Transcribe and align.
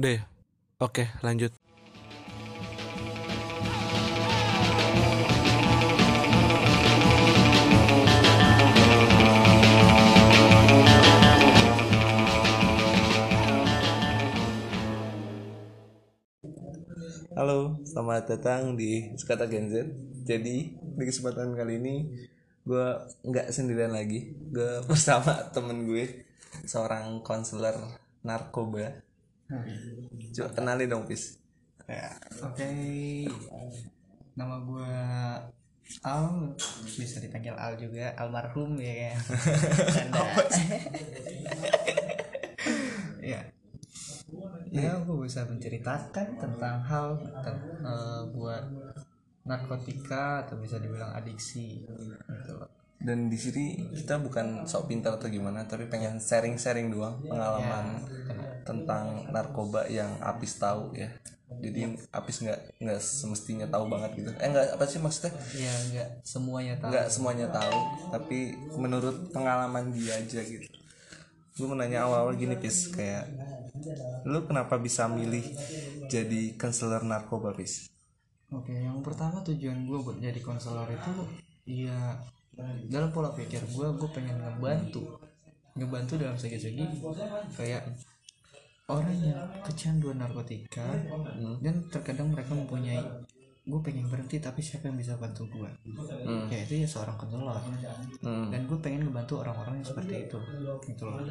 Udah 0.00 0.16
ya? 0.16 0.24
Oke, 0.80 1.04
lanjut. 1.20 1.52
Halo, 17.36 17.76
selamat 17.84 18.24
datang 18.24 18.80
di 18.80 19.12
Skata 19.20 19.44
Gen. 19.52 19.68
Jadi, 20.24 20.80
di 20.80 21.04
kesempatan 21.04 21.52
kali 21.52 21.76
ini 21.76 22.08
gue 22.64 22.88
nggak 23.28 23.52
sendirian 23.52 23.92
lagi. 23.92 24.32
Gue 24.48 24.80
bersama 24.88 25.52
temen 25.52 25.84
gue, 25.84 26.24
seorang 26.64 27.20
konselor 27.20 27.76
narkoba. 28.24 29.09
Coba 30.30 30.48
kenalin 30.54 30.88
dong, 30.88 31.04
Pis. 31.04 31.36
Ya, 31.90 32.14
Oke, 32.46 32.70
nama 34.38 34.62
gue 34.62 34.92
Al, 36.06 36.54
bisa 36.86 37.18
dipanggil 37.18 37.50
Al 37.58 37.74
juga, 37.74 38.14
almarhum 38.14 38.78
ya 38.78 39.10
kan. 39.10 39.18
Canda. 39.98 40.22
ya, 43.18 43.40
ya 44.70 44.90
gue 45.02 45.16
bisa 45.26 45.42
menceritakan 45.50 46.38
tentang 46.38 46.76
hal 46.86 47.08
ten- 47.42 47.74
eh, 47.82 48.22
buat 48.30 48.64
narkotika 49.42 50.46
atau 50.46 50.62
bisa 50.62 50.78
dibilang 50.78 51.10
adiksi 51.10 51.82
gitu 51.82 52.54
loh. 52.54 52.70
Dan 53.00 53.32
di 53.32 53.38
sini 53.40 53.90
kita 53.96 54.20
bukan 54.20 54.68
sok 54.68 54.92
pintar 54.92 55.16
atau 55.16 55.32
gimana, 55.32 55.64
tapi 55.64 55.88
pengen 55.88 56.20
sharing-sharing 56.20 56.92
doang 56.92 57.16
pengalaman 57.24 58.04
tentang 58.68 59.24
narkoba 59.32 59.88
yang 59.88 60.20
Apis 60.20 60.60
tahu 60.60 60.92
ya. 60.92 61.08
Jadi 61.50 61.96
Apis 62.12 62.44
nggak 62.44 62.78
nggak 62.78 63.00
semestinya 63.00 63.66
tahu 63.66 63.88
banget 63.88 64.20
gitu. 64.20 64.30
Eh 64.36 64.48
nggak 64.52 64.76
apa 64.76 64.84
sih 64.84 65.00
maksudnya? 65.00 65.32
Ya 65.56 65.72
enggak 65.88 66.08
semuanya 66.22 66.74
tahu. 66.78 66.90
nggak 66.92 67.06
semuanya 67.10 67.46
tahu 67.50 67.78
tapi 68.14 68.38
menurut 68.78 69.16
pengalaman 69.34 69.90
dia 69.90 70.20
aja 70.20 70.44
gitu 70.44 70.70
gue 71.60 71.68
mau 71.68 71.76
nanya 71.76 72.08
awal-awal 72.08 72.32
gini 72.40 72.56
pis 72.56 72.88
kayak 72.88 73.28
lu 74.24 74.48
kenapa 74.48 74.80
bisa 74.80 75.04
milih 75.12 75.44
jadi 76.08 76.56
konselor 76.56 77.04
narkoba 77.04 77.52
pis 77.52 77.92
Oke, 78.50 78.74
yang 78.74 78.98
pertama 78.98 79.46
tujuan 79.46 79.86
gue 79.86 79.98
buat 80.02 80.18
jadi 80.18 80.40
konselor 80.42 80.90
itu 80.90 81.12
ya 81.70 82.18
dalam 82.90 83.10
pola 83.14 83.30
pikir 83.32 83.62
gue 83.64 83.86
gue 83.96 84.10
pengen 84.10 84.36
ngebantu. 84.38 85.18
Ngebantu 85.78 86.18
dalam 86.18 86.36
segi-segi 86.36 86.84
kayak 87.54 87.86
orang 88.90 89.16
yang 89.22 89.40
kecanduan 89.62 90.18
narkotika 90.18 90.98
dan 91.62 91.74
terkadang 91.88 92.34
mereka 92.34 92.52
mempunyai 92.58 92.98
gue 93.60 93.80
pengen 93.86 94.08
berhenti 94.10 94.42
tapi 94.42 94.64
siapa 94.64 94.90
yang 94.90 94.98
bisa 94.98 95.14
bantu 95.20 95.46
gue 95.46 95.70
ya 96.50 96.58
itu 96.64 96.82
ya 96.82 96.88
seorang 96.90 97.14
konselor. 97.14 97.54
Dan 98.24 98.66
gue 98.66 98.78
pengen 98.82 99.06
ngebantu 99.06 99.46
orang-orang 99.46 99.78
yang 99.78 99.86
seperti 99.86 100.26
itu 100.26 100.38
gitu 100.90 101.04
loh. 101.06 101.22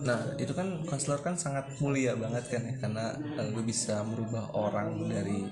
Nah 0.00 0.20
itu 0.40 0.56
kan 0.56 0.80
konselor 0.88 1.20
kan 1.20 1.36
sangat 1.36 1.68
mulia 1.82 2.16
banget 2.16 2.48
kan 2.48 2.62
ya 2.64 2.74
karena 2.80 3.06
eh, 3.18 3.48
lu 3.52 3.60
bisa 3.60 4.00
merubah 4.08 4.56
orang 4.56 5.04
dari 5.04 5.44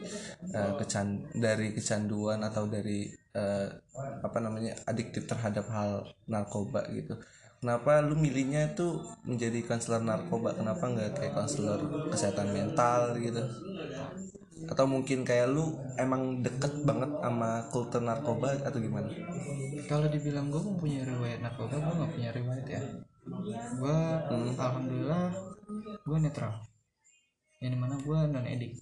eh, 0.49 0.73
kecan 0.81 1.29
dari 1.37 1.77
kecanduan 1.77 2.41
atau 2.41 2.65
dari 2.71 3.24
eh, 3.35 3.67
apa 4.27 4.39
namanya 4.41 4.73
adiktif 4.91 5.23
terhadap 5.31 5.67
hal 5.71 5.91
narkoba 6.31 6.87
gitu. 6.95 7.15
Kenapa 7.61 8.05
lu 8.05 8.15
milihnya 8.21 8.77
itu 8.77 9.01
menjadi 9.25 9.59
konselor 9.65 10.03
narkoba? 10.05 10.53
Kenapa 10.53 10.85
nggak 10.85 11.11
kayak 11.17 11.35
konselor 11.39 11.81
kesehatan 12.13 12.53
mental 12.53 13.17
gitu? 13.19 13.43
Atau 14.71 14.85
mungkin 14.89 15.25
kayak 15.29 15.49
lu 15.55 15.65
emang 15.97 16.41
deket 16.45 16.73
banget 16.89 17.11
sama 17.21 17.51
kultur 17.73 18.01
narkoba 18.05 18.49
atau 18.65 18.79
gimana? 18.81 19.09
Kalau 19.89 20.07
dibilang 20.09 20.49
gue 20.53 20.61
mempunyai 20.61 21.05
riwayat 21.05 21.41
narkoba 21.45 21.75
gue 21.81 21.95
nggak 21.99 22.13
punya 22.13 22.31
riwayat 22.33 22.67
ya. 22.69 22.83
Gue 23.81 23.99
alhamdulillah 24.61 25.25
gue 26.05 26.19
netral. 26.21 26.55
Yang 27.61 27.71
di 27.75 27.79
mana 27.81 27.95
gue 27.97 28.19
non 28.29 28.47
edik 28.47 28.73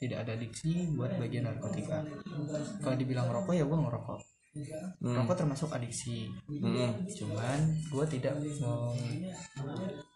tidak 0.00 0.26
ada 0.26 0.32
adiksi 0.36 0.90
buat 0.98 1.12
bagian 1.16 1.46
narkotika 1.48 2.02
kalau 2.82 2.96
dibilang 2.98 3.30
rokok 3.30 3.54
ya 3.54 3.64
gue 3.64 3.78
ngerokok 3.78 4.20
rokok 5.02 5.34
termasuk 5.34 5.70
adiksi 5.74 6.30
cuman 7.18 7.58
gue 7.90 8.04
tidak 8.06 8.34
meng- 8.62 9.26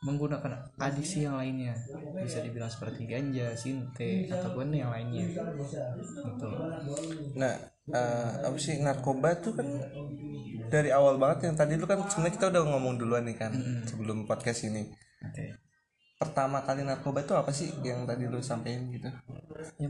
menggunakan 0.06 0.52
adiksi 0.78 1.26
yang 1.26 1.36
lainnya 1.38 1.74
bisa 2.22 2.38
dibilang 2.38 2.70
seperti 2.70 3.02
ganja, 3.10 3.54
sinte 3.58 4.30
ataupun 4.30 4.70
yang 4.70 4.94
lainnya 4.94 5.26
gitu 5.26 6.44
loh. 6.46 6.70
Nah, 7.34 7.54
eh, 7.90 8.30
apa 8.46 8.56
sih 8.62 8.78
narkoba 8.78 9.42
tuh 9.42 9.58
kan 9.58 9.66
dari 10.68 10.92
awal 10.92 11.16
banget 11.16 11.50
yang 11.50 11.56
tadi 11.56 11.74
lu 11.80 11.88
kan 11.88 11.98
sebenarnya 12.06 12.34
kita 12.36 12.46
udah 12.52 12.62
ngomong 12.68 12.94
duluan 13.00 13.24
nih 13.26 13.36
kan 13.36 13.52
sebelum 13.88 14.28
podcast 14.28 14.68
ini. 14.68 14.86
Oke. 15.24 15.44
Pertama 16.18 16.62
kali 16.66 16.82
narkoba 16.82 17.22
itu 17.22 17.34
apa 17.34 17.50
sih 17.54 17.70
yang 17.82 18.04
tadi 18.06 18.26
lu 18.26 18.38
sampein 18.42 18.90
gitu? 18.94 19.08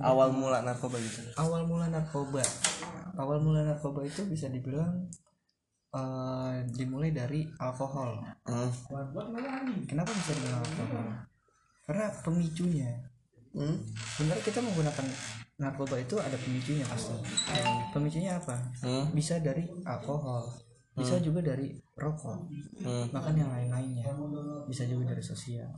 Awal 0.00 0.32
mula 0.32 0.64
narkoba 0.64 0.96
gitu. 1.00 1.20
awal 1.36 1.62
mula 1.68 1.86
narkoba. 1.92 2.42
Awal 3.18 3.38
mula 3.42 3.60
narkoba 3.66 4.06
itu 4.06 4.24
bisa 4.24 4.48
dibilang 4.48 5.08
eh, 5.92 6.54
dimulai 6.72 7.10
dari 7.12 7.44
alkohol. 7.60 8.22
Hmm. 8.46 8.70
kenapa 9.84 10.10
bisa 10.12 10.32
dibilang 10.36 10.62
alkohol? 10.62 11.04
Karena 11.84 12.06
pemicunya. 12.24 12.92
Hmm. 13.48 13.80
sebenarnya 14.14 14.44
kita 14.44 14.60
menggunakan 14.60 15.06
narkoba 15.58 15.96
itu 15.98 16.20
ada 16.20 16.36
pemicunya 16.36 16.84
pasti. 16.86 17.16
Pemicunya 17.90 18.38
apa? 18.38 18.56
Hmm. 18.84 19.10
bisa 19.12 19.40
dari 19.42 19.66
alkohol. 19.88 20.46
Bisa 20.94 21.18
juga 21.22 21.42
dari 21.42 21.74
rokok. 21.98 22.38
Hmm. 22.82 23.06
bahkan 23.10 23.34
yang 23.34 23.50
lain-lainnya. 23.50 24.06
Bisa 24.68 24.86
juga 24.86 25.14
dari 25.16 25.22
sosial. 25.24 25.68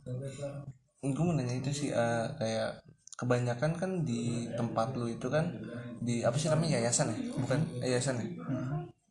Gue 1.01 1.23
mau 1.25 1.33
nanya 1.33 1.57
itu 1.57 1.71
sih 1.73 1.89
eh, 1.89 2.27
kayak 2.37 2.77
kebanyakan 3.21 3.71
kan 3.77 3.91
di 4.09 4.49
tempat 4.57 4.97
lu 4.97 5.05
itu 5.15 5.27
kan 5.29 5.45
di 6.01 6.25
apa 6.25 6.35
sih 6.41 6.49
namanya 6.49 6.81
yayasan 6.81 7.13
ya? 7.13 7.19
Bukan 7.37 7.59
yayasan 7.85 8.15
ya? 8.21 8.27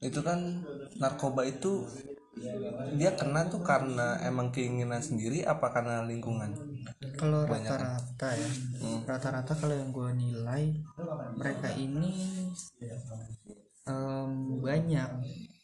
Itu 0.03 0.21
kan 0.27 0.39
narkoba 0.99 1.47
itu 1.47 1.87
dia 2.99 3.11
kena 3.15 3.47
tuh 3.53 3.63
karena 3.63 4.19
emang 4.27 4.51
keinginan 4.55 4.99
sendiri 4.99 5.47
apa 5.47 5.71
karena 5.71 6.03
lingkungan? 6.07 6.51
kalau 7.21 7.45
rata-rata 7.45 8.29
ya 8.33 8.51
rata-rata 9.05 9.53
kalau 9.53 9.75
yang 9.77 9.93
gue 9.93 10.09
nilai 10.17 10.65
mereka 11.37 11.69
ini 11.77 12.13
em, 13.85 14.33
banyak 14.65 15.11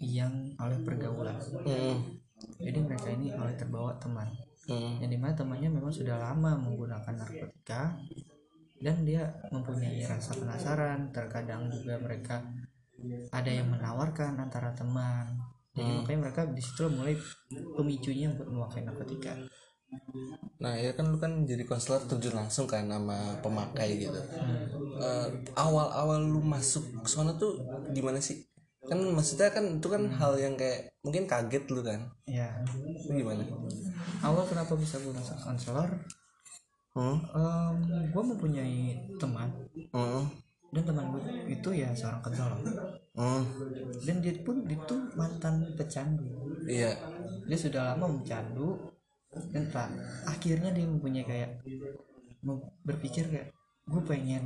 yang 0.01 0.35
oleh 0.61 0.79
pergaulan 0.85 1.37
Hmm. 1.65 1.97
jadi 2.61 2.79
mereka 2.85 3.09
ini 3.17 3.33
oleh 3.33 3.55
terbawa 3.57 3.97
teman 3.97 4.29
Hmm. 4.69 5.01
yang 5.01 5.09
di 5.09 5.17
mana 5.17 5.33
temannya 5.33 5.71
memang 5.73 5.93
sudah 5.95 6.17
lama 6.21 6.59
menggunakan 6.61 7.15
narkotika 7.17 7.97
dan 8.81 9.03
dia 9.05 9.25
mempunyai 9.49 10.05
rasa 10.05 10.37
penasaran 10.37 11.09
terkadang 11.13 11.69
juga 11.73 11.97
mereka 12.01 12.45
ada 13.33 13.51
yang 13.51 13.69
menawarkan 13.73 14.37
antara 14.37 14.73
teman 14.77 15.37
jadi 15.77 15.93
makanya 15.93 16.21
mereka 16.29 16.43
di 16.49 16.63
situ 16.65 16.89
mulai 16.89 17.17
pemicunya 17.77 18.33
untuk 18.33 18.49
memakai 18.49 18.85
narkotika 18.85 19.37
Nah 20.59 20.75
ya 20.75 20.91
kan 20.99 21.15
lu 21.15 21.19
kan 21.21 21.47
jadi 21.47 21.63
konselor 21.63 22.03
terjun 22.11 22.35
langsung 22.35 22.67
kan 22.67 22.91
sama 22.91 23.39
pemakai 23.39 24.03
gitu. 24.03 24.19
Eh, 24.99 25.29
awal-awal 25.55 26.27
lu 26.27 26.43
masuk 26.43 26.83
ke 27.05 27.09
sana 27.09 27.39
tuh 27.39 27.61
gimana 27.95 28.19
sih? 28.19 28.43
Kan 28.83 28.99
maksudnya 29.15 29.47
kan 29.55 29.79
itu 29.79 29.87
kan 29.87 30.11
hal 30.19 30.35
yang 30.43 30.59
kayak 30.59 30.91
mungkin 31.07 31.31
kaget 31.31 31.65
lu 31.71 31.87
kan? 31.87 32.03
ya 32.27 32.51
gimana? 33.07 33.47
awal 34.27 34.43
kenapa 34.49 34.75
bisa 34.75 34.99
gue 34.99 35.15
masuk 35.15 35.39
konselor 35.39 35.89
Hmm? 36.97 37.21
gue 38.09 38.23
mempunyai 38.25 38.77
teman 39.21 39.53
Hmm. 39.93 40.25
dan 40.73 40.83
teman 40.83 41.13
gue 41.13 41.23
itu 41.47 41.69
ya 41.77 41.93
seorang 41.93 42.25
konselor 42.25 42.57
Hmm. 43.13 43.45
dan 44.01 44.17
dia 44.21 44.33
pun 44.41 44.65
itu 44.65 44.97
mantan 45.13 45.77
pecandu 45.77 46.25
Iya. 46.65 46.97
dia 47.45 47.59
sudah 47.61 47.93
lama 47.93 48.17
mencandu 48.17 48.81
dan 49.53 49.69
tak 49.69 49.93
akhirnya 50.25 50.73
dia 50.73 50.89
mempunyai 50.89 51.23
kayak 51.23 51.51
berpikir 52.83 53.29
kayak 53.29 53.49
gue 53.87 54.03
pengen 54.03 54.45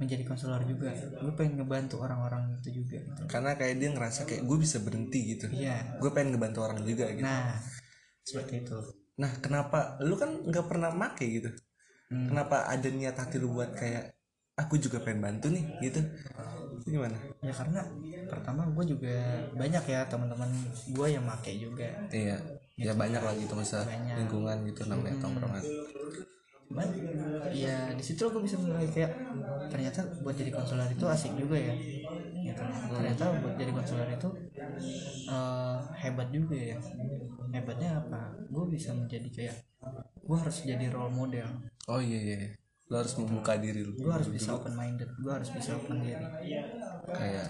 menjadi 0.00 0.24
konselor 0.24 0.64
juga 0.64 0.90
gue 0.96 1.32
pengen 1.36 1.60
ngebantu 1.60 2.00
orang-orang 2.00 2.56
itu 2.58 2.82
juga 2.82 2.98
gitu. 2.98 3.22
Karena 3.28 3.52
kayak 3.54 3.76
dia 3.78 3.88
ngerasa 3.92 4.24
kayak 4.24 4.42
gue 4.48 4.58
bisa 4.58 4.80
berhenti 4.80 5.36
gitu. 5.36 5.46
iya 5.52 6.00
Gue 6.00 6.10
pengen 6.10 6.34
ngebantu 6.34 6.64
orang 6.64 6.82
juga 6.82 7.06
gitu. 7.12 7.22
nah 7.22 7.60
seperti 8.24 8.64
itu 8.64 8.78
Nah 9.22 9.30
kenapa 9.44 9.78
lu 10.02 10.14
kan 10.18 10.30
nggak 10.48 10.66
pernah 10.70 10.90
make 10.90 11.26
gitu? 11.26 11.50
Kenapa 12.10 12.56
ada 12.70 12.88
niat 12.88 13.16
hati 13.18 13.36
lu 13.42 13.48
buat 13.56 13.70
kayak 13.74 14.04
aku 14.58 14.74
juga 14.78 14.98
pengen 15.04 15.20
bantu 15.26 15.46
nih 15.54 15.64
gitu? 15.90 16.00
Itu 16.80 16.88
gimana? 16.94 17.16
ya 17.44 17.52
karena 17.52 17.80
pertama 18.30 18.62
gue 18.72 18.84
juga 18.96 19.14
banyak 19.54 19.84
ya 19.84 20.00
teman-teman 20.08 20.50
gue 20.96 21.06
yang 21.14 21.24
make 21.28 21.52
juga 21.60 21.86
Iya. 22.10 22.36
Ya 22.80 22.92
banyak 22.92 23.22
lah 23.22 23.34
gitu 23.38 23.54
masa 23.54 23.86
lingkungan 24.18 24.56
gitu 24.68 24.82
namanya 24.90 25.16
tongkrongan. 25.22 25.64
Cuman 26.68 26.88
ya 27.50 27.92
di 27.98 28.02
situ 28.04 28.22
gue 28.32 28.42
bisa 28.46 28.56
menilai 28.60 28.88
kayak 28.90 29.12
ternyata 29.72 30.00
buat 30.22 30.36
jadi 30.36 30.50
konselor 30.54 30.88
itu 30.90 31.04
asik 31.08 31.32
juga 31.38 31.56
ya. 31.58 31.74
Gitu. 32.44 32.64
Ternyata 32.94 33.24
buat 33.42 33.54
jadi 33.56 33.72
konselor 33.76 34.08
itu 34.10 34.28
eh, 35.28 35.78
hebat 36.02 36.28
juga 36.32 36.56
ya. 36.56 36.78
Hebatnya 37.54 37.90
apa? 38.02 38.22
Gue 38.50 38.64
bisa 38.74 38.90
menjadi 38.96 39.28
kayak 39.30 39.56
gue 40.24 40.36
harus 40.38 40.58
jadi 40.64 40.86
role 40.92 41.12
model. 41.14 41.48
Oh 41.90 42.00
iya 42.02 42.20
iya 42.20 42.38
iya. 42.48 42.52
lo 42.92 43.00
harus 43.00 43.16
membuka 43.16 43.56
diri 43.56 43.80
lo 43.80 43.96
gue 43.96 44.12
harus 44.12 44.28
bisa 44.28 44.52
open 44.54 44.76
minded 44.76 45.08
gue 45.16 45.32
harus 45.32 45.50
bisa 45.56 45.76
open 45.80 45.98
diri. 46.04 46.28
Kayak 47.16 47.46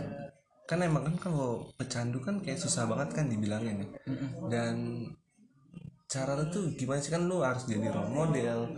kan 0.68 0.78
emang 0.80 1.04
kan 1.08 1.16
kalau 1.20 1.68
pecandu 1.78 2.18
kan 2.24 2.40
kayak 2.44 2.60
susah 2.62 2.84
banget 2.90 3.08
kan 3.16 3.26
dibilangin 3.32 3.76
ya. 3.84 3.88
Dan 4.52 4.76
cara 6.08 6.38
lu 6.38 6.44
tuh 6.52 6.70
gimana 6.78 7.00
sih? 7.00 7.12
Kan 7.12 7.26
lu 7.26 7.42
harus 7.42 7.64
jadi 7.66 7.90
role 7.90 8.12
model. 8.12 8.70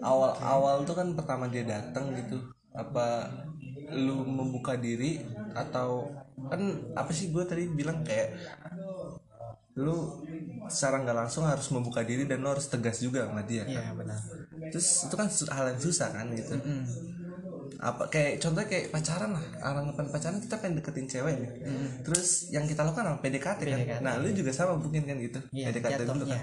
Awal 0.00 0.32
awal 0.42 0.76
tuh 0.88 0.96
kan 0.96 1.12
pertama 1.14 1.46
dia 1.46 1.62
datang 1.62 2.12
gitu. 2.16 2.40
Apa 2.74 3.30
lu 3.90 4.22
membuka 4.22 4.78
diri 4.78 5.22
atau 5.54 6.14
kan 6.46 6.60
apa 6.94 7.10
sih 7.10 7.34
gue 7.34 7.42
tadi 7.42 7.66
bilang 7.68 8.06
kayak 8.06 8.38
lu 9.78 10.22
secara 10.66 11.02
nggak 11.02 11.16
langsung 11.26 11.46
harus 11.46 11.70
membuka 11.74 12.02
diri 12.02 12.26
dan 12.26 12.42
lu 12.42 12.50
harus 12.50 12.66
tegas 12.70 13.00
juga 13.02 13.26
sama 13.26 13.42
dia 13.46 13.66
iya 13.66 13.90
benar. 13.94 14.18
Terus 14.70 15.08
itu 15.08 15.14
kan 15.14 15.26
hal 15.30 15.64
yang 15.74 15.80
susah 15.80 16.08
kan 16.14 16.26
gitu. 16.34 16.54
Mm. 16.58 16.84
apa 17.80 18.12
kayak 18.12 18.44
contohnya 18.44 18.68
kayak 18.68 18.86
pacaran 18.92 19.30
lah. 19.32 19.44
Anggapan 19.64 20.06
pacaran 20.12 20.36
kita 20.36 20.60
pengen 20.60 20.84
deketin 20.84 21.06
cewek 21.08 21.34
nih. 21.40 21.52
Terus 22.04 22.52
yang 22.52 22.68
kita 22.68 22.84
lakukan 22.84 23.08
apa 23.08 23.18
PDKT, 23.24 23.60
kan. 23.64 23.78
PDKT. 23.80 24.02
nah 24.04 24.20
lu 24.20 24.28
juga 24.36 24.52
sama 24.52 24.76
mungkin 24.76 25.08
kan 25.08 25.16
gitu. 25.16 25.40
Iya 25.48 25.72
PDKT 25.72 26.04
dulu 26.04 26.28
kan 26.28 26.40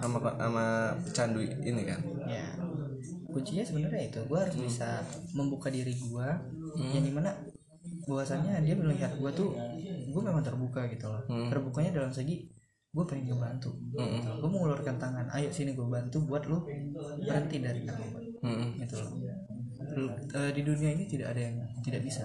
sama 0.00 0.18
sama 0.22 0.66
pecandu 1.04 1.40
ini 1.42 1.82
kan? 1.86 2.00
Ya. 2.28 2.46
Kuncinya 3.30 3.64
sebenarnya 3.64 4.08
itu 4.08 4.20
gue 4.24 4.38
harus 4.38 4.56
bisa 4.56 5.04
membuka 5.36 5.68
diri 5.68 5.92
gue 5.92 6.28
yang 6.92 7.04
di 7.04 7.12
mana 7.12 7.30
bahwasannya 8.08 8.64
dia 8.64 8.74
melihat 8.78 9.12
gue 9.18 9.30
tuh 9.36 9.52
gue 10.10 10.22
memang 10.22 10.40
terbuka 10.40 10.88
gitu 10.88 11.06
loh. 11.08 11.22
Terbukanya 11.26 12.00
dalam 12.02 12.12
segi 12.12 12.48
gue 12.96 13.04
pengen 13.04 13.28
ngebantu 13.28 13.76
gue 14.40 14.48
mengeluarkan 14.48 14.96
tangan 14.96 15.28
ayo 15.36 15.52
sini 15.52 15.76
gue 15.76 15.84
bantu 15.84 16.24
buat 16.24 16.48
lu 16.48 16.64
berhenti 17.20 17.60
dari 17.60 17.84
narkoba 17.84 18.24
Hmm, 18.40 18.78
gitu 18.80 18.96
loh. 19.00 19.10
Eh, 20.32 20.50
di 20.56 20.60
dunia 20.64 20.92
ini 20.96 21.04
tidak 21.08 21.36
ada 21.36 21.40
yang 21.40 21.56
tidak 21.84 22.04
bisa. 22.04 22.24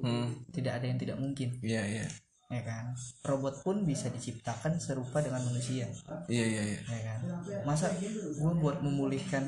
Hmm, 0.00 0.44
tidak 0.52 0.80
ada 0.80 0.86
yang 0.88 0.98
tidak 1.00 1.16
mungkin. 1.20 1.56
Iya 1.60 1.82
iya 1.84 2.04
ya 2.50 2.62
kan? 2.66 2.84
Robot 3.22 3.62
pun 3.62 3.86
bisa 3.86 4.10
diciptakan 4.10 4.82
serupa 4.82 5.22
dengan 5.22 5.46
manusia. 5.46 5.86
Iya 6.26 6.44
iya 6.44 6.62
iya. 6.74 6.80
Ya 6.82 7.00
kan? 7.06 7.20
Masa 7.62 7.94
gue 8.36 8.52
buat 8.58 8.82
memulihkan 8.82 9.46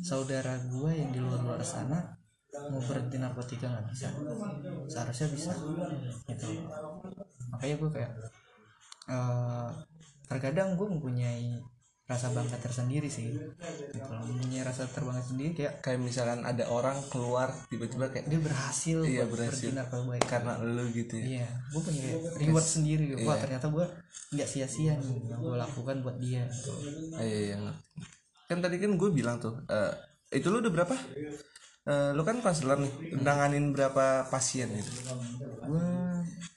saudara 0.00 0.56
gue 0.64 0.90
yang 0.96 1.12
di 1.12 1.20
luar 1.20 1.44
luar 1.44 1.62
sana 1.62 2.16
mau 2.72 2.80
berhenti 2.80 3.20
narkotika 3.20 3.68
nggak 3.68 3.86
bisa? 3.92 4.08
Seharusnya 4.88 5.28
bisa 5.30 5.52
gitu. 6.24 6.48
Makanya 7.52 7.74
gue 7.76 7.90
kayak 7.92 8.12
eh 9.08 9.70
terkadang 10.28 10.76
gue 10.76 10.86
mempunyai 10.88 11.56
rasa 12.08 12.32
bangga 12.32 12.56
tersendiri 12.56 13.04
sih 13.06 13.28
gitu 13.28 14.08
loh. 14.08 14.24
mempunyai 14.24 14.64
rasa 14.64 14.88
terbangga 14.88 15.20
sendiri 15.20 15.52
kayak 15.52 15.74
kayak 15.78 16.00
misalkan 16.00 16.40
ada 16.40 16.64
orang 16.66 16.96
keluar 17.06 17.52
tiba-tiba 17.68 18.08
kayak 18.08 18.26
dia 18.26 18.40
berhasil 18.40 18.98
Iya, 19.04 19.28
berhasil. 19.28 19.68
narkoba 19.70 20.16
karena 20.24 20.56
lu 20.58 20.88
gitu 20.88 21.20
ya 21.20 21.24
iya 21.36 21.46
gue 21.68 21.80
punya 21.80 22.00
kayak 22.00 22.20
reward 22.40 22.64
sendiri 22.66 23.04
wah 23.20 23.36
Iya. 23.36 23.42
ternyata 23.44 23.66
gue 23.68 23.84
nggak 24.32 24.48
sia-sia 24.48 24.92
nih 24.96 25.20
yang 25.28 25.38
gue 25.38 25.54
lakukan 25.54 25.96
buat 26.00 26.16
dia 26.16 26.48
gitu. 26.48 26.72
Ah, 27.12 27.20
iya 27.20 27.38
iya 27.52 27.56
kan 28.48 28.58
tadi 28.58 28.80
kan 28.80 28.96
gue 28.96 29.10
bilang 29.10 29.36
tuh 29.36 29.52
eh, 29.68 29.92
itu 30.32 30.48
lu 30.48 30.58
udah 30.58 30.72
berapa 30.74 30.96
Eh, 31.84 32.12
lu 32.12 32.20
kan 32.20 32.36
konselor 32.40 32.76
nih 32.76 32.92
nanganin 33.16 33.72
berapa 33.72 34.28
pasien 34.28 34.68
gitu 34.68 34.92
gue 35.64 35.84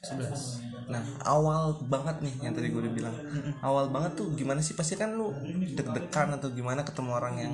11 0.02 0.62
Nah, 0.92 1.00
awal 1.24 1.78
banget 1.88 2.20
nih 2.20 2.36
yang 2.42 2.52
tadi 2.52 2.68
gue 2.68 2.82
udah 2.82 2.92
bilang. 2.92 3.16
Awal 3.62 3.88
banget 3.88 4.12
tuh 4.18 4.28
gimana 4.34 4.60
sih? 4.60 4.76
Pasti 4.76 5.00
kan 5.00 5.16
lu 5.16 5.32
deg-degan 5.72 6.36
atau 6.36 6.52
gimana 6.52 6.84
ketemu 6.84 7.12
orang 7.12 7.36
yang 7.38 7.54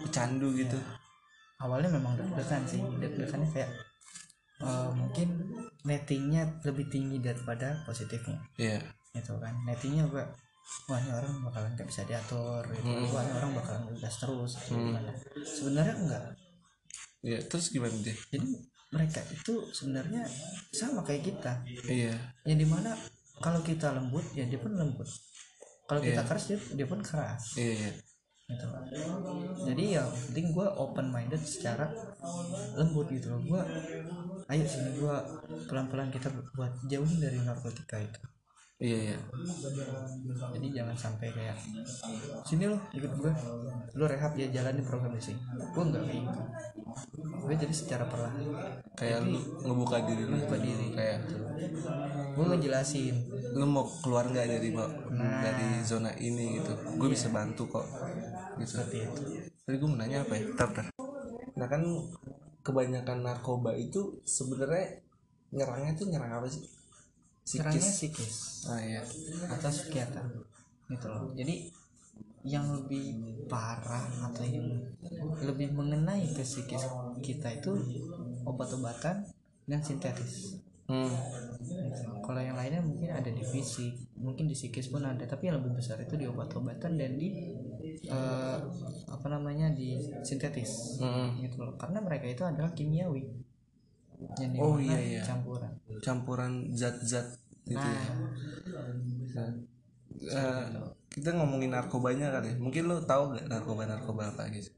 pecandu 0.00 0.50
gitu. 0.52 0.74
awalnya 1.58 1.94
memang 1.94 2.18
deg-degan 2.18 2.66
sih 2.66 2.82
deg-degannya 2.98 3.46
kayak 3.54 3.70
eh, 4.58 4.88
mungkin 4.90 5.28
nettingnya 5.82 6.58
lebih 6.66 6.90
tinggi 6.90 7.22
daripada 7.22 7.78
positifnya 7.86 8.34
Iya. 8.58 8.82
gitu 9.14 9.38
kan 9.38 9.54
nettingnya 9.62 10.10
gue 10.10 10.26
wah 10.90 10.98
ini 10.98 11.10
orang 11.14 11.38
bakalan 11.46 11.70
gak 11.74 11.86
bisa 11.86 12.02
diatur 12.02 12.66
gitu. 12.66 12.90
wah 13.14 13.22
ini 13.22 13.32
orang 13.38 13.54
bakalan 13.54 13.82
bebas 13.94 14.14
terus 14.18 14.52
gitu. 14.58 14.74
gimana 14.74 15.10
sebenarnya 15.46 15.94
enggak 15.94 16.24
Iya, 17.22 17.38
terus 17.46 17.70
gimana 17.70 17.94
deh? 17.94 18.16
jadi 18.34 18.48
mereka 18.92 19.24
itu 19.32 19.72
sebenarnya 19.72 20.22
sama 20.70 21.00
kayak 21.00 21.32
kita. 21.32 21.52
Iya. 21.88 22.14
yang 22.44 22.60
di 22.60 22.68
mana 22.68 22.92
kalau 23.40 23.64
kita 23.64 23.90
lembut 23.96 24.22
ya 24.36 24.44
dia 24.44 24.60
pun 24.60 24.76
lembut. 24.76 25.08
Kalau 25.88 26.00
kita 26.00 26.22
keras 26.24 26.44
dia, 26.48 26.58
dia 26.76 26.86
pun 26.86 27.00
keras. 27.02 27.56
Iya, 27.58 27.72
iya. 27.74 27.90
gitu. 28.52 28.66
Jadi 29.64 29.84
ya 29.96 30.04
penting 30.28 30.52
gue 30.52 30.66
open 30.76 31.08
minded 31.08 31.40
secara 31.40 31.88
lembut 32.76 33.08
gitu 33.08 33.32
loh. 33.32 33.40
Gue 33.40 33.62
ayo 34.52 34.64
sini 34.68 35.00
gue 35.00 35.14
pelan 35.66 35.88
pelan 35.88 36.12
kita 36.12 36.28
buat 36.52 36.72
jauhin 36.86 37.18
dari 37.18 37.40
narkotika 37.40 37.96
itu. 37.96 38.20
Iya, 38.82 39.14
iya. 39.14 39.18
jadi 40.58 40.81
jangan 40.92 41.16
sampai 41.16 41.32
kayak 41.32 41.56
sini 42.44 42.68
lo 42.68 42.76
ikut 42.92 43.12
gue 43.16 43.32
lo 43.96 44.04
rehab 44.04 44.36
ya 44.36 44.52
jalan 44.52 44.76
di 44.76 44.84
program 44.84 45.16
sih 45.16 45.32
gue 45.72 45.82
nggak 45.88 46.04
kayak 46.04 46.20
gitu 46.20 46.40
gue 47.42 47.54
jadi 47.56 47.74
secara 47.74 48.04
perlahan 48.04 48.44
Kayak 48.92 49.24
lu 49.24 49.40
ngebuka 49.66 50.04
diri 50.04 50.22
lu. 50.28 50.36
Ngebuka 50.36 50.58
diri. 50.60 50.86
Kayak 50.94 51.26
gue 52.36 52.44
ngejelasin 52.44 53.16
lu 53.56 53.64
mau 53.66 53.88
keluar 54.04 54.28
nggak 54.28 54.46
dari 54.46 54.70
dari 55.16 55.66
zona 55.82 56.12
ini 56.20 56.60
gitu. 56.60 56.76
Gue 57.00 57.08
bisa 57.10 57.32
bantu 57.32 57.66
kok. 57.66 57.86
Gitu. 58.60 58.76
seperti 58.76 59.08
itu 59.08 59.22
Tadi 59.64 59.76
gue 59.80 59.88
mau 59.88 59.96
nanya 59.96 60.22
apa 60.22 60.36
ya? 60.36 60.44
Bentar, 60.44 60.66
bentar. 60.70 60.86
Nah 61.56 61.66
kan 61.66 61.82
kebanyakan 62.62 63.18
narkoba 63.24 63.72
itu 63.74 64.22
sebenarnya 64.28 65.00
nyerangnya 65.56 65.96
tuh 65.96 66.06
nyerang 66.12 66.38
apa 66.38 66.46
sih? 66.52 66.62
Psikis. 67.42 67.82
psikis 67.82 68.36
Ah 68.70 68.78
iya. 68.78 69.02
atau 69.50 69.66
psikiater 69.66 70.22
gitu 70.92 71.06
loh 71.12 71.24
jadi 71.38 71.54
yang 72.42 72.66
lebih 72.74 73.04
parah 73.46 74.06
atau 74.30 74.42
yang 74.46 74.66
lebih 75.42 75.70
mengenai 75.74 76.26
ke 76.34 76.42
psikis 76.42 76.82
kita 77.22 77.48
itu 77.58 77.72
obat-obatan 78.46 79.26
dan 79.68 79.80
sintetis 79.82 80.58
Hmm. 80.90 81.08
Gitu. 81.62 82.04
kalau 82.26 82.42
yang 82.42 82.58
lainnya 82.58 82.82
mungkin 82.82 83.08
ada 83.14 83.30
di 83.30 83.40
fisik 83.40 83.94
mungkin 84.18 84.50
di 84.50 84.52
psikis 84.52 84.90
pun 84.90 85.06
ada 85.06 85.22
tapi 85.24 85.48
yang 85.48 85.62
lebih 85.62 85.78
besar 85.78 85.96
itu 86.02 86.18
di 86.18 86.26
obat-obatan 86.26 86.98
dan 86.98 87.16
di 87.16 87.32
eh, 88.10 88.58
apa 89.08 89.26
namanya 89.30 89.70
di 89.72 89.96
sintetis 90.26 90.98
Hmm. 91.00 91.38
gitu 91.38 91.62
loh 91.62 91.74
karena 91.78 92.02
mereka 92.02 92.26
itu 92.28 92.42
adalah 92.44 92.74
kimiawi 92.74 93.22
yang 94.42 94.52
Oh, 94.58 94.76
iya, 94.78 94.98
iya. 95.00 95.22
campuran 95.22 95.72
campuran 96.02 96.52
zat-zat 96.74 97.26
gitu 97.66 97.78
nah 97.78 98.02
ya. 99.38 99.44
Eh, 100.22 100.64
kita 101.12 101.34
ngomongin 101.36 101.74
narkobanya 101.74 102.32
kali. 102.32 102.54
ya. 102.54 102.56
Mungkin 102.56 102.82
lo 102.88 103.02
tahu 103.02 103.34
gak 103.36 103.46
narkoba 103.50 103.82
narkoba 103.90 104.22
apa 104.32 104.48
gitu? 104.54 104.70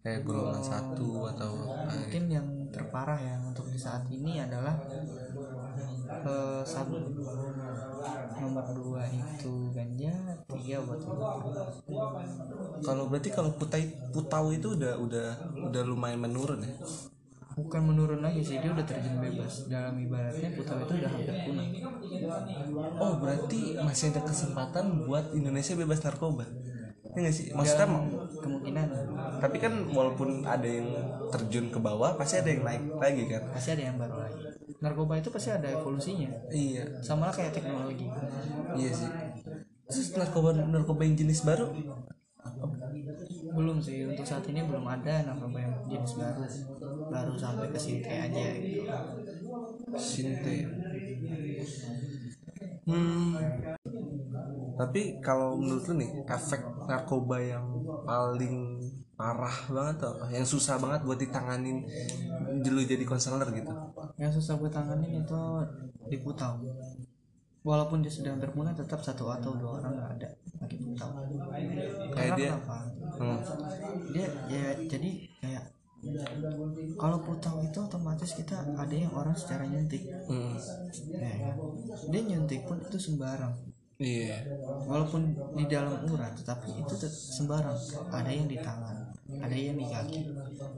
Kayak 0.00 0.22
golongan 0.22 0.62
satu 0.62 1.26
atau 1.34 1.50
apa 1.66 1.90
gitu. 1.90 1.98
mungkin 1.98 2.24
yang 2.30 2.46
terparah 2.70 3.18
ya 3.18 3.34
untuk 3.42 3.66
di 3.66 3.78
saat 3.78 4.06
ini 4.06 4.38
adalah 4.38 4.78
eh, 6.06 6.62
sabu 6.62 6.94
nomor 8.36 8.66
dua 8.70 9.02
itu 9.08 9.72
ganja 9.74 10.12
tiga 10.46 10.78
obat 10.84 11.00
Kalau 12.84 13.08
berarti 13.10 13.30
kalau 13.32 13.50
putai 13.56 13.88
putau 14.14 14.52
itu 14.54 14.78
udah 14.78 14.94
udah 15.00 15.28
udah 15.66 15.82
lumayan 15.82 16.22
menurun 16.22 16.62
ya. 16.62 16.74
Bukan 17.56 17.82
menurun 17.88 18.20
lagi 18.20 18.44
sih 18.44 18.60
dia 18.60 18.68
udah 18.68 18.84
terjun 18.84 19.16
bebas. 19.16 19.64
Dalam 19.66 19.96
ibaratnya 19.96 20.52
putau 20.52 20.76
itu 20.84 20.92
udah 21.00 21.10
hampir 21.10 21.36
punah. 21.48 21.66
Oh 23.00 23.12
berarti 23.16 23.80
masih 23.80 24.12
ada 24.12 24.22
kesempatan 24.28 25.08
buat 25.08 25.32
Indonesia 25.32 25.72
bebas 25.72 26.04
narkoba. 26.04 26.44
Iya 27.16 27.18
nggak 27.24 27.34
sih? 27.34 27.46
Maksudnya 27.56 27.88
kemungkinan. 28.44 28.86
Tapi 29.40 29.56
kan 29.56 29.72
walaupun 29.88 30.44
ada 30.44 30.68
yang 30.68 30.84
terjun 31.32 31.72
ke 31.72 31.80
bawah 31.80 32.12
pasti 32.20 32.44
ada 32.44 32.52
yang 32.52 32.60
naik 32.60 32.84
lagi 33.00 33.24
kan. 33.24 33.42
pasti 33.56 33.72
ada 33.72 33.82
yang 33.88 33.96
baru 33.96 34.16
lagi. 34.20 34.40
Narkoba 34.84 35.16
itu 35.16 35.32
pasti 35.32 35.48
ada 35.48 35.72
evolusinya. 35.72 36.28
Iya, 36.52 37.00
sama 37.00 37.32
lah 37.32 37.34
kayak 37.34 37.56
teknologi. 37.56 38.04
Iya 38.76 38.90
sih. 38.92 39.08
Terus 39.88 40.12
narkoba 40.12 40.52
narkoba 40.52 41.08
yang 41.08 41.16
jenis 41.16 41.40
baru? 41.40 41.72
Belum 43.56 43.80
sih 43.80 44.04
untuk 44.04 44.28
saat 44.28 44.44
ini 44.52 44.60
belum 44.60 44.84
ada 44.84 45.24
narkoba 45.24 45.56
yang 45.56 45.72
jenis 45.88 46.20
baru 46.20 46.44
baru 47.12 47.34
sampai 47.44 47.66
ke 47.74 47.78
sinte 47.86 48.12
aja 48.26 48.46
gitu. 48.64 48.82
Sinte. 50.08 50.54
Hmm. 52.86 53.66
Tapi 54.76 55.00
kalau 55.24 55.56
menurut 55.60 55.84
lu 55.88 55.94
nih 56.02 56.10
efek 56.28 56.60
narkoba 56.88 57.36
yang 57.52 57.66
paling 58.06 58.54
parah 59.18 59.56
banget 59.72 59.96
tuh 60.04 60.14
yang 60.36 60.44
susah 60.44 60.76
banget 60.82 61.00
buat 61.08 61.18
ditanganin 61.24 61.76
dulu 62.64 62.80
jadi 62.84 63.04
konselor 63.08 63.48
gitu? 63.58 63.72
Yang 64.20 64.32
susah 64.40 64.54
gue 64.60 64.70
tanganin 64.72 65.12
itu 65.24 65.40
di 66.10 66.16
Putau 66.20 66.54
walaupun 67.68 67.98
dia 68.04 68.12
sudah 68.12 68.30
hampir 68.34 68.50
mulai 68.56 68.72
tetap 68.76 69.00
satu 69.04 69.24
atau 69.32 69.52
dua 69.60 69.70
orang 69.82 69.92
nggak 69.98 70.10
ada 70.20 70.28
lagi 70.62 70.76
Putau 70.80 71.10
Kayak 72.14 72.32
dia- 72.38 72.50
kenapa? 72.54 72.78
Hmm. 73.20 73.40
dia 74.12 74.26
ya 74.48 74.64
jadi 74.88 75.10
kayak 75.42 75.64
kalau 76.96 77.18
Putau 77.22 77.60
itu 77.62 77.78
otomatis 77.78 78.32
kita 78.32 78.56
ada 78.76 78.94
yang 78.94 79.12
orang 79.12 79.36
secara 79.36 79.66
nyuntik. 79.66 80.06
Hmm. 80.28 80.56
ya 81.16 81.34
kan? 81.50 81.56
dia 82.10 82.20
nyuntik 82.22 82.66
pun 82.66 82.78
itu 82.82 82.98
sembarang. 82.98 83.54
Iya. 83.96 84.44
Walaupun 84.84 85.32
di 85.56 85.64
dalam 85.66 86.04
urat 86.08 86.36
tetapi 86.36 86.84
itu 86.84 86.94
sembarang. 87.08 87.76
Ada 88.12 88.30
yang 88.30 88.46
di 88.46 88.58
tangan 88.60 89.16
ada 89.26 89.56
yang 89.58 89.74
di 89.74 89.86
kaki 89.90 90.22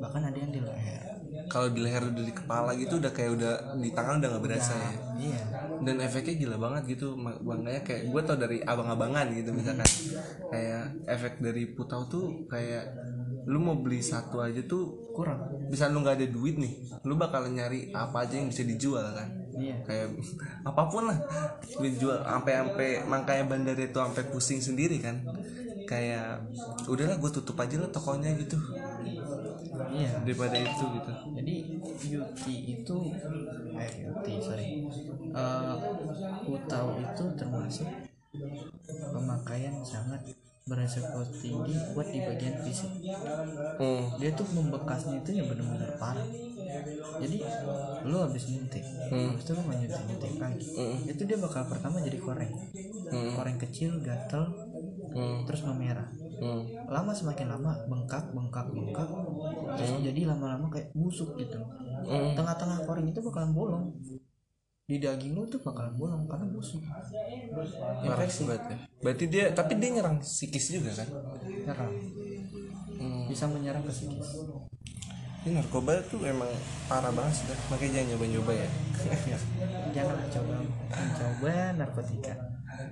bahkan 0.00 0.24
ada 0.24 0.38
yang 0.40 0.48
di 0.48 0.60
leher. 0.64 1.04
Kalau 1.52 1.68
di 1.68 1.80
leher 1.84 2.08
udah 2.08 2.24
di 2.24 2.32
kepala 2.32 2.72
gitu 2.80 2.96
udah 2.96 3.12
kayak 3.12 3.30
udah 3.36 3.52
di 3.76 3.90
tangan 3.92 4.20
udah 4.20 4.28
nggak 4.32 4.44
berasa 4.44 4.72
ya? 4.72 4.92
iya. 5.20 5.42
Dan 5.84 6.00
efeknya 6.00 6.34
gila 6.40 6.56
banget 6.56 6.96
gitu. 6.96 7.12
Ma- 7.14 7.36
makanya 7.44 7.84
kayak 7.84 8.08
gue 8.08 8.22
tau 8.24 8.36
dari 8.40 8.58
abang-abangan 8.64 9.28
gitu 9.36 9.52
misalkan. 9.52 9.84
Kayak 10.48 10.84
efek 11.04 11.44
dari 11.44 11.76
putau 11.76 12.08
tuh 12.08 12.48
kayak 12.48 12.88
lu 13.48 13.60
mau 13.60 13.76
beli 13.80 14.00
satu 14.00 14.40
aja 14.40 14.64
tuh 14.64 15.07
kurang. 15.18 15.50
Bisa 15.66 15.90
lu 15.90 16.06
nggak 16.06 16.22
ada 16.22 16.26
duit 16.30 16.54
nih 16.62 16.78
lu 17.02 17.18
bakal 17.18 17.50
nyari 17.50 17.90
apa 17.90 18.22
aja 18.22 18.38
yang 18.38 18.54
bisa 18.54 18.62
dijual 18.62 19.02
kan? 19.02 19.28
Iya. 19.58 19.76
Kayak 19.82 20.06
apa 20.70 20.82
pun 20.86 21.10
lah 21.10 21.18
dijual. 21.82 22.22
Sampai 22.22 22.52
sampai 22.54 22.88
makanya 23.02 23.44
bandar 23.50 23.74
itu 23.74 23.98
sampai 23.98 24.22
pusing 24.30 24.62
sendiri 24.62 25.02
kan. 25.02 25.18
Kayak 25.90 26.46
udahlah 26.86 27.18
gue 27.18 27.30
tutup 27.34 27.58
aja 27.58 27.82
lah 27.82 27.90
tokonya 27.90 28.30
gitu. 28.38 28.54
Iya. 29.90 30.22
Daripada 30.22 30.54
itu 30.54 30.84
gitu. 30.86 31.12
Jadi 31.34 31.54
Yuki 32.14 32.54
itu 32.78 32.96
eh 33.74 33.92
Yuki 34.06 34.34
sorry. 34.38 34.66
Eh, 35.34 35.74
Putau 36.46 36.86
itu 37.02 37.24
termasuk 37.34 37.88
pemakaian 39.10 39.74
sangat 39.82 40.22
beresiko 40.68 41.20
tinggi 41.40 41.74
buat 41.96 42.08
di 42.12 42.20
bagian 42.22 42.56
fisik. 42.62 42.92
Hmm. 43.80 44.04
dia 44.20 44.30
tuh 44.36 44.46
membekasnya 44.52 45.24
itu 45.24 45.30
yang 45.40 45.48
benar-benar 45.48 45.96
parah. 45.96 46.28
Jadi 47.18 47.42
lu 48.06 48.16
habis 48.20 48.44
nyuntik 48.52 48.84
habis 48.84 49.42
itu 49.42 49.52
lu 49.56 49.62
mau 49.64 49.74
nyuntik 49.74 50.02
nyuntik 50.06 50.32
lagi. 50.38 50.66
Itu 51.08 51.22
dia 51.24 51.38
bakal 51.40 51.66
pertama 51.66 51.98
jadi 52.04 52.18
koreng. 52.20 52.52
Koreng 53.08 53.56
kecil 53.58 53.98
gatel 54.04 54.68
Hmm. 55.08 55.42
terus 55.48 55.64
memerah. 55.64 56.08
Hmm. 56.38 56.62
lama 56.86 57.10
semakin 57.10 57.50
lama 57.50 57.74
bengkak 57.90 58.30
bengkak 58.30 58.70
bengkak 58.70 59.10
terus 59.74 59.90
jadi 60.06 60.30
lama-lama 60.30 60.70
kayak 60.70 60.94
busuk 60.94 61.34
gitu. 61.34 61.58
Hmm. 62.06 62.38
tengah-tengah 62.38 62.86
koreng 62.86 63.10
itu 63.10 63.18
bakalan 63.18 63.50
bolong 63.50 63.90
di 64.88 64.96
daging 65.04 65.32
lu 65.36 65.42
tuh 65.52 65.60
bakalan 65.66 65.94
bolong 66.00 66.24
karena 66.30 66.46
busuk 66.54 66.82
infeksi 68.06 68.42
banget 68.48 68.64
ya. 68.72 68.78
Berarti 69.02 69.24
dia 69.32 69.44
tapi 69.54 69.72
dia 69.80 69.90
nyerang 69.94 70.16
psikis 70.22 70.66
juga 70.74 70.90
kan? 71.04 71.08
nyerang 71.66 71.94
Hmm. 72.98 73.30
bisa 73.30 73.46
menyerang 73.46 73.84
ke 73.86 73.92
psikis 73.94 74.28
Ini 75.48 75.64
narkoba 75.64 75.96
tuh 76.12 76.20
emang 76.28 76.52
parah 76.92 77.08
banget 77.08 77.40
sih. 77.40 77.44
dah. 77.48 77.56
Makanya 77.72 77.92
jangan 77.96 78.08
nyoba-nyoba 78.12 78.52
ya. 78.52 78.68
jangan 79.96 80.16
coba 80.28 80.54
mencoba 80.92 81.52
narkotika 81.80 82.34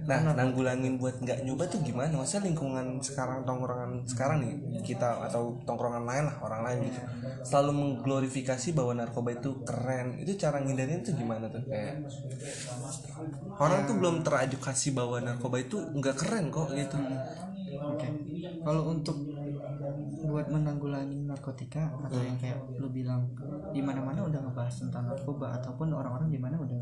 Nah, 0.09 0.33
nanggulangin 0.33 0.97
buat 0.97 1.21
nggak 1.21 1.45
nyoba 1.45 1.69
tuh 1.69 1.85
gimana? 1.85 2.17
Masa 2.17 2.41
lingkungan 2.41 2.97
sekarang 3.05 3.45
tongkrongan 3.45 4.09
sekarang 4.09 4.43
nih 4.43 4.55
kita 4.81 5.29
atau 5.29 5.61
tongkrongan 5.69 6.09
lain 6.09 6.25
lah 6.33 6.37
orang 6.41 6.65
lain 6.65 6.79
gitu 6.89 7.01
selalu 7.45 7.71
mengglorifikasi 7.77 8.73
bahwa 8.73 8.97
narkoba 8.97 9.37
itu 9.37 9.63
keren. 9.69 10.17
Itu 10.17 10.35
cara 10.41 10.65
ngindarin 10.65 11.05
tuh 11.05 11.13
gimana 11.13 11.53
tuh 11.53 11.61
kayak 11.69 12.09
orang 13.61 13.85
tuh 13.85 13.95
belum 14.01 14.25
teredukasi 14.25 14.97
bahwa 14.97 15.21
narkoba 15.21 15.61
itu 15.61 15.77
nggak 15.77 16.17
keren 16.19 16.49
kok 16.49 16.73
gitu. 16.73 16.97
Oke. 17.77 18.09
Kalau 18.65 18.83
untuk 18.91 19.36
buat 20.37 20.53
menanggulangi 20.53 21.25
narkotika 21.25 21.89
atau 21.97 22.21
yang 22.21 22.37
kayak 22.37 22.61
lu 22.77 22.93
bilang 22.93 23.25
di 23.73 23.81
mana-mana 23.81 24.21
udah 24.21 24.37
ngebahas 24.45 24.85
tentang 24.85 25.09
narkoba 25.09 25.57
ataupun 25.57 25.89
orang-orang 25.89 26.29
di 26.29 26.37
mana 26.37 26.61
udah 26.61 26.77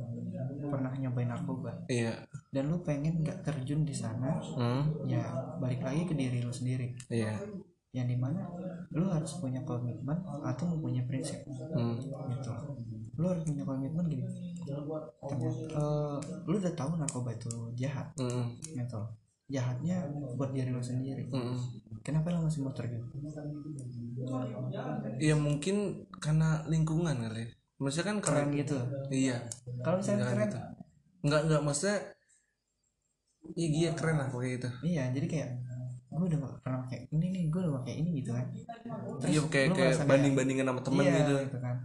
pernah 0.67 0.91
nyobain 0.91 1.31
narkoba 1.31 1.71
Iya. 1.87 2.19
dan 2.51 2.67
lu 2.67 2.83
pengen 2.83 3.23
nggak 3.23 3.47
terjun 3.47 3.87
di 3.87 3.95
sana 3.95 4.43
Hmm. 4.59 5.07
ya 5.07 5.23
balik 5.63 5.87
lagi 5.87 6.03
ke 6.03 6.19
diri 6.19 6.43
lu 6.43 6.51
sendiri 6.51 6.99
Iya. 7.07 7.39
yang 7.95 8.11
di 8.11 8.19
mana 8.19 8.43
lu 8.91 9.07
harus 9.07 9.39
punya 9.39 9.63
komitmen 9.63 10.19
atau 10.43 10.75
mempunyai 10.75 11.07
prinsip 11.07 11.47
Hmm. 11.47 11.95
gitu 12.27 12.51
lu 13.15 13.31
harus 13.31 13.47
punya 13.47 13.63
komitmen 13.63 14.03
gini 14.11 14.27
ternyata 15.23 15.63
eh, 15.71 16.19
lu 16.43 16.59
udah 16.59 16.75
tahu 16.75 16.99
narkoba 16.99 17.31
itu 17.31 17.55
jahat 17.79 18.11
Hmm. 18.19 18.51
gitu 18.59 18.99
jahatnya 19.55 19.97
buat 20.35 20.51
diri 20.51 20.69
lu 20.69 20.83
sendiri 20.83 21.31
Hmm. 21.31 21.55
kenapa 22.01 22.29
lu 22.29 22.43
masih 22.43 22.61
mau 22.61 22.73
terjun 22.73 23.07
Ya 25.17 25.35
mungkin 25.37 25.77
karena 26.17 26.63
lingkungan 26.67 27.15
kali. 27.15 27.47
Maksudnya 27.77 28.07
kan 28.07 28.19
keren 28.19 28.49
keren. 28.49 28.57
gitu 28.57 28.79
Iya. 29.11 29.37
kalau 29.81 29.99
misalnya 29.99 30.21
Jangan 30.21 30.33
keren 30.33 30.47
gitu. 30.47 30.59
Enggak 31.23 31.41
enggak 31.45 31.61
maksudnya 31.63 31.99
Iya 33.47 33.69
iya 33.69 33.91
keren 33.93 34.17
lah 34.17 34.27
pokoknya 34.27 34.53
gitu. 34.57 34.69
iya 34.83 35.03
jadi 35.11 35.27
kayak 35.27 35.51
gue 36.09 36.27
udah 36.27 36.39
pernah 36.59 36.79
pakai 36.81 36.99
ini 37.11 37.27
nih 37.29 37.43
gue 37.47 37.61
udah 37.61 37.75
pakai 37.79 37.95
ini 37.99 38.11
gitu 38.17 38.31
kan 38.33 38.47
Iya 39.23 39.41
kayak 39.45 39.69
kayak 39.71 39.95
banding 40.05 40.33
bandingin 40.33 40.65
sama 40.65 40.81
temen 40.81 41.05
iya, 41.05 41.15
gitu. 41.21 41.35
gitu 41.43 41.59
kan 41.59 41.77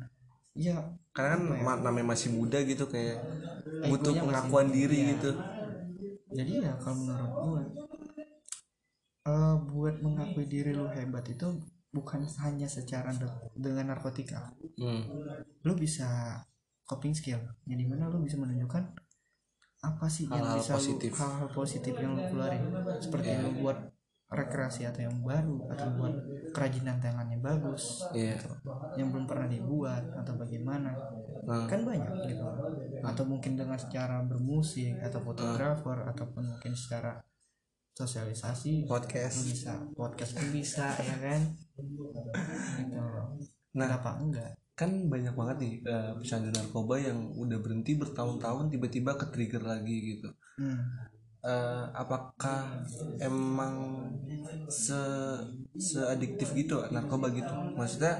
iya 0.55 0.75
Karena 1.11 1.29
kan 1.35 1.41
ma- 1.59 1.81
namanya 1.81 2.07
masih 2.09 2.29
muda 2.31 2.59
gitu 2.61 2.85
kayak 2.85 3.19
butuh 3.81 3.91
Egonya 4.07 4.15
masih- 4.15 4.23
pengakuan 4.23 4.67
diri 4.69 4.97
iya. 4.97 5.09
gitu. 5.13 5.31
Jadi 6.29 6.51
ya 6.61 6.73
kalau 6.77 6.97
menurut 6.99 7.33
gue 7.35 7.61
eh, 9.25 9.55
buat 9.67 9.95
mengakui 9.99 10.45
diri 10.45 10.71
lu 10.71 10.87
hebat 10.87 11.25
itu 11.25 11.47
bukan 11.89 12.21
hanya 12.39 12.69
secara 12.69 13.09
de- 13.11 13.29
dengan 13.55 13.89
narkotika 13.89 14.53
Hmm. 14.77 15.01
lu 15.59 15.73
bisa 15.73 16.39
coping 16.83 17.11
skill 17.11 17.41
yang 17.65 17.77
di 17.77 17.85
mana 17.85 18.07
lu 18.07 18.21
bisa 18.21 18.37
menunjukkan 18.37 18.83
apa 19.79 20.05
sih 20.05 20.25
yang 20.25 20.37
Hal-hal 20.39 20.59
bisa 20.59 20.73
positif. 20.75 21.09
lu 21.09 21.17
hal-hal 21.17 21.49
positif 21.49 21.93
yang 21.95 22.11
lu 22.13 22.23
keluarin 22.25 22.63
seperti 22.99 23.29
Iya. 23.29 23.41
lu 23.41 23.51
buat 23.59 23.77
rekreasi 24.29 24.85
atau 24.85 25.01
yang 25.01 25.17
baru 25.19 25.57
atau 25.67 25.87
buat 25.97 26.13
kerajinan 26.53 27.01
tangannya 27.01 27.41
bagus 27.41 28.05
Iya. 28.13 28.37
yang 28.95 29.09
belum 29.09 29.25
pernah 29.25 29.49
dibuat 29.49 30.05
atau 30.13 30.33
bagaimana 30.37 30.93
Nah. 31.47 31.65
kan 31.71 31.81
banyak 31.87 32.13
gitu 32.25 32.45
atau 32.99 33.23
mungkin 33.23 33.55
dengan 33.55 33.79
secara 33.79 34.19
bermusik 34.27 34.99
atau 34.99 35.23
fotografer 35.23 36.03
ataupun 36.11 36.43
mungkin 36.51 36.75
secara 36.75 37.23
sosialisasi 37.95 38.87
Podcast. 38.87 39.43
bisa 39.43 39.73
podcast 39.95 40.31
pun 40.35 40.47
bisa 40.51 40.87
ya 40.99 41.15
kan 41.19 41.41
gitu 42.79 42.99
Nah. 43.75 43.85
kenapa 43.87 44.19
enggak 44.19 44.51
Kan 44.73 45.11
banyak 45.11 45.35
banget 45.35 45.57
nih 45.59 45.73
eh, 45.83 46.11
pecandu 46.15 46.55
narkoba 46.55 46.95
yang 46.95 47.19
udah 47.35 47.59
berhenti 47.59 47.99
bertahun-tahun 47.99 48.71
tiba-tiba 48.71 49.11
ke 49.19 49.27
trigger 49.27 49.63
lagi 49.67 50.15
gitu. 50.15 50.31
hmm. 50.55 50.79
Eh, 51.39 51.85
apakah 51.95 52.83
emang 53.19 53.75
se 54.67 54.95
seadiktif 55.75 56.51
gitu 56.55 56.83
narkoba 56.91 57.31
gitu 57.31 57.51
maksudnya 57.75 58.19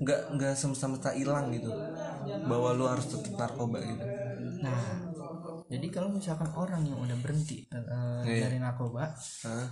nggak 0.00 0.20
nggak 0.38 0.54
semesta-mesta 0.56 1.12
hilang 1.14 1.52
gitu 1.52 1.70
bahwa 2.46 2.68
lu 2.76 2.84
harus 2.86 3.06
tetap 3.08 3.34
narkoba 3.36 3.78
gitu 3.82 4.04
Nah, 4.60 4.82
jadi 5.68 5.86
kalau 5.88 6.12
misalkan 6.12 6.48
orang 6.52 6.84
yang 6.84 7.00
udah 7.00 7.16
berhenti 7.24 7.64
Iya. 7.68 8.48
dari 8.48 8.56
narkoba, 8.60 9.08
Hah? 9.44 9.68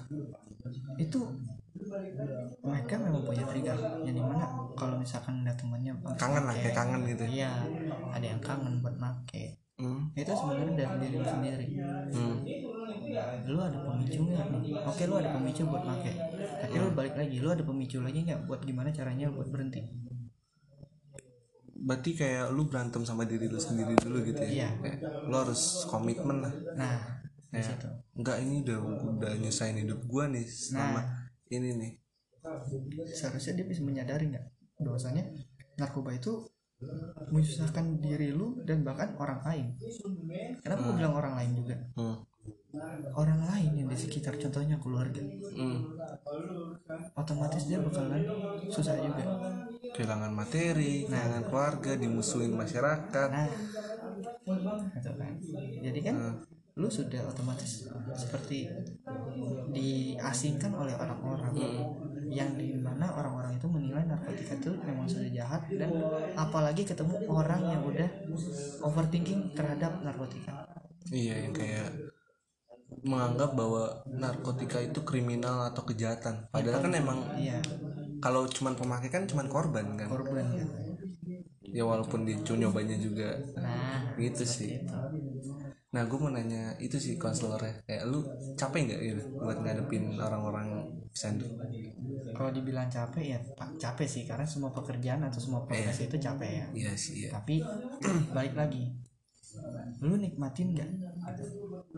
itu 0.96 1.20
mereka 2.64 2.94
memang 2.96 3.22
punya 3.24 3.44
trigger. 3.44 3.76
Yang 4.04 4.16
di 4.16 4.24
mana 4.24 4.44
kalau 4.72 4.96
misalkan 4.96 5.44
ada 5.44 5.52
temannya 5.56 5.92
kangen 6.16 6.44
lah 6.48 6.56
kayak 6.56 6.76
kangen 6.76 7.00
gitu 7.04 7.24
Iya, 7.28 7.52
ada 8.12 8.26
yang 8.26 8.40
kangen 8.40 8.80
buat 8.80 8.96
make. 8.96 9.60
hmm. 9.76 10.16
Itu 10.16 10.32
sebenarnya 10.32 10.74
dari 10.74 10.94
diri 11.04 11.16
lu 11.20 11.26
sendiri. 11.28 11.66
Hmm. 12.16 12.36
Lu 13.48 13.58
ada 13.60 13.78
pemicunya. 13.78 14.40
Oke, 14.84 15.02
lu 15.04 15.14
ada 15.16 15.30
pemicu 15.32 15.62
buat 15.68 15.84
make. 15.84 16.12
Tapi 16.64 16.74
lu 16.76 16.88
balik 16.96 17.14
lagi, 17.16 17.36
lu 17.40 17.48
ada 17.52 17.64
pemicu 17.64 18.00
lagi 18.00 18.24
nggak 18.24 18.48
buat 18.48 18.60
gimana 18.64 18.88
caranya 18.88 19.28
buat 19.28 19.48
berhenti? 19.52 19.84
Berarti 21.78 22.10
kayak 22.18 22.50
lu 22.50 22.66
berantem 22.66 23.02
sama 23.06 23.22
diri 23.24 23.46
lu 23.46 23.60
sendiri 23.62 23.94
dulu 23.94 24.22
gitu 24.26 24.42
ya? 24.42 24.50
Iya. 24.50 24.68
Kayak, 24.82 24.98
lu 25.30 25.34
harus 25.38 25.86
komitmen 25.86 26.42
lah. 26.42 26.52
Nah, 26.74 26.98
Kayak, 27.48 27.64
situ. 27.80 27.88
enggak 28.18 28.36
ini 28.44 28.54
udah 28.66 28.78
udah 29.16 29.32
nyusahin 29.40 29.80
hidup 29.80 30.00
gua 30.04 30.28
nih 30.28 30.44
selama 30.44 31.00
ini 31.48 31.68
nih. 31.78 31.92
Seharusnya 33.08 33.62
dia 33.62 33.66
bisa 33.66 33.80
menyadari 33.80 34.28
nggak 34.34 34.46
bahwasanya 34.82 35.24
narkoba 35.78 36.14
itu 36.14 36.46
menyusahkan 37.34 37.98
diri 37.98 38.30
lu 38.30 38.62
dan 38.62 38.86
bahkan 38.86 39.14
orang 39.18 39.42
lain? 39.42 39.66
Kenapa 40.62 40.80
gue 40.86 40.94
bilang 40.94 41.14
orang 41.18 41.34
lain 41.34 41.50
juga? 41.58 41.76
Hmm. 41.98 42.22
Orang 43.16 43.40
lain 43.48 43.72
yang 43.84 43.88
di 43.88 43.98
sekitar 43.98 44.36
contohnya 44.36 44.76
keluarga. 44.78 45.22
Hmm. 45.56 45.96
otomatis 47.18 47.66
dia 47.66 47.80
bakalan 47.82 48.24
susah 48.70 48.96
juga. 49.00 49.24
Kehilangan 49.94 50.32
materi 50.32 51.08
kehilangan 51.08 51.44
keluarga 51.48 51.92
dimusuhin 51.96 52.54
masyarakat. 52.54 53.28
Nah 53.28 53.48
gitu 54.94 55.10
kan. 55.16 55.32
Jadi 55.82 56.00
kan 56.04 56.16
lu 56.78 56.86
sudah 56.86 57.26
otomatis 57.26 57.90
seperti 58.14 58.70
diasingkan 59.74 60.70
oleh 60.78 60.94
orang-orang 60.94 61.54
yang 62.30 62.54
di 62.54 62.78
mana 62.78 63.10
orang-orang 63.18 63.58
itu 63.58 63.66
menilai 63.66 64.06
narkotika 64.06 64.54
itu 64.54 64.70
memang 64.86 65.10
sudah 65.10 65.26
jahat 65.32 65.66
dan 65.74 65.90
apalagi 66.38 66.86
ketemu 66.86 67.18
orang 67.26 67.66
yang 67.66 67.82
udah 67.82 68.08
overthinking 68.86 69.50
terhadap 69.58 69.98
narkotika. 70.06 70.70
Iya 71.10 71.48
yang 71.48 71.54
kayak 71.56 71.88
menganggap 73.04 73.54
bahwa 73.54 74.02
narkotika 74.08 74.82
itu 74.82 75.04
kriminal 75.04 75.68
atau 75.70 75.84
kejahatan. 75.86 76.48
Padahal 76.50 76.80
kan 76.82 76.92
emang 76.96 77.18
iya. 77.38 77.60
kalau 78.18 78.48
cuman 78.48 78.74
pemakai 78.74 79.12
kan 79.12 79.28
cuman 79.28 79.46
korban 79.46 79.94
kan. 79.94 80.08
Korban 80.10 80.46
gitu 80.56 80.88
ya 81.68 81.84
walaupun 81.84 82.24
dia 82.24 82.36
nyobanya 82.40 82.96
juga. 82.96 83.36
Nah 83.60 84.16
gitu 84.16 84.44
sih. 84.44 84.80
itu. 84.80 84.96
Nah 85.88 86.02
gue 86.04 86.18
mau 86.20 86.32
nanya 86.32 86.76
itu 86.80 87.00
sih 87.00 87.16
konselornya 87.16 87.84
kayak 87.88 88.04
lu 88.08 88.20
capek 88.56 88.80
nggak 88.88 89.00
gitu 89.04 89.22
buat 89.40 89.58
ngadepin 89.64 90.20
orang-orang 90.20 90.84
pesandu 91.08 91.48
kalau 92.36 92.52
dibilang 92.52 92.92
capek 92.92 93.36
ya 93.36 93.38
pak 93.56 93.76
capek 93.80 94.08
sih. 94.08 94.22
Karena 94.28 94.44
semua 94.44 94.72
pekerjaan 94.72 95.24
atau 95.24 95.40
semua 95.40 95.64
profesi 95.64 96.08
itu 96.08 96.16
capek 96.20 96.50
ya. 96.50 96.66
Iya 96.72 96.92
sih 96.96 97.14
ya 97.28 97.30
tapi 97.36 97.60
balik 98.36 98.56
lagi 98.56 98.92
lu 100.04 100.14
nikmatin 100.16 100.74
nggak? 100.74 100.90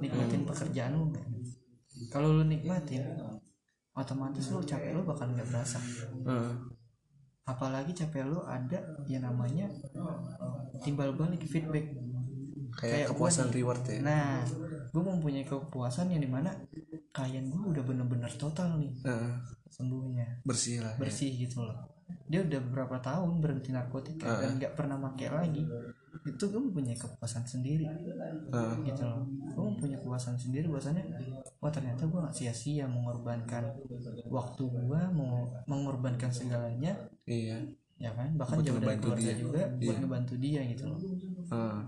Nikmatin 0.00 0.42
pekerjaan 0.48 0.92
lu 0.96 1.04
nggak? 1.12 1.26
Kalau 2.08 2.32
lu 2.32 2.44
nikmatin 2.46 3.04
otomatis 3.92 4.48
lu 4.48 4.62
capek 4.64 4.96
lu 4.96 5.02
bakal 5.04 5.28
nggak 5.34 5.48
berasa. 5.48 5.78
Heeh. 6.26 6.52
apalagi 7.50 7.90
capek 7.90 8.30
lu 8.30 8.38
ada 8.46 8.78
yang 9.10 9.26
namanya 9.26 9.66
timbal 10.86 11.10
balik 11.18 11.42
feedback. 11.50 11.90
Kayak 12.78 12.94
Kayak 12.94 13.08
kepuasan 13.10 13.46
nih. 13.50 13.54
reward 13.58 13.82
ya? 13.90 13.98
Nah 14.06 14.46
gue 14.94 15.02
mempunyai 15.02 15.42
kepuasan 15.42 16.14
yang 16.14 16.22
di 16.22 16.30
mana 16.30 16.54
klien 17.10 17.50
gue 17.50 17.58
udah 17.74 17.82
bener-bener 17.82 18.30
total 18.38 18.78
nih. 18.78 18.94
Heeh. 19.02 19.34
sembuhnya. 19.70 20.42
Bersih 20.46 20.78
lah 20.82 20.94
ya. 20.94 20.98
bersih 21.02 21.30
gitu 21.34 21.66
loh. 21.66 21.74
Dia 22.30 22.46
udah 22.46 22.58
beberapa 22.70 23.02
tahun 23.02 23.42
berhenti 23.42 23.70
narkotika 23.74 24.26
dan 24.42 24.58
nggak 24.58 24.74
pernah 24.78 24.98
pakai 25.10 25.28
lagi 25.30 25.62
itu 26.22 26.44
gue 26.46 26.60
mempunyai 26.60 26.94
kepuasan 26.94 27.44
sendiri. 27.44 27.86
Heeh. 27.86 28.74
gitu 28.84 29.02
loh. 29.04 29.24
Gue 29.26 29.64
mempunyai 29.70 29.98
kepuasan 29.98 30.36
sendiri 30.36 30.66
bahwasanya 30.68 31.04
wah 31.58 31.72
ternyata 31.72 32.04
gue 32.04 32.18
nggak 32.20 32.36
sia-sia 32.36 32.84
mengorbankan 32.84 33.64
waktu 34.28 34.62
gue 34.64 35.00
mau 35.12 35.48
mengorbankan 35.66 36.28
segalanya. 36.28 36.92
Iya. 37.24 37.64
Ya 38.00 38.10
kan? 38.16 38.32
Bahkan 38.34 38.56
Buat 38.60 38.66
jauh 38.66 38.80
dari 38.80 38.96
keluarga 38.98 39.22
dia. 39.22 39.36
juga 39.36 39.62
buat 39.70 39.96
Iya. 39.96 40.00
ngebantu 40.00 40.34
dia 40.40 40.60
gitu 40.66 40.84
loh. 40.88 41.00
Heeh. 41.48 41.80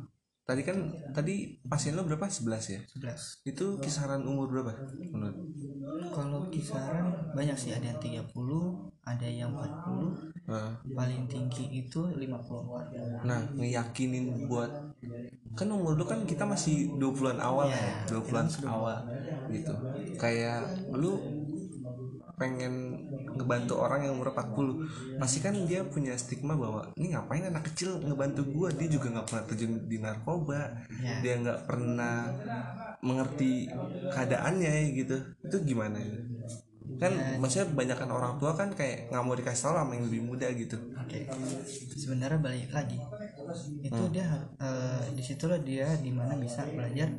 tadi 0.43 0.67
kan 0.67 0.75
tadi 1.15 1.35
pasien 1.63 1.95
lo 1.95 2.03
berapa? 2.03 2.27
11 2.27 2.67
ya? 2.67 2.83
11 2.91 3.39
itu 3.47 3.79
kisaran 3.79 4.27
umur 4.27 4.51
berapa 4.51 4.75
menurut 5.15 5.39
kalau 6.11 6.49
kisaran 6.55 7.07
banyak 7.37 7.57
sih 7.61 7.71
ada 7.77 7.87
yang 7.91 8.01
30 8.03 8.91
ada 9.07 9.27
yang 9.29 9.55
40 9.57 10.11
Heeh. 10.49 10.73
paling 10.97 11.23
tinggi 11.31 11.65
itu 11.83 12.01
54 12.23 12.87
Nah, 13.29 13.41
ngeyakinin 13.59 14.49
buat 14.51 14.71
kan 15.59 15.69
umur 15.69 15.93
lu 15.99 16.05
kan 16.09 16.21
kita 16.25 16.45
masih 16.49 16.97
20-an 17.01 17.39
awal 17.45 17.69
Iya, 17.71 17.79
ya, 17.87 17.93
20-an 18.09 18.49
awal 18.67 18.99
gitu. 19.53 19.75
Kayak 20.21 20.59
lu 20.97 21.13
pengen 22.43 22.75
ngebantu 23.39 23.79
orang 23.79 24.11
yang 24.11 24.19
umur 24.19 24.35
40 24.35 25.23
pasti 25.23 25.39
kan 25.39 25.55
dia 25.63 25.87
punya 25.87 26.19
stigma 26.19 26.59
bahwa 26.59 26.91
ini 26.99 27.15
ngapain 27.15 27.47
anak 27.47 27.71
kecil 27.71 28.03
ngebantu 28.03 28.43
gua? 28.51 28.69
Dia 28.75 28.91
juga 28.91 29.15
nggak 29.15 29.27
pernah 29.31 29.45
terjun 29.47 29.73
di 29.87 29.97
narkoba. 30.03 30.61
Iya. 30.91 31.15
dia 31.23 31.35
nggak 31.39 31.61
pernah 31.71 32.35
mengerti 32.99 33.71
keadaannya 34.11 34.75
gitu. 34.99 35.17
Itu 35.47 35.57
gimana? 35.63 36.03
Ya? 36.03 36.19
kan 36.99 37.13
maksudnya 37.43 37.67
kebanyakan 37.73 38.11
orang 38.15 38.35
tua 38.39 38.53
kan 38.55 38.69
kayak 38.75 39.11
nggak 39.11 39.23
mau 39.27 39.35
dikasih 39.35 39.63
tahu 39.71 39.75
sama 39.75 39.93
yang 39.97 40.05
lebih 40.07 40.23
muda 40.23 40.47
gitu. 40.55 40.77
Oke, 40.99 41.27
sebenarnya 41.99 42.39
balik 42.43 42.71
lagi. 42.71 42.99
Itu 43.83 44.03
dia 44.15 44.27
eh, 44.59 45.03
di 45.15 45.23
situlah 45.23 45.59
dia 45.63 45.89
di 45.99 46.11
mana 46.15 46.39
bisa 46.39 46.67
belajar 46.69 47.11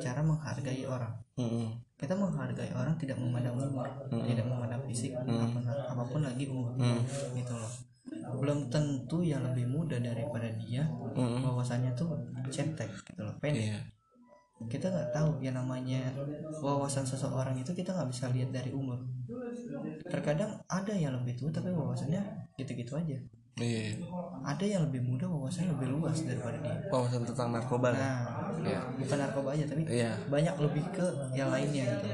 cara 0.00 0.20
menghargai 0.20 0.84
orang. 0.84 1.14
Mm-mm. 1.40 1.89
Kita 2.00 2.16
menghargai 2.16 2.72
orang 2.72 2.96
tidak 2.96 3.20
memandang 3.20 3.60
umur, 3.60 3.84
tidak 4.08 4.48
memandang 4.48 4.80
fisik, 4.88 5.12
apa 5.12 5.44
pun, 5.52 5.62
apa 5.68 6.02
pun 6.08 6.20
lagi 6.24 6.48
umur, 6.48 6.72
gitu 7.36 7.52
loh. 7.52 7.72
Belum 8.40 8.72
tentu 8.72 9.20
yang 9.20 9.44
lebih 9.44 9.68
muda 9.68 10.00
daripada 10.00 10.48
dia, 10.56 10.88
Mm-mm. 11.12 11.44
bahwasannya 11.44 11.92
tuh 11.92 12.16
cetek, 12.48 12.88
gitu 13.04 13.20
loh, 13.20 13.36
pendek. 13.36 13.68
iya 13.68 13.80
Kita 14.60 14.92
nggak 14.92 15.12
tahu 15.12 15.40
yang 15.40 15.56
namanya 15.56 16.12
wawasan 16.60 17.04
seseorang 17.04 17.56
itu 17.56 17.72
kita 17.72 17.92
nggak 17.96 18.08
bisa 18.12 18.28
lihat 18.32 18.52
dari 18.52 18.72
umur. 18.72 19.00
Terkadang 20.04 20.60
ada 20.68 20.92
yang 20.96 21.16
lebih 21.20 21.36
tua 21.36 21.52
tapi 21.52 21.72
wawasannya 21.72 22.20
gitu-gitu 22.60 22.96
aja. 22.96 23.16
Iya 23.58 23.98
ada 24.40 24.64
yang 24.64 24.82
lebih 24.88 25.02
muda 25.04 25.26
wawasannya 25.26 25.74
lebih 25.76 25.88
luas 25.98 26.22
daripada 26.24 26.56
dia 26.62 26.76
wawasan 26.88 27.26
tentang 27.26 27.50
narkoba 27.50 27.90
nah 27.92 28.18
Iya. 28.60 28.76
bukan 28.92 29.16
narkoba 29.16 29.48
aja 29.56 29.64
tapi 29.64 29.82
Iya. 29.88 30.12
banyak 30.28 30.52
lebih 30.60 30.84
ke 30.92 31.06
yang 31.32 31.48
lainnya 31.48 31.80
gitu 31.96 32.08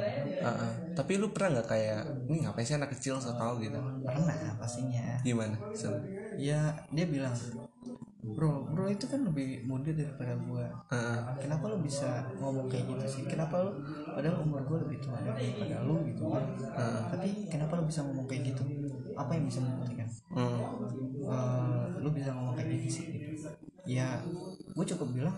Heeh. 0.46 0.70
Tapi 0.94 1.18
lu 1.18 1.34
pernah 1.34 1.58
nggak 1.58 1.66
kayak 1.66 2.00
ini 2.30 2.46
ngapain 2.46 2.62
sih 2.62 2.78
anak 2.78 2.94
kecil 2.94 3.18
so 3.18 3.34
tau 3.34 3.58
gitu? 3.58 3.74
pernah 4.06 4.54
pastinya 4.54 5.18
Gimana? 5.26 5.58
Sen? 5.74 5.90
ya 6.38 6.70
dia 6.94 7.06
bilang 7.10 7.34
bro 8.26 8.66
bro 8.68 8.86
itu 8.86 9.06
kan 9.06 9.22
lebih 9.22 9.62
muda 9.64 9.90
daripada 9.90 10.34
gua 10.38 10.66
Heeh. 10.86 11.18
kenapa 11.40 11.66
lu 11.66 11.78
bisa 11.82 12.26
ngomong 12.36 12.66
kayak 12.66 12.84
gitu 12.90 13.04
sih 13.06 13.22
kenapa 13.24 13.62
lu 13.62 13.70
padahal 14.06 14.42
umur 14.42 14.62
gua 14.62 14.78
lebih 14.86 14.98
tua 14.98 15.18
daripada 15.18 15.82
lu 15.82 16.02
gitu 16.06 16.30
kan 16.30 16.42
tapi 17.08 17.46
kenapa 17.46 17.78
lu 17.78 17.86
bisa 17.86 18.02
ngomong 18.02 18.26
kayak 18.26 18.54
gitu 18.54 18.62
apa 19.16 19.30
yang 19.32 19.44
bisa 19.44 19.60
membuktikan 19.60 20.08
Hmm. 20.28 20.60
Eh, 21.24 21.84
lu 21.98 22.08
bisa 22.10 22.28
ngomong 22.30 22.54
kayak 22.54 22.68
gitu 22.76 22.88
sih 22.92 23.04
gitu. 23.10 23.48
ya 23.86 24.18
gue 24.68 24.84
cukup 24.86 25.08
bilang 25.12 25.36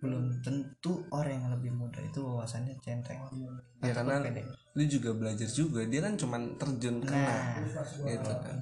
belum 0.00 0.40
tentu 0.40 0.92
orang 1.10 1.34
yang 1.36 1.48
lebih 1.50 1.72
muda 1.72 2.00
itu 2.00 2.18
wawasannya 2.18 2.72
centeng 2.80 3.20
Ya 3.78 3.90
Ataupun 3.90 4.08
karena 4.08 4.14
pede. 4.22 4.42
lu 4.70 4.82
juga 4.86 5.10
belajar 5.12 5.48
juga. 5.48 5.80
Dia 5.82 6.00
kan 6.00 6.14
cuman 6.14 6.42
terjun 6.56 6.96
kena 7.00 7.20
nah 7.20 7.44
gitu 8.06 8.32
kan. 8.32 8.56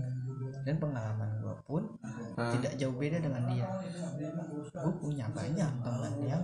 dan 0.60 0.76
pengalaman 0.76 1.30
gue 1.38 1.56
pun 1.62 1.82
Ah. 2.34 2.50
tidak 2.50 2.72
jauh 2.76 2.94
beda 2.94 3.18
dengan 3.18 3.42
dia 3.46 3.66
gue 4.68 4.92
punya 4.96 5.26
banyak 5.28 5.70
teman 5.78 6.14
yang 6.22 6.42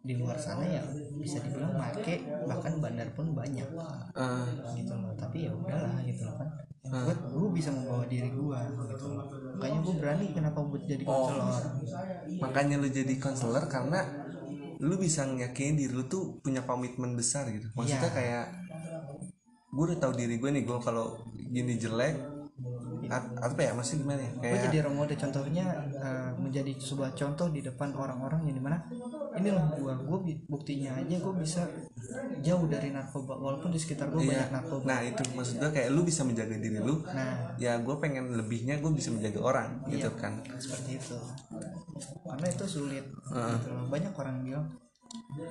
di 0.00 0.14
luar 0.14 0.36
sana 0.36 0.62
yang 0.62 0.86
bisa 1.16 1.40
dibilang 1.40 1.74
make 1.74 2.14
bahkan 2.44 2.78
bandar 2.78 3.08
pun 3.12 3.32
banyak 3.32 3.66
Ah, 4.14 4.46
gitu 4.72 4.94
loh 4.94 5.10
ya 5.46 5.52
udahlah 5.54 5.98
gitu 6.02 6.22
loh 6.22 6.36
kan 6.36 6.48
gue 6.86 7.14
gue 7.14 7.50
bisa 7.50 7.70
membawa 7.70 8.04
diri 8.06 8.30
gue 8.30 8.58
gitu 8.90 9.06
makanya 9.56 9.78
gue 9.82 9.94
berani 9.98 10.24
kenapa 10.30 10.58
buat 10.62 10.82
jadi 10.84 11.02
Oh. 11.02 11.14
konselor 11.26 11.62
makanya 12.38 12.74
lu 12.78 12.88
jadi 12.88 13.14
konselor 13.16 13.64
karena 13.66 14.00
lu 14.78 14.94
bisa 14.96 15.24
ngeyakinin 15.24 15.74
diri 15.74 15.92
lu 15.92 16.04
tuh 16.04 16.36
punya 16.44 16.60
komitmen 16.60 17.16
besar 17.16 17.48
gitu. 17.48 17.64
Maksudnya 17.72 18.12
Iya. 18.12 18.12
kayak 18.12 18.44
gue 19.66 19.84
udah 19.88 19.98
tahu 19.98 20.12
diri 20.14 20.36
gue 20.36 20.50
nih 20.52 20.64
gue 20.64 20.78
kalau 20.78 21.16
gini 21.32 21.76
jelek 21.76 22.16
at- 23.08 23.32
apa 23.38 23.60
ya 23.60 23.70
maksudnya 23.72 24.00
gimana 24.04 24.20
ya 24.20 24.30
gue 24.30 24.40
kayak 24.42 24.62
jadi 24.66 24.76
role 24.84 24.96
model 24.96 25.16
contohnya 25.16 25.66
eh, 25.96 26.30
menjadi 26.36 26.72
sebuah 26.76 27.10
contoh 27.12 27.46
di 27.48 27.60
depan 27.60 27.92
orang-orang 27.92 28.40
yang 28.48 28.56
di 28.56 28.62
mana 28.62 28.78
ini 29.36 29.48
loh 29.52 29.64
gue 29.76 29.92
gue 29.92 30.18
buktinya 30.48 30.96
aja 30.96 31.16
gue 31.20 31.34
bisa 31.36 31.62
jauh 32.40 32.64
dari 32.70 32.88
narkoba 32.94 33.36
walaupun 33.36 33.68
di 33.68 33.80
sekitar 33.80 34.08
gue 34.08 34.24
Iya. 34.24 34.30
banyak 34.32 34.50
narkoba. 34.52 34.84
Nah 34.88 35.00
itu 35.04 35.22
maksud 35.36 35.54
gue 35.60 35.70
kayak 35.72 35.88
lu 35.92 36.00
bisa 36.06 36.22
menjaga 36.24 36.56
diri 36.56 36.78
lu 36.80 37.04
nah. 37.04 37.52
ya 37.60 37.76
gue 37.76 37.96
pengen 38.00 38.32
lebihnya 38.32 38.80
gue 38.80 38.92
bisa 38.96 39.12
menjaga 39.12 39.40
orang 39.44 39.68
gitu 39.92 40.08
kan. 40.16 40.40
Seperti 40.56 40.96
itu. 40.96 41.18
Karena 42.24 42.46
itu 42.48 42.64
sulit 42.64 43.04
gitu 43.08 43.68
loh. 43.72 43.86
banyak 43.92 44.12
orang 44.16 44.36
bilang 44.44 44.66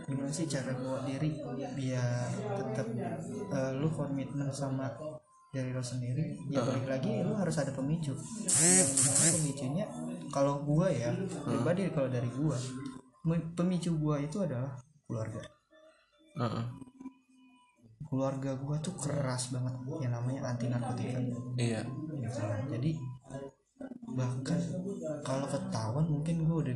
gimana 0.09 0.31
sih 0.33 0.49
cara 0.49 0.73
bawa 0.77 1.05
diri 1.05 1.37
biar 1.77 2.29
tetap 2.57 2.87
eh, 3.53 3.71
lu 3.77 3.87
komitmen 3.93 4.49
sama 4.49 4.89
dari 5.53 5.71
lo 5.71 5.83
sendiri? 5.83 6.35
Ya 6.49 6.65
balik 6.65 6.89
lagi 6.89 7.21
lu 7.21 7.37
harus 7.37 7.55
ada 7.61 7.71
pemicu. 7.71 8.17
Yang 8.49 8.89
di 8.91 9.01
mana 9.05 9.29
pemicunya 9.39 9.85
kalau 10.33 10.59
gua 10.65 10.89
ya 10.89 11.13
pribadi 11.45 11.87
kalau 11.93 12.09
dari 12.09 12.27
gua 12.33 12.57
pemicu 13.53 13.91
gua 13.97 14.21
itu 14.21 14.37
adalah 14.41 14.77
keluarga. 15.05 15.41
Heeh. 16.35 16.65
keluarga 18.05 18.53
gua 18.55 18.77
tuh 18.79 18.93
keras 19.01 19.49
banget 19.49 19.75
yang 19.99 20.13
namanya 20.13 20.53
anti 20.53 20.69
narkotika 20.69 21.19
iya. 21.57 21.81
Gitu 21.83 22.39
jadi 22.69 22.91
bahkan 24.15 24.59
kalau 25.25 25.43
ketahuan 25.49 26.05
mungkin 26.07 26.47
gue 26.47 26.57
udah 26.63 26.75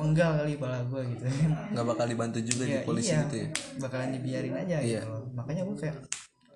penggal 0.00 0.30
kali 0.40 0.56
kepala 0.56 0.80
gue 0.88 1.02
gitu. 1.12 1.22
Kan 1.28 1.50
nggak 1.76 1.84
bakal 1.84 2.06
dibantu 2.08 2.38
juga 2.40 2.64
Ya, 2.64 2.80
di 2.80 2.86
polisi 2.88 3.12
iya, 3.12 3.20
gitu 3.28 3.36
ya? 3.36 3.48
Bakalan 3.76 4.08
dibiarin 4.16 4.54
aja 4.56 4.76
Iya. 4.80 5.00
gitu 5.04 5.12
makanya 5.36 5.62
gue 5.68 5.76
kayak 5.76 5.96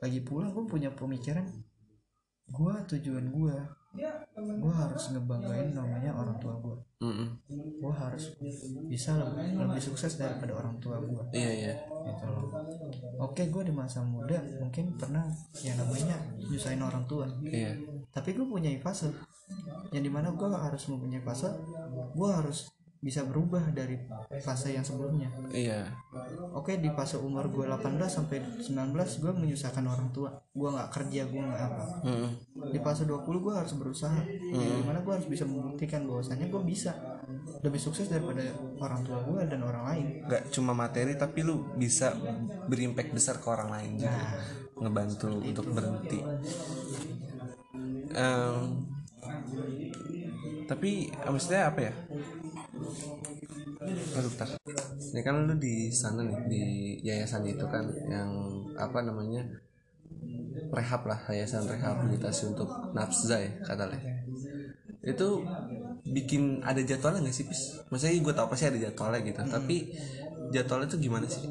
lagi 0.00 0.18
pulang 0.24 0.50
gue 0.56 0.64
punya 0.64 0.88
pemikiran 0.96 1.44
gue 2.48 2.74
tujuan 2.96 3.26
gue 3.28 3.56
gue 4.40 4.72
harus 4.72 5.02
ngebanggain 5.12 5.76
namanya 5.76 6.10
orang 6.16 6.36
tua 6.40 6.56
gue 6.56 6.71
harus 8.12 8.36
bisa 8.92 9.16
lebih, 9.16 9.56
lebih 9.56 9.80
sukses 9.80 10.20
daripada 10.20 10.52
orang 10.52 10.76
tua 10.76 11.00
gue 11.00 11.24
iya 11.32 11.50
iya. 11.50 11.74
Gitu 12.02 12.24
loh. 12.28 12.50
Oke 13.24 13.48
gue 13.48 13.62
di 13.64 13.72
masa 13.72 14.04
muda 14.04 14.36
mungkin 14.60 14.98
pernah 15.00 15.24
yang 15.64 15.80
namanya 15.80 16.18
nyusahin 16.36 16.82
orang 16.82 17.08
tua. 17.08 17.24
Iya. 17.40 17.78
Tapi 18.12 18.36
gue 18.36 18.44
punya 18.44 18.68
fase 18.84 19.08
yang 19.94 20.04
di 20.04 20.10
mana 20.12 20.32
gue 20.34 20.48
harus 20.48 20.82
mempunyai 20.88 21.22
fase 21.24 21.48
gue 22.12 22.28
harus 22.28 22.72
bisa 23.02 23.26
berubah 23.26 23.74
dari 23.74 23.98
fase 24.38 24.78
yang 24.78 24.86
sebelumnya. 24.86 25.26
Iya. 25.50 25.90
Oke 26.54 26.78
di 26.78 26.86
fase 26.94 27.18
umur 27.18 27.50
gue 27.50 27.66
18 27.66 27.98
sampai 28.06 28.38
19 28.62 28.94
gue 28.94 29.32
menyusahkan 29.34 29.82
orang 29.82 30.14
tua. 30.14 30.30
Gue 30.54 30.70
nggak 30.70 30.90
kerja 30.94 31.26
gue 31.26 31.42
nggak 31.42 31.62
apa. 31.66 31.84
Mm-mm. 32.06 32.30
di 32.70 32.78
fase 32.78 33.02
20 33.02 33.26
gue 33.26 33.54
harus 33.58 33.74
berusaha. 33.74 34.22
Yang 34.54 34.70
di 34.78 34.84
mana 34.86 35.02
gue 35.02 35.12
harus 35.18 35.26
bisa 35.26 35.42
membuktikan 35.42 36.06
bahwasannya 36.06 36.46
gue 36.46 36.62
bisa 36.62 36.94
lebih 37.62 37.78
sukses 37.78 38.10
daripada 38.10 38.42
orang 38.82 39.06
tua 39.06 39.22
gue 39.22 39.42
dan 39.46 39.60
orang 39.62 39.84
lain. 39.86 40.06
Nggak 40.26 40.42
cuma 40.50 40.72
materi 40.74 41.14
tapi 41.14 41.46
lu 41.46 41.62
bisa 41.78 42.14
berimpact 42.66 43.14
besar 43.14 43.38
ke 43.38 43.46
orang 43.46 43.70
lain 43.70 43.90
juga. 44.02 44.18
Ngebantu 44.82 45.30
untuk 45.38 45.66
berhenti. 45.70 46.20
Em, 48.12 48.62
tapi 50.66 51.08
maksudnya 51.14 51.70
apa 51.70 51.80
ya? 51.86 51.92
Aduh, 54.18 54.30
bentar. 54.30 54.48
Ini 55.12 55.20
kan 55.22 55.34
lu 55.46 55.54
di 55.60 55.92
sana 55.92 56.26
nih 56.26 56.38
di 56.48 56.64
yayasan 57.06 57.46
itu 57.46 57.66
kan 57.68 57.86
yang 58.08 58.30
apa 58.74 59.04
namanya 59.04 59.44
rehab 60.72 61.04
lah 61.04 61.20
yayasan 61.28 61.68
rehabilitasi 61.68 62.56
untuk 62.56 62.68
nafsa 62.96 63.36
ya 63.36 63.52
katanya 63.60 64.00
itu 65.02 65.28
bikin 66.02 66.62
ada 66.66 66.82
jadwalnya 66.82 67.26
nggak 67.26 67.36
sih 67.36 67.46
pis? 67.46 67.78
Maksudnya 67.88 68.18
gue 68.18 68.34
tau 68.34 68.48
pasti 68.50 68.64
ada 68.66 68.78
jadwalnya 68.78 69.20
gitu 69.22 69.40
tapi 69.46 69.76
jadwalnya 70.50 70.86
tuh 70.90 71.00
gimana 71.00 71.26
sih? 71.30 71.46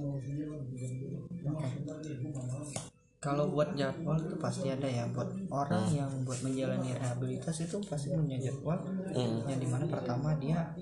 kalau 3.22 3.54
buat 3.54 3.78
jadwal 3.78 4.18
itu 4.18 4.34
pasti 4.42 4.74
ada 4.74 4.90
ya 4.90 5.06
buat 5.14 5.30
orang 5.54 5.86
yang 5.94 6.10
buat 6.26 6.42
menjalani 6.42 6.98
rehabilitasi 6.98 7.70
itu 7.70 7.78
pasti 7.86 8.10
punya 8.10 8.42
jadwal. 8.42 8.82
Hmm. 9.14 9.46
yang 9.46 9.62
di 9.62 9.70
mana 9.70 9.86
pertama 9.86 10.34
dia 10.42 10.74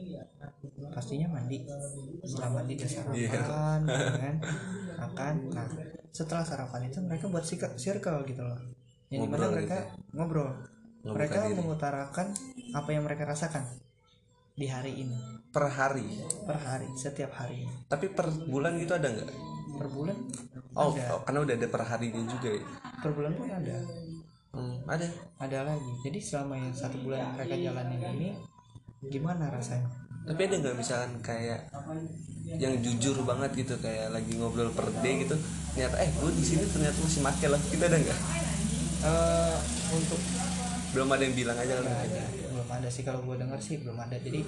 pastinya 0.96 1.28
mandi 1.36 1.68
setelah 2.24 2.64
mandi 2.64 2.80
dia 2.80 2.88
sarapan 2.88 3.80
ya 3.92 4.12
kan? 4.16 4.36
Makan. 5.04 5.34
Nah 5.52 5.68
setelah 6.16 6.48
sarapan 6.48 6.88
itu 6.88 7.04
mereka 7.04 7.28
buat 7.28 7.44
circle 7.76 8.24
gitu 8.24 8.40
loh. 8.40 8.60
Yang 9.12 9.20
di 9.20 9.28
mana 9.28 9.36
Ngobrol 9.36 9.52
mereka 9.52 9.78
gitu 9.84 10.00
ngobrol 10.16 10.50
Ngebuka 11.00 11.16
mereka 11.16 11.40
diri. 11.48 11.56
mengutarakan 11.56 12.28
apa 12.76 12.90
yang 12.92 13.04
mereka 13.08 13.24
rasakan 13.24 13.64
di 14.60 14.68
hari 14.68 15.08
ini. 15.08 15.18
Per 15.50 15.66
hari? 15.66 16.06
Per 16.44 16.58
hari 16.60 16.88
setiap 17.00 17.32
hari. 17.40 17.64
Tapi 17.88 18.12
per 18.12 18.28
bulan 18.48 18.76
gitu 18.78 18.94
ada 18.94 19.08
nggak? 19.08 19.32
per 19.80 19.88
bulan? 19.88 20.18
Oh, 20.76 20.92
oh, 20.92 21.22
karena 21.24 21.40
udah 21.48 21.56
ada 21.56 21.68
per 21.72 21.84
harinya 21.88 22.24
juga 22.28 22.50
ya. 22.52 22.64
per 23.00 23.12
bulan 23.16 23.32
pun 23.40 23.48
ada. 23.48 23.78
Hmm, 24.52 24.76
ada. 24.90 25.08
ada 25.40 25.58
lagi. 25.72 25.92
Jadi 26.04 26.20
selama 26.20 26.60
yang 26.60 26.74
satu 26.76 27.00
bulan 27.00 27.20
yang 27.24 27.34
mereka 27.40 27.56
jalanin 27.56 28.02
ini 28.20 28.30
gimana 29.08 29.48
rasanya? 29.48 29.88
Tapi 30.28 30.42
ada 30.52 30.56
nggak 30.60 30.76
misalkan 30.76 31.12
kayak 31.24 31.72
yang 32.60 32.76
jujur 32.84 33.24
banget 33.24 33.56
gitu 33.56 33.80
kayak 33.80 34.12
lagi 34.12 34.36
ngobrol 34.36 34.74
per 34.74 34.90
day 35.00 35.22
gitu 35.22 35.38
ternyata 35.72 35.96
eh 36.02 36.10
gue 36.12 36.32
di 36.34 36.44
sini 36.44 36.64
ternyata 36.68 36.98
masih 37.00 37.22
make 37.24 37.48
lah. 37.48 37.62
Kita 37.72 37.84
ada 37.88 37.98
nggak? 37.98 38.20
Eh 39.00 39.58
untuk 39.96 40.22
belum 40.90 41.08
ada 41.14 41.22
yang 41.22 41.36
bilang 41.38 41.58
aja 41.58 41.74
nggak 41.80 42.02
ada. 42.10 42.24
Belum 42.50 42.70
ada 42.70 42.90
sih 42.90 43.04
kalau 43.06 43.22
gue 43.22 43.36
dengar 43.38 43.60
sih 43.62 43.78
belum 43.78 43.98
ada. 43.98 44.18
Jadi 44.18 44.42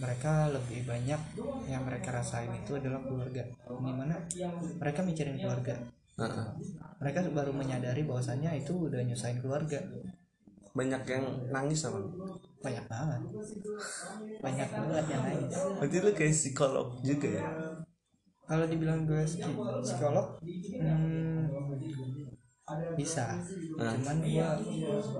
mereka 0.00 0.48
lebih 0.48 0.88
banyak 0.88 1.20
yang 1.68 1.82
mereka 1.84 2.08
rasain 2.12 2.48
itu 2.56 2.72
adalah 2.76 3.00
keluarga. 3.04 3.42
Di 3.44 3.92
mana 3.92 4.16
mereka 4.80 5.00
mikirin 5.04 5.36
keluarga. 5.36 5.76
Heeh. 6.14 6.46
mereka 7.02 7.26
baru 7.26 7.50
menyadari 7.50 8.06
bahwasannya 8.06 8.62
itu 8.62 8.86
udah 8.86 9.02
nyusahin 9.02 9.42
keluarga. 9.42 9.82
Banyak 10.70 11.02
yang 11.10 11.24
nangis 11.50 11.82
sama 11.82 12.00
banyak 12.62 12.86
banget. 12.86 13.20
Banyak 14.38 14.68
banget 14.70 15.04
yang 15.10 15.22
nangis. 15.26 15.58
Berarti 15.82 15.96
lu 16.00 16.10
kayak 16.14 16.34
psikolog 16.34 16.88
juga 17.02 17.28
ya? 17.28 17.44
Kalau 18.44 18.64
dibilang 18.68 19.08
gue 19.08 19.24
psi- 19.24 19.40
psikolog 19.82 20.38
hmm, 20.38 21.48
bisa. 22.96 23.36
Cuman 23.76 24.16
gue 24.24 24.48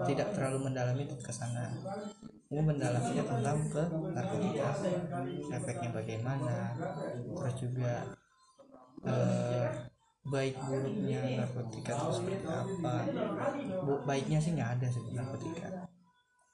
tidak 0.08 0.28
terlalu 0.32 0.70
mendalami 0.70 1.04
ke 1.08 1.32
sana. 1.32 1.68
Gue 2.48 2.62
mendalaminya 2.62 3.24
tentang 3.24 3.58
ke 3.68 3.82
narkotika 4.14 4.70
efeknya 5.52 5.90
bagaimana 5.90 6.56
terus 7.34 7.54
juga 7.58 7.92
eh, 9.04 9.68
baik 10.24 10.56
buruknya 10.64 11.44
narkotika 11.44 11.92
itu 11.92 12.10
seperti 12.16 12.46
apa. 12.48 12.96
Baiknya 14.08 14.38
sih 14.40 14.56
nggak 14.56 14.70
ada 14.80 14.86
sih 14.88 15.04
narkotika. 15.12 15.68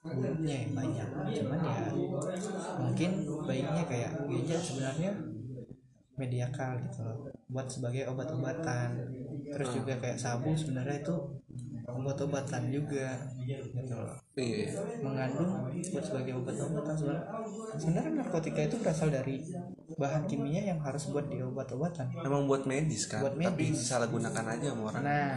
Buruknya 0.03 0.66
yang 0.66 0.72
banyak. 0.74 1.09
Cuman 1.38 1.61
ya 1.62 1.83
mungkin 2.81 3.11
baiknya 3.46 3.83
kayak 3.87 4.12
ganja 4.26 4.57
sebenarnya 4.59 5.11
mediakal 6.18 6.76
gitu 6.85 7.00
loh. 7.07 7.18
Buat 7.48 7.68
sebagai 7.70 8.09
obat-obatan 8.11 8.90
terus 9.50 9.68
juga 9.74 9.94
kayak 9.98 10.18
sabu 10.18 10.54
sebenarnya 10.54 11.02
itu 11.02 11.16
obat-obatan 11.90 12.70
juga 12.70 13.18
gitu 13.42 13.94
loh. 13.94 14.16
Iya. 14.38 14.70
Mengandung 15.02 15.50
buat 15.74 16.04
sebagai 16.04 16.32
obat-obatan 16.38 16.94
sebenarnya. 16.94 17.26
Sebenarnya 17.76 18.12
narkotika 18.22 18.60
itu 18.62 18.76
berasal 18.78 19.08
dari 19.10 19.42
bahan 19.98 20.24
kimia 20.30 20.62
yang 20.70 20.80
harus 20.80 21.10
buat 21.10 21.26
di 21.26 21.42
obat-obatan. 21.42 22.14
Emang 22.22 22.46
buat 22.46 22.64
medis 22.64 23.10
kan? 23.10 23.26
Buat 23.26 23.36
tapi 23.36 23.70
medis. 23.70 23.84
disalahgunakan 23.84 24.44
aja 24.56 24.66
sama 24.72 24.82
orang. 24.94 25.02
Nah 25.04 25.34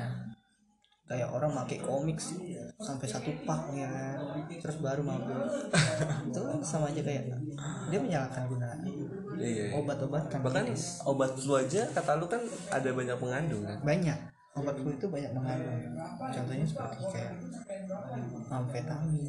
kayak 1.03 1.29
orang 1.35 1.51
pakai 1.51 1.83
komik 1.83 2.15
sampai 2.79 3.05
satu 3.11 3.29
pak 3.43 3.75
ya 3.75 3.91
terus 4.61 4.79
baru 4.79 5.03
mabuk. 5.03 5.35
Itu 6.31 6.41
sama 6.63 6.89
aja 6.89 7.01
kayak 7.03 7.27
dia 7.91 7.99
menyalahkan 7.99 8.47
guna 8.47 8.71
iya. 9.39 9.65
Obat-obatan. 9.77 10.39
Bahkan 10.43 10.63
medis. 10.67 11.01
obat 11.07 11.31
flu 11.37 11.57
aja 11.57 11.87
kata 11.91 12.19
lu 12.19 12.25
kan 12.29 12.41
ada 12.69 12.89
banyak 12.91 13.17
pengandung 13.17 13.63
kan? 13.65 13.77
Banyak. 13.81 14.19
Obat 14.53 14.75
flu 14.77 14.89
itu 14.93 15.07
banyak 15.09 15.31
mengandung 15.33 15.79
contohnya 16.19 16.65
seperti 16.65 16.97
kayak 17.09 17.33
amfetamin. 18.49 19.25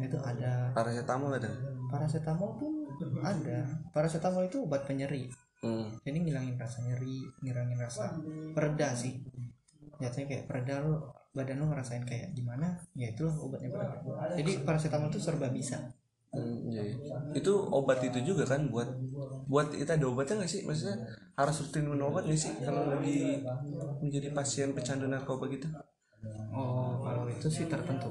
Itu 0.00 0.18
ada. 0.20 0.72
Paracetamol 0.72 1.32
ada? 1.36 1.52
Paracetamol 1.88 2.50
pun 2.56 2.72
ada. 3.20 3.58
Paracetamol 3.92 4.48
itu 4.48 4.64
obat 4.64 4.84
penyeri. 4.88 5.28
Hmm. 5.62 5.94
jadi 6.02 6.18
ngilangin 6.26 6.58
rasa 6.58 6.82
nyeri 6.82 7.22
ngilangin 7.38 7.78
rasa 7.78 8.18
pereda 8.50 8.98
sih. 8.98 9.22
Jatuhnya 10.02 10.26
kayak 10.26 10.44
pereda 10.50 10.82
lu 10.82 10.98
badan 11.30 11.62
lu 11.62 11.70
ngerasain 11.70 12.02
kayak 12.02 12.34
gimana 12.34 12.74
ya 12.98 13.14
itulah 13.14 13.30
obatnya 13.38 13.70
pereda. 13.70 14.34
Jadi 14.34 14.66
paracetamol 14.66 15.14
itu 15.14 15.22
serba 15.22 15.46
bisa 15.54 15.78
Hmm, 16.32 16.56
iya, 16.72 16.82
iya. 16.88 16.96
itu 17.38 17.52
obat 17.78 17.98
itu 18.08 18.18
juga 18.28 18.44
kan 18.52 18.60
buat 18.72 18.88
buat 19.50 19.66
kita 19.80 19.92
ada 19.96 20.06
obatnya 20.12 20.34
nggak 20.40 20.52
sih? 20.54 20.60
Maksudnya 20.68 20.96
harus 21.38 21.56
rutin 21.62 21.84
minum 21.90 22.08
obat 22.10 22.22
nggak 22.28 22.40
sih 22.44 22.52
kalau 22.66 22.82
lagi 22.92 23.18
menjadi 24.02 24.28
pasien 24.36 24.68
pecandu 24.76 25.06
narkoba 25.08 25.44
gitu? 25.54 25.68
Oh 26.58 26.92
kalau 27.04 27.24
itu 27.34 27.48
sih 27.56 27.66
tertentu. 27.72 28.08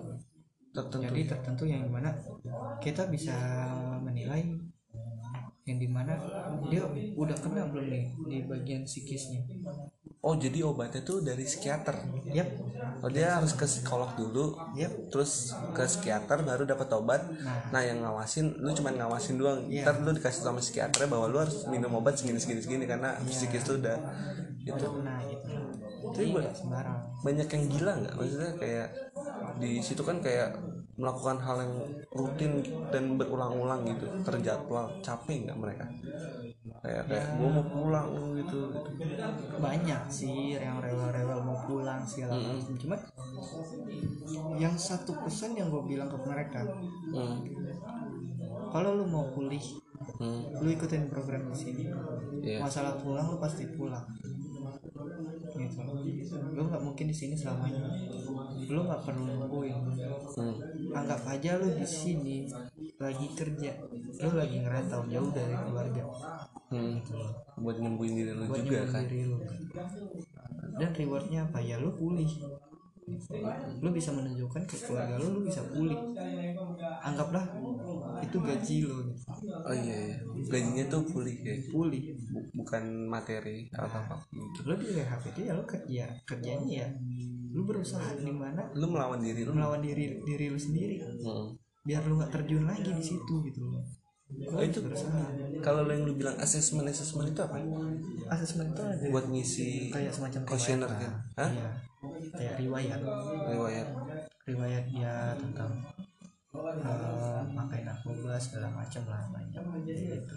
Tertentu 0.75 1.05
jadi 1.09 1.21
tertentu 1.31 1.63
yang 1.73 1.81
di 1.87 1.91
mana 1.97 2.09
kita 2.83 3.03
bisa 3.13 3.35
menilai 4.07 4.41
yang 5.67 5.77
di 5.81 5.89
mana 5.89 6.13
dia 6.69 6.83
udah 7.17 7.37
kena 7.37 7.63
belum 7.69 7.85
nih 7.93 8.03
di 8.29 8.37
bagian 8.49 8.83
psikisnya 8.89 9.41
oh 10.21 10.37
jadi 10.37 10.61
obatnya 10.61 11.01
tuh 11.01 11.25
dari 11.25 11.41
psikiater. 11.41 11.97
Yap 12.29 12.49
oh 13.01 13.09
dia 13.09 13.41
harus 13.41 13.57
ke 13.57 13.65
psikolog 13.65 14.13
dulu. 14.13 14.53
Yap 14.77 15.09
terus 15.09 15.53
ke 15.73 15.81
psikiater 15.81 16.45
baru 16.45 16.63
dapat 16.69 16.87
obat. 16.93 17.21
Nah. 17.73 17.81
Yang 17.81 18.05
ngawasin 18.05 18.45
lu 18.61 18.69
cuma 18.77 18.93
ngawasin 18.93 19.35
doang. 19.41 19.65
Iya. 19.65 19.89
ntar 19.89 20.05
lu 20.05 20.13
dikasih 20.13 20.41
sama 20.45 20.61
psikiater 20.61 21.09
bahwa 21.09 21.25
lu 21.25 21.41
harus 21.41 21.65
minum 21.67 21.89
obat 21.97 22.21
segini 22.21 22.37
segini 22.37 22.61
segini 22.61 22.85
karena 22.85 23.17
psikis 23.25 23.65
lu 23.73 23.81
udah 23.81 23.97
gitu. 24.61 24.87
Kena 25.01 25.15
gitu. 25.25 25.53
Tapi 26.01 26.25
banyak 27.25 27.47
yang 27.49 27.63
gila 27.77 27.91
nggak? 28.05 28.13
Maksudnya 28.17 28.51
kayak 28.61 28.87
di 29.57 29.81
situ 29.81 30.01
kan 30.05 30.21
kayak 30.21 30.53
melakukan 31.01 31.41
hal 31.41 31.57
yang 31.65 31.73
rutin 32.13 32.61
dan 32.93 33.17
berulang-ulang 33.17 33.89
gitu. 33.89 34.05
Terjadwal 34.21 35.01
capek 35.01 35.49
nggak 35.49 35.57
mereka 35.57 35.85
kayak 36.79 37.03
kayak 37.05 37.27
gue 37.35 37.49
mau 37.51 37.65
pulang 37.65 38.07
gitu, 38.33 38.59
gitu. 38.73 39.57
banyak 39.57 40.01
sih 40.07 40.55
yang 40.55 40.79
rewel-rewel 40.79 41.39
mau 41.41 41.57
pulang 41.61 42.01
segala 42.03 42.39
macam 42.39 42.73
cuma 42.75 42.95
yang 44.55 44.73
satu 44.73 45.13
pesan 45.21 45.53
yang 45.53 45.69
gue 45.69 45.83
bilang 45.85 46.07
ke 46.07 46.17
mereka 46.23 46.65
Hmm. 47.11 47.43
kalau 48.71 48.95
lu 48.95 49.05
mau 49.05 49.27
pulih 49.29 49.61
Hmm. 50.17 50.41
lu 50.57 50.69
ikutin 50.71 51.05
program 51.07 51.49
di 51.49 51.55
sini 51.55 51.83
Iya. 52.41 52.65
masalah 52.65 52.97
pulang 52.97 53.29
lu 53.29 53.37
pasti 53.37 53.69
pulang 53.69 54.05
gitu 55.67 56.35
lu 56.55 56.61
nggak 56.67 56.83
mungkin 56.83 57.05
di 57.09 57.15
sini 57.15 57.33
selamanya. 57.35 57.91
Lu 58.71 58.87
nggak 58.87 59.01
perlu 59.03 59.23
nungguin. 59.25 59.77
Hmm. 60.31 60.55
anggap 60.91 61.21
aja 61.27 61.59
lu 61.59 61.67
di 61.75 61.87
sini 61.87 62.47
lagi 62.99 63.27
kerja. 63.35 63.71
Lu 64.21 64.29
lagi 64.35 64.57
ngerantau 64.63 65.07
jauh 65.07 65.31
dari 65.31 65.55
keluarga. 65.55 66.03
Hmm. 66.71 66.99
gitu 67.03 67.19
buat 67.59 67.77
nyembuhin 67.77 68.15
diri 68.15 68.31
lu 68.31 68.47
buat 68.47 68.63
juga 68.63 68.87
kan? 68.87 69.03
diri 69.05 69.27
lu. 69.27 69.37
Dan 70.79 70.89
rewardnya 70.95 71.39
apa? 71.45 71.59
Ya 71.59 71.75
lu 71.77 71.91
pulih 71.93 72.31
lu 73.81 73.89
bisa 73.91 74.09
menunjukkan 74.13 74.63
ke 74.67 74.75
keluarga 74.81 75.15
lu 75.17 75.27
lu 75.37 75.39
bisa 75.47 75.61
pulih. 75.67 75.99
Anggaplah 77.01 77.45
itu 78.21 78.37
gaji 78.37 78.75
lu. 78.85 78.95
Gitu. 79.11 79.13
oh 79.41 79.75
iya, 79.75 79.97
iya. 80.13 80.17
gajinya 80.47 80.83
tuh 80.87 81.01
pulih 81.07 81.35
ya? 81.41 81.55
Pulih. 81.73 82.03
Bu- 82.29 82.47
bukan 82.61 82.83
materi 83.09 83.67
atau 83.73 83.99
apa? 83.99 84.15
Lu 84.67 84.73
di 84.77 84.87
rehab 84.93 85.21
itu 85.25 85.39
ya 85.47 85.51
lu 85.57 85.63
kerja 85.65 86.05
kerjanya 86.23 86.85
ya. 86.85 86.87
Lu 87.51 87.67
berusaha 87.67 88.15
di 88.15 88.31
mana? 88.31 88.69
Lu 88.77 88.87
melawan 88.87 89.19
diri 89.19 89.41
lu. 89.43 89.51
Melawan 89.51 89.81
diri 89.81 90.21
diri 90.23 90.45
lu 90.51 90.59
sendiri. 90.59 91.01
Hmm. 91.01 91.57
biar 91.81 92.05
lu 92.05 92.21
nggak 92.21 92.29
terjun 92.29 92.61
lagi 92.69 92.93
di 92.93 93.01
situ 93.01 93.41
gitu 93.41 93.65
loh 93.65 93.81
Oh, 94.51 94.63
itu- 94.63 94.83
kalau 95.61 95.85
lo 95.85 95.91
yang 95.93 96.03
lu 96.07 96.15
bilang 96.17 96.35
asesmen 96.39 96.87
asesmen 96.87 97.29
itu 97.29 97.41
apa 97.43 97.59
asesmen 98.31 98.71
itu 98.73 98.81
ada 98.81 99.05
buat 99.11 99.25
ngisi 99.29 99.91
kayak 99.93 100.11
semacam 100.11 100.41
riwayat 100.47 100.89
kan. 100.89 101.13
Hah? 101.37 101.49
Iya. 101.51 101.69
kayak 102.33 102.55
riwayat 102.57 102.99
riwayat 103.45 103.87
riwayat 104.49 104.83
dia 104.89 105.15
tentang 105.37 105.71
eh 106.51 107.41
pakai 107.55 107.79
narkoba 107.87 108.35
segala 108.35 108.67
macam 108.75 109.07
lah 109.07 109.23
banyak. 109.31 109.55
Kayak 109.55 110.03
gitu. 110.03 110.35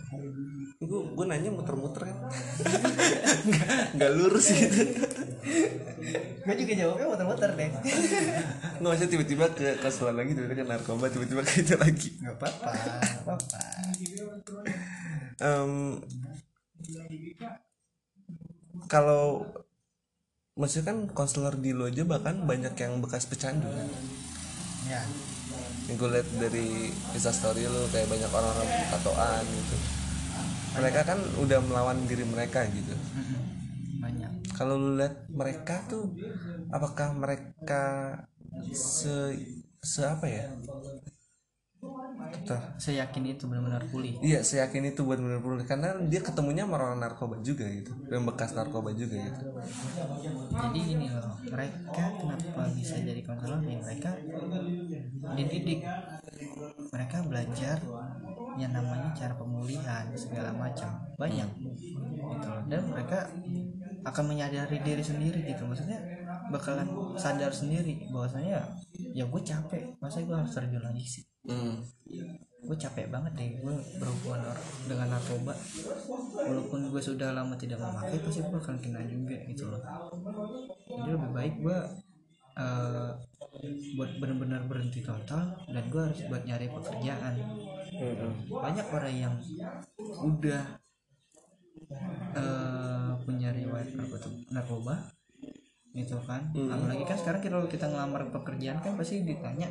Gue 0.86 1.00
gue 1.10 1.24
nanya 1.26 1.50
muter-muter 1.50 2.06
kan? 2.06 2.18
Nggak 3.98 4.10
lurus 4.14 4.46
gitu. 4.54 4.94
Gue 6.46 6.54
juga 6.54 6.72
jawabnya 6.78 7.06
muter-muter 7.10 7.50
deh. 7.58 7.70
Nggak 8.78 8.94
usah 8.94 9.10
tiba-tiba 9.10 9.46
ke 9.58 9.74
keselan 9.82 10.14
lagi 10.14 10.38
tiba-tiba 10.38 10.62
ke 10.62 10.66
narkoba 10.70 11.10
tiba-tiba 11.10 11.42
ke 11.42 11.66
itu 11.66 11.74
lagi. 11.74 12.08
Nggak 12.22 12.36
apa-apa 12.38 12.70
nggak 12.70 13.22
apa-apa. 13.26 13.60
Em, 15.42 15.98
kalau 18.86 19.50
maksudnya 20.54 20.94
kan 20.94 20.98
konselor 21.10 21.58
di 21.58 21.74
lo 21.74 21.90
aja 21.90 22.06
bahkan 22.06 22.46
banyak 22.46 22.78
yang 22.78 23.02
bekas 23.02 23.26
pecandu 23.26 23.66
kan? 23.66 23.90
Ya 24.86 25.02
yang 25.84 25.96
gue 26.00 26.10
liat 26.16 26.28
dari 26.40 26.88
instastory 27.12 27.68
lo 27.68 27.84
kayak 27.92 28.08
banyak 28.08 28.30
orang-orang 28.32 28.68
tatoan 28.88 29.44
gitu. 29.44 29.76
Mereka 30.74 31.00
kan 31.06 31.18
udah 31.38 31.58
melawan 31.60 31.98
diri 32.08 32.24
mereka 32.24 32.64
gitu. 32.72 32.96
Banyak. 34.00 34.56
Kalau 34.56 34.80
lu 34.80 34.96
lihat 34.96 35.28
mereka 35.28 35.84
tuh 35.86 36.16
apakah 36.72 37.12
mereka 37.12 38.16
se 38.72 39.36
se 39.84 40.00
apa 40.00 40.26
ya 40.26 40.48
Tuh. 42.44 42.60
saya 42.76 43.06
yakin 43.06 43.36
itu 43.36 43.48
benar-benar 43.48 43.84
pulih. 43.88 44.20
Iya, 44.20 44.44
saya 44.44 44.68
yakin 44.68 44.92
itu 44.92 45.00
buat 45.06 45.16
bener 45.16 45.40
pulih. 45.40 45.64
Karena 45.64 45.96
dia 46.04 46.20
ketemunya 46.20 46.68
sama 46.68 46.76
orang 46.76 47.00
narkoba 47.00 47.40
juga 47.40 47.64
gitu, 47.70 47.94
yang 48.12 48.26
bekas 48.28 48.52
narkoba 48.52 48.92
juga 48.92 49.16
gitu. 49.16 49.42
jadi 50.54 50.78
gini 50.78 51.06
loh 51.08 51.36
mereka 51.48 52.04
kenapa 52.20 52.62
bisa 52.76 53.00
jadi 53.00 53.20
konselor? 53.24 53.62
Ya 53.64 53.78
mereka 53.80 54.10
dididik. 55.38 55.80
Mereka 56.92 57.16
belajar 57.26 57.78
yang 58.54 58.70
namanya 58.70 59.10
cara 59.16 59.34
pemulihan 59.34 60.04
segala 60.14 60.50
macam. 60.52 60.90
Banyak. 61.16 61.50
Gitu 62.34 62.46
loh. 62.50 62.62
Dan 62.68 62.80
mereka 62.92 63.30
akan 64.04 64.24
menyadari 64.28 64.84
diri 64.84 65.00
sendiri 65.00 65.40
gitu. 65.48 65.64
Maksudnya 65.64 65.96
bakalan 66.52 67.16
sadar 67.16 67.56
sendiri 67.56 68.04
bahwasanya 68.12 68.60
ya 69.16 69.24
gue 69.24 69.40
capek. 69.40 69.96
Masa 69.96 70.20
gue 70.20 70.36
harus 70.36 70.52
terjun 70.52 70.84
lagi 70.84 71.06
sih 71.08 71.24
Hmm. 71.44 71.76
gue 72.64 72.76
capek 72.80 73.12
banget 73.12 73.32
deh 73.36 73.60
gue 73.60 73.74
berhubungan 74.00 74.40
dengan 74.88 75.12
narkoba. 75.12 75.52
Walaupun 76.48 76.88
gue 76.88 77.02
sudah 77.04 77.36
lama 77.36 77.52
tidak 77.60 77.76
memakai 77.76 78.16
pasti 78.24 78.40
gue 78.40 78.56
akan 78.56 78.80
kena 78.80 79.04
juga 79.04 79.36
gitu 79.44 79.68
loh. 79.68 79.84
Jadi 80.88 81.10
lebih 81.12 81.30
baik 81.36 81.54
gue 81.60 81.78
eh, 82.56 83.10
buat 84.00 84.10
benar-benar 84.16 84.64
berhenti 84.64 85.04
total 85.04 85.52
dan 85.68 85.84
gue 85.92 86.02
harus 86.08 86.20
buat 86.24 86.42
nyari 86.48 86.72
pekerjaan. 86.72 87.34
Banyak 88.48 88.86
orang 88.88 89.12
yang 89.12 89.34
udah 90.24 90.62
eh, 92.32 93.12
punya 93.28 93.52
riwayat 93.52 93.92
narkoba, 93.92 94.28
narkoba 94.48 94.94
gitu 95.92 96.16
kan. 96.24 96.48
Apalagi 96.48 97.04
kan 97.04 97.20
sekarang 97.20 97.44
kalau 97.44 97.68
kita 97.68 97.92
ngelamar 97.92 98.32
pekerjaan 98.32 98.80
kan 98.80 98.96
pasti 98.96 99.20
ditanya 99.20 99.68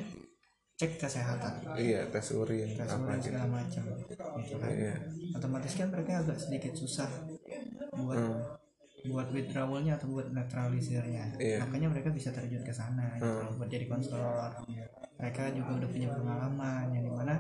cek 0.84 1.00
kesehatan 1.00 1.54
Iya, 1.80 2.12
tes 2.12 2.28
urin 2.36 2.68
tes 2.76 2.84
apa 2.86 3.00
urin 3.02 3.16
gitu. 3.16 3.26
segala 3.32 3.48
macam 3.48 3.84
gitu 3.96 4.14
kan 4.60 4.68
Iya. 4.68 4.96
otomatis 5.34 5.74
kan 5.74 5.88
mereka 5.88 6.12
agak 6.20 6.38
sedikit 6.38 6.74
susah 6.76 7.08
buat 7.96 8.20
Hmm. 8.20 8.42
buat 9.04 9.28
withdrawalnya 9.32 9.96
atau 9.96 10.08
buat 10.12 10.28
netralisirnya 10.30 11.40
Iya. 11.40 11.60
Hmm. 11.60 11.68
makanya 11.68 11.88
mereka 11.92 12.10
bisa 12.12 12.30
terjun 12.32 12.64
ke 12.64 12.72
sana 12.72 13.16
gitu 13.16 13.32
loh, 13.42 13.56
buat 13.56 13.68
jadi 13.68 13.86
konselor 13.88 14.52
mereka 15.16 15.44
juga 15.52 15.72
udah 15.80 15.90
punya 15.90 16.10
pengalaman 16.12 16.86
yang 16.92 17.04
di 17.04 17.12
mana 17.14 17.36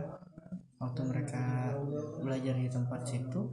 waktu 0.77 1.01
mereka 1.03 1.43
belajar 2.19 2.55
di 2.55 2.67
tempat 2.67 3.01
situ 3.03 3.43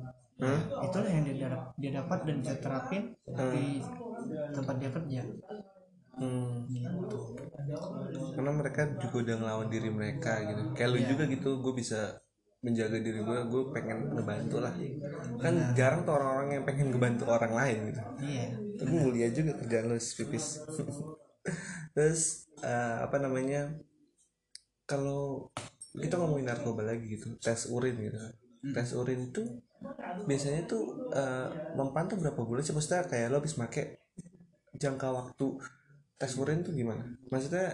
Hmm? 0.40 0.56
itulah 0.80 1.04
yang 1.04 1.20
dia, 1.20 1.52
dia 1.76 1.90
dapat 1.92 2.24
dan 2.24 2.40
bisa 2.40 2.56
terapin 2.56 3.12
di 3.28 3.76
tempat 4.50 4.74
dia 4.80 4.88
kerja 4.88 5.20
Hmm. 6.20 6.68
gitu 6.68 7.18
Karena 8.36 8.52
mereka 8.52 8.82
juga 9.00 9.16
udah 9.24 9.34
ngelawan 9.40 9.68
diri 9.72 9.88
mereka 9.88 10.32
gitu. 10.44 10.62
Kayak 10.76 10.90
lu 10.92 10.98
juga 11.04 11.24
gitu, 11.28 11.50
gue 11.64 11.72
bisa 11.74 12.20
menjaga 12.60 13.00
diri 13.00 13.20
gue, 13.24 13.38
gue 13.48 13.62
pengen 13.72 14.12
ngebantu 14.12 14.56
lah. 14.60 14.74
Kan 15.40 15.72
jarang 15.72 16.04
tuh 16.04 16.12
orang-orang 16.20 16.60
yang 16.60 16.64
pengen 16.68 16.86
ngebantu 16.92 17.24
orang 17.28 17.52
lain 17.56 17.78
gitu. 17.92 18.00
iya 18.20 18.46
Tapi 18.76 18.92
mulia 18.92 19.28
juga 19.32 19.52
kerjaan 19.56 19.84
lu 19.88 19.96
pipis. 19.96 20.46
Terus 21.96 22.46
eh, 22.60 22.96
apa 23.00 23.16
namanya? 23.16 23.72
Kalau 24.84 25.48
kita 25.94 26.18
ngomongin 26.18 26.50
narkoba 26.50 26.82
lagi 26.86 27.16
gitu, 27.16 27.34
tes 27.40 27.66
urin 27.70 27.96
gitu. 27.98 28.18
kan. 28.18 28.34
Tes 28.76 28.90
urin 28.92 29.30
itu 29.32 29.42
biasanya 30.28 30.68
tuh 30.68 30.82
eh, 31.14 31.48
mempan 31.78 32.04
tuh 32.10 32.16
berapa 32.20 32.40
bulan 32.44 32.62
sih? 32.64 32.74
Maksudnya 32.76 33.08
kayak 33.08 33.26
lo 33.32 33.36
habis 33.40 33.56
make 33.56 34.04
jangka 34.76 35.08
waktu 35.12 35.46
tes 36.20 36.32
urin 36.36 36.60
tuh 36.60 36.76
gimana? 36.76 37.02
Maksudnya 37.32 37.72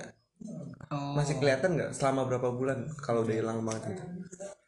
oh, 0.93 1.13
masih 1.17 1.37
kelihatan 1.41 1.77
nggak 1.77 1.91
selama 1.97 2.29
berapa 2.29 2.49
bulan 2.53 2.87
kalau 3.01 3.25
udah 3.25 3.37
hilang 3.37 3.59
banget 3.65 3.97
gitu? 3.97 4.05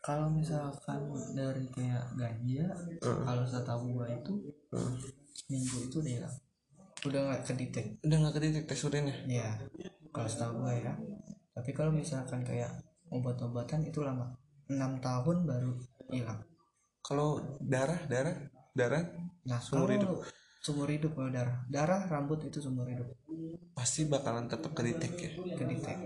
kalau 0.01 0.33
misalkan 0.33 1.05
dari 1.37 1.69
kayak 1.69 2.05
ganja 2.17 2.65
kalau 3.03 3.45
setahu 3.45 3.93
gua 3.93 4.09
itu 4.09 4.33
seminggu 5.37 5.77
itu 5.85 5.97
udah 6.01 6.13
hilang 6.17 6.37
udah 7.07 7.21
nggak 7.31 7.43
kedetek 7.47 7.87
Udah 8.03 8.17
nggak 8.17 8.35
kedetek 8.41 8.65
tes 8.67 8.81
urinnya? 8.89 9.15
ya 9.29 9.51
kalau 10.11 10.29
setahu 10.29 10.65
gua 10.65 10.73
ya 10.73 10.93
tapi 11.53 11.71
kalau 11.77 11.93
misalkan 11.93 12.41
kayak 12.41 12.73
obat-obatan 13.13 13.85
itu 13.85 14.01
lama 14.01 14.33
enam 14.73 14.97
tahun 15.01 15.45
baru 15.45 15.73
hilang 16.13 16.41
Kalau 17.05 17.41
darah, 17.65 17.97
darah, 18.05 18.37
darah 18.77 19.01
nah 19.49 19.57
Seumur 19.57 19.89
kalau 19.89 19.97
hidup. 19.97 20.11
Seumur 20.69 20.89
hidup 20.93 21.13
kalau 21.17 21.31
darah 21.33 21.57
darah 21.77 22.01
rambut 22.13 22.41
itu 22.49 22.59
seumur 22.65 22.87
hidup 22.93 23.09
pasti 23.79 24.01
bakalan 24.13 24.47
tetap 24.53 24.73
kedetek 24.77 25.13
ya. 25.17 25.31
kedetek 25.59 25.99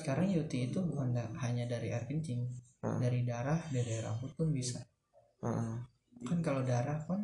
sekarang 0.00 0.26
UTI 0.30 0.68
itu 0.70 0.78
bukan 0.82 1.08
da- 1.16 1.32
hanya 1.42 1.64
dari 1.66 1.88
air 1.94 2.04
kencing 2.10 2.42
Hmm. 2.76 3.00
dari 3.02 3.24
darah 3.26 3.58
dari 3.72 3.98
rambut 4.04 4.30
pun 4.38 4.52
bisa 4.52 4.78
Heeh. 5.42 5.74
kan 6.28 6.38
kalau 6.44 6.62
darah 6.62 7.00
kan 7.08 7.18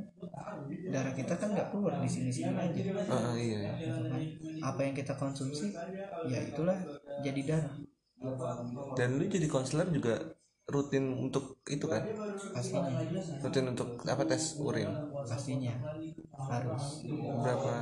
darah 0.91 1.15
kita 1.15 1.35
kan 1.39 1.53
nggak 1.55 1.69
keluar 1.71 1.95
di 2.03 2.09
sini 2.09 2.33
sini 2.33 2.57
aja 2.57 2.83
Heeh, 2.83 3.35
iya. 3.39 3.59
iya. 3.63 3.73
gitu 3.79 4.01
kan. 4.11 4.23
apa 4.65 4.81
yang 4.83 4.95
kita 4.97 5.13
konsumsi 5.15 5.71
ya 6.27 6.41
itulah 6.43 6.79
jadi 7.23 7.41
darah 7.47 7.75
Dan 8.97 9.19
lu 9.19 9.25
jadi 9.27 9.47
konselor 9.51 9.89
juga 9.91 10.15
rutin 10.71 11.05
untuk 11.19 11.59
itu 11.67 11.87
kan? 11.91 12.03
pastinya 12.55 12.95
Rutin 13.43 13.65
untuk 13.75 13.99
apa 14.07 14.23
tes 14.27 14.57
urin? 14.63 14.89
pastinya 15.27 15.75
harus 16.51 17.03
Berapa 17.43 17.73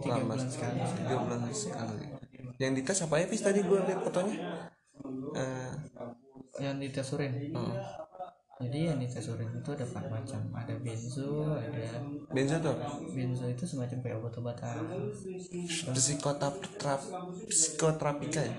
tiga 0.00 0.20
lama? 0.22 0.34
bulan 0.34 0.48
sekali 0.48 0.78
Tiga 1.04 1.16
bulan 1.20 1.40
sekali. 1.52 2.06
Yang 2.58 2.72
dites 2.82 2.98
apa 3.06 3.14
ya? 3.22 3.26
Pis 3.30 3.42
tadi 3.44 3.60
gue 3.62 3.78
lihat 3.78 4.00
fotonya. 4.02 4.36
Eh, 5.36 5.72
yang 6.58 6.76
dites 6.82 7.06
urin 7.14 7.54
hmm. 7.54 7.74
jadi 8.58 8.78
yang 8.90 8.98
dites 8.98 9.26
urin 9.30 9.46
itu 9.54 9.68
ada 9.70 9.86
empat 9.86 10.04
macam 10.10 10.40
ada 10.58 10.74
benzo 10.82 11.54
ada 11.54 12.02
benzo 12.34 12.56
tuh 12.58 12.76
benzo 13.14 13.46
itu 13.46 13.62
semacam 13.62 13.98
kayak 14.02 14.16
obat-obatan 14.18 14.82
psikotap 15.94 16.54
trap 16.82 17.00
psikoterapika 17.46 18.40
ya 18.42 18.54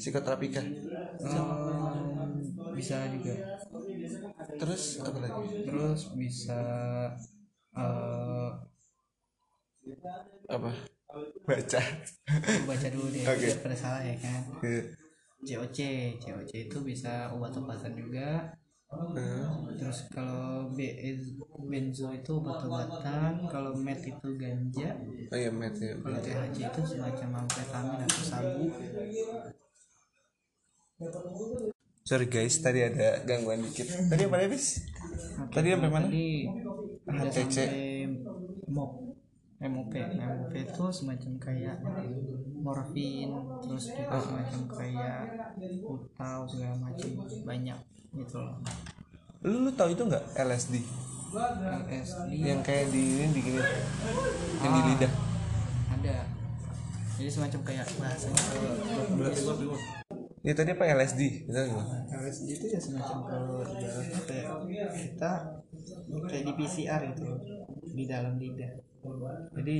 psikoterapika 0.00 0.62
Hmm, 1.16 1.65
bisa 2.76 3.08
juga. 3.08 3.34
Terus 4.60 5.00
apa 5.00 5.18
lagi? 5.24 5.64
Terus 5.64 6.00
bisa 6.12 6.60
eh, 7.72 8.50
apa? 10.52 10.70
Baca. 11.48 11.80
Baca 12.68 12.86
dulu 12.92 13.08
deh 13.08 13.24
Oke. 13.24 13.40
biar 13.40 13.58
pada 13.64 13.76
salah 13.76 14.02
ya 14.04 14.16
kan? 14.20 14.40
Iya. 14.60 14.82
COC 15.46 15.78
COC 16.20 16.52
itu 16.68 16.78
bisa 16.84 17.32
obat-obatan 17.32 17.96
juga. 17.96 18.52
Eh, 18.86 19.46
terus 19.74 20.06
kalau 20.14 20.70
BS 20.70 21.34
benzo 21.66 22.14
itu 22.14 22.38
obat-obatan 22.38 23.44
kalau 23.50 23.74
met 23.74 23.98
itu 23.98 24.28
ganja. 24.38 24.94
Oh 25.32 25.38
iya 25.38 25.50
met 25.50 25.74
ya. 25.74 25.98
Kalau 25.98 26.18
THC 26.22 26.56
itu 26.70 26.80
semacam 26.86 27.42
amfetamin 27.42 28.06
atau 28.06 28.22
sabu 28.22 28.64
sorry 32.06 32.30
guys 32.30 32.62
tadi 32.62 32.86
ada 32.86 33.18
gangguan 33.26 33.66
dikit. 33.66 33.90
Tadi 34.06 34.30
apa 34.30 34.38
habis 34.38 34.86
tadi 35.50 35.74
sampai 35.74 35.90
mana? 35.90 36.06
tadi 36.06 36.26
sampai 37.02 38.06
MOP 38.70 38.94
MOP 39.58 39.94
MOP 40.14 40.54
itu 40.54 40.84
semacam 40.94 41.32
kayak 41.42 41.82
morfin 42.62 43.34
terus 43.58 43.90
juga 43.90 44.22
semacam 44.22 44.60
kayak 44.70 45.50
utau 45.82 46.46
segala 46.46 46.78
macam 46.78 47.10
banyak 47.42 47.78
gitu 48.14 48.38
loh. 48.38 48.54
Lu, 49.42 49.66
lu 49.66 49.70
tahu 49.74 49.90
itu 49.90 50.06
nggak 50.06 50.24
LSD 50.38 50.78
LSD 51.90 52.30
yang 52.38 52.62
kayak 52.62 52.86
di 52.94 53.02
ini 53.18 53.34
di 53.34 53.40
gini 53.42 53.58
yang 54.62 54.72
di 54.78 54.82
lidah. 54.94 55.12
ada. 55.90 56.16
Jadi 57.18 57.30
semacam 57.32 57.60
kayak 57.66 57.86
bahasanya 57.98 59.95
ya 60.46 60.52
tadi 60.54 60.70
apa 60.70 60.84
LSD 60.86 61.50
itu 61.50 61.58
apa? 61.58 62.06
LSD 62.22 62.48
itu 62.54 62.66
ya 62.70 62.78
semacam 62.78 63.18
kalau 63.26 63.58
ibaratnya 63.66 64.20
kayak 64.30 64.46
kita 64.94 65.32
kayak 66.30 66.44
di 66.46 66.52
PCR 66.54 67.02
itu 67.10 67.28
di 67.82 68.04
dalam 68.06 68.38
lidah. 68.38 68.72
Jadi 69.54 69.76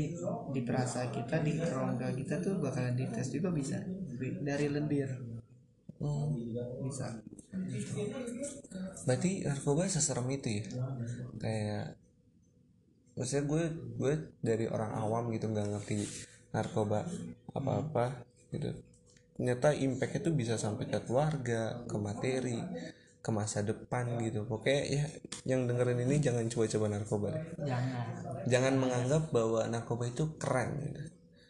di 0.55 0.61
perasa 0.67 1.07
kita 1.11 1.43
di 1.43 1.59
rongga 1.63 2.11
kita 2.15 2.43
tuh 2.43 2.59
bakalan 2.59 2.99
dites 2.99 3.31
juga 3.31 3.55
bisa 3.55 3.79
dari 4.43 4.67
lendir. 4.67 5.11
Hmm. 5.97 6.29
bisa. 6.85 7.09
Berarti 9.09 9.49
narkoba 9.49 9.89
seserem 9.89 10.29
itu 10.29 10.61
ya? 10.61 10.65
Kayak 11.41 11.97
maksudnya 13.17 13.43
gue 13.49 13.65
gue 13.97 14.13
dari 14.45 14.67
orang 14.69 14.93
awam 14.93 15.33
gitu 15.33 15.49
nggak 15.49 15.73
ngerti 15.73 16.05
narkoba 16.53 17.09
apa 17.57 17.71
apa 17.81 18.05
gitu 18.53 18.77
ternyata 19.37 19.77
impactnya 19.77 20.21
tuh 20.25 20.35
bisa 20.35 20.57
sampai 20.57 20.89
ke 20.89 20.99
keluarga 21.05 21.85
ke 21.85 21.97
materi 22.01 22.57
ke 23.21 23.31
masa 23.35 23.61
depan 23.61 24.17
gitu. 24.23 24.49
Pokoknya 24.49 24.83
ya 24.87 25.05
yang 25.45 25.69
dengerin 25.69 26.07
ini 26.09 26.17
jangan 26.23 26.49
coba-coba 26.49 26.87
narkoba 26.89 27.27
deh. 27.37 27.45
Jangan. 27.69 28.07
Jangan 28.49 28.75
menganggap 28.79 29.23
bahwa 29.35 29.61
narkoba 29.69 30.09
itu 30.09 30.25
keren 30.41 30.73
gitu. 30.81 31.03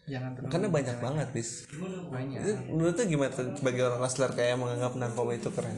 jangan 0.07 0.38
karena 0.46 0.70
banyak 0.70 0.96
banget 1.03 1.29
bis 1.35 1.66
banyak. 2.14 2.38
Itu 2.38 2.53
menurut 2.70 2.94
tuh 2.94 3.11
gimana 3.11 3.35
sebagai 3.35 3.83
orang 3.90 4.01
hustler 4.07 4.31
kayak 4.38 4.55
menganggap 4.55 4.94
narkoba 4.94 5.35
itu 5.35 5.51
keren? 5.51 5.77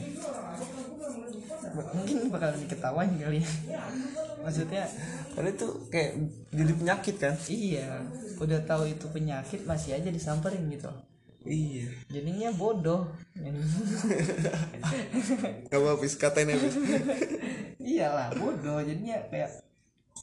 Mungkin 1.69 2.29
bakalan 2.29 2.61
diketawain 2.61 3.13
kali 3.17 3.41
ya. 3.41 3.49
Maksudnya 4.45 4.85
karena 5.33 5.49
itu 5.49 5.67
kayak 5.89 6.11
jadi 6.53 6.73
penyakit 6.77 7.15
kan? 7.17 7.33
iya. 7.49 8.05
Udah 8.37 8.61
tahu 8.69 8.85
itu 8.87 9.09
penyakit 9.09 9.65
masih 9.65 9.97
aja 9.97 10.09
disamperin 10.13 10.63
gitu 10.69 10.93
iya. 11.47 11.87
Jadinya 12.11 12.49
bodoh. 12.55 13.07
Apa 15.73 15.87
habis 15.95 16.19
katain 16.19 16.51
habis 16.51 16.75
iyalah 17.79 18.35
bodoh. 18.35 18.83
Jadinya 18.83 19.15
kayak 19.31 19.63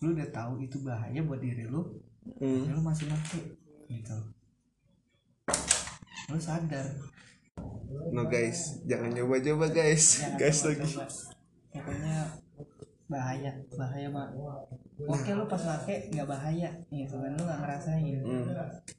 lu 0.05 0.13
udah 0.13 0.29
tahu 0.29 0.61
itu 0.61 0.77
bahaya 0.85 1.25
buat 1.25 1.41
diri 1.41 1.65
lu 1.65 1.81
hmm. 2.41 2.69
lu 2.69 2.81
masih 2.85 3.09
pakai 3.09 3.43
gitu. 3.89 4.19
Lu 6.29 6.39
sadar. 6.43 6.85
No 8.13 8.29
guys, 8.29 8.83
jangan 8.85 9.15
nyoba-nyoba 9.15 9.73
guys. 9.73 10.21
Jangan 10.21 10.37
Guys 10.41 10.57
coba-coba. 10.61 11.05
lagi. 11.07 11.21
Pokoknya 11.73 12.17
bahaya 13.07 13.51
bahaya 13.79 14.09
banget. 14.11 14.31
Oke 15.07 15.31
lu 15.33 15.45
pas 15.47 15.63
pakai 15.63 16.11
nggak 16.13 16.29
bahaya. 16.29 16.71
Gitu 16.91 17.15
kan 17.15 17.31
lu 17.33 17.43
nggak 17.47 17.61
ngerasain. 17.63 18.21
Hmm. 18.21 18.45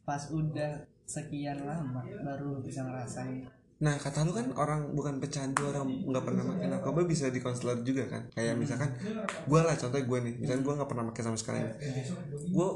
pas 0.08 0.24
udah 0.32 0.88
sekian 1.08 1.64
lama 1.64 2.04
baru 2.04 2.60
bisa 2.60 2.84
ngerasain. 2.84 3.48
Nah 3.78 3.96
kata 3.96 4.26
lu 4.26 4.34
kan 4.34 4.50
orang 4.58 4.92
bukan 4.92 5.22
pecandu 5.22 5.70
orang 5.70 5.86
nggak 5.86 6.26
pernah 6.26 6.44
makan 6.50 6.68
narkoba 6.76 7.08
bisa 7.08 7.32
di 7.32 7.40
konselor 7.40 7.80
juga 7.88 8.10
kan? 8.12 8.28
Kayak 8.36 8.60
misalkan 8.60 8.92
gue 9.48 9.62
lah 9.64 9.74
contohnya 9.80 10.04
gue 10.04 10.20
nih. 10.28 10.36
Misalkan 10.44 10.64
gue 10.68 10.74
nggak 10.76 10.90
pernah 10.90 11.06
pakai 11.14 11.24
sama 11.24 11.38
sekali. 11.40 11.62
Gue 12.52 12.70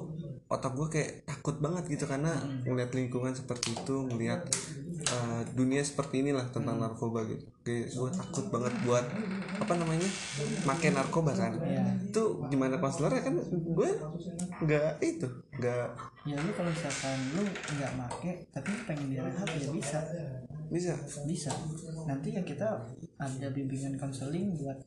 otak 0.51 0.75
gue 0.75 0.87
kayak 0.91 1.11
takut 1.23 1.55
banget 1.63 1.87
gitu 1.87 2.03
Karena 2.03 2.35
ngeliat 2.67 2.91
lingkungan 2.91 3.31
seperti 3.31 3.71
itu 3.71 3.95
Ngeliat 4.03 4.43
uh, 5.09 5.41
dunia 5.57 5.81
seperti 5.81 6.21
inilah 6.21 6.49
tentang 6.53 6.77
narkoba 6.77 7.25
gitu. 7.25 7.45
Kayak 7.61 7.93
gue 7.93 8.09
takut 8.13 8.45
banget 8.49 8.73
buat 8.85 9.05
apa 9.61 9.73
namanya 9.77 10.09
Makai 10.65 10.93
narkoba 10.93 11.31
kan. 11.33 11.57
Ya 11.61 11.85
Itu 12.09 12.45
gimana 12.49 12.77
konselornya 12.77 13.21
kan 13.25 13.35
gue 13.41 13.89
nggak 14.61 15.01
itu 15.01 15.27
nggak 15.57 15.87
ya 16.25 16.37
lu 16.37 16.51
kalau 16.53 16.69
misalkan 16.69 17.17
lu 17.33 17.43
nggak 17.49 17.91
make 17.97 18.33
tapi 18.53 18.71
pengen 18.85 19.07
direhab 19.09 19.49
ya 19.49 19.69
bisa. 19.73 19.99
Bisa. 20.71 20.95
Bisa. 21.25 21.51
Nanti 22.07 22.33
ya 22.33 22.41
kita 22.45 22.69
ada 23.17 23.47
bimbingan 23.53 23.97
konseling 23.97 24.57
buat 24.57 24.77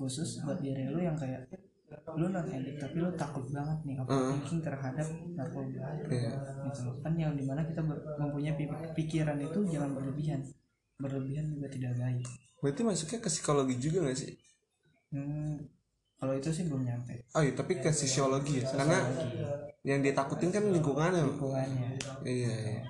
khusus 0.00 0.40
buat 0.42 0.58
diri 0.64 0.88
lu 0.88 1.04
yang 1.04 1.14
kayak 1.14 1.44
lu 2.18 2.26
non 2.30 2.46
edik 2.46 2.76
tapi 2.78 2.96
lu 3.02 3.10
takut 3.18 3.44
banget 3.50 3.78
nih 3.86 3.96
overthinking 3.98 4.60
terhadap 4.62 5.06
narkoba 5.34 5.86
Iya. 6.06 6.32
gitu 6.66 6.80
loh. 6.86 6.94
Kan 7.02 7.12
yang 7.18 7.32
di 7.34 7.44
mana 7.46 7.62
kita 7.66 7.82
mempunyai 8.18 8.54
pi- 8.54 8.70
pikiran 8.94 9.38
itu 9.38 9.58
jangan 9.66 9.90
berlebihan. 9.94 10.40
Berlebihan 10.98 11.46
juga 11.54 11.66
tidak 11.70 11.92
baik. 11.98 12.26
Berarti 12.60 12.80
masuknya 12.84 13.18
ke 13.24 13.28
psikologi 13.32 13.74
juga 13.80 13.98
gak 14.06 14.18
sih? 14.20 14.32
Hmm, 15.10 15.56
kalau 16.20 16.34
itu 16.38 16.50
sih 16.52 16.64
belum 16.70 16.82
nyampe. 16.86 17.14
Oh 17.34 17.42
iya 17.42 17.52
tapi 17.56 17.72
ke 17.82 17.90
sosiologi 17.90 18.62
ya 18.62 18.66
karena 18.70 18.98
yang 19.82 19.98
dia 20.04 20.12
takutin 20.14 20.50
kan 20.54 20.62
lingkungannya. 20.70 21.24
Hubungannya 21.24 21.96
iya 22.22 22.52
iya. 22.54 22.82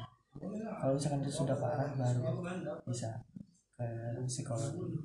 Kalau 0.80 0.96
misalkan 0.96 1.20
itu 1.22 1.32
sudah 1.44 1.56
parah 1.56 1.88
baru 1.96 2.40
bisa 2.88 3.08
ke 3.76 3.86
psikologi 4.28 4.96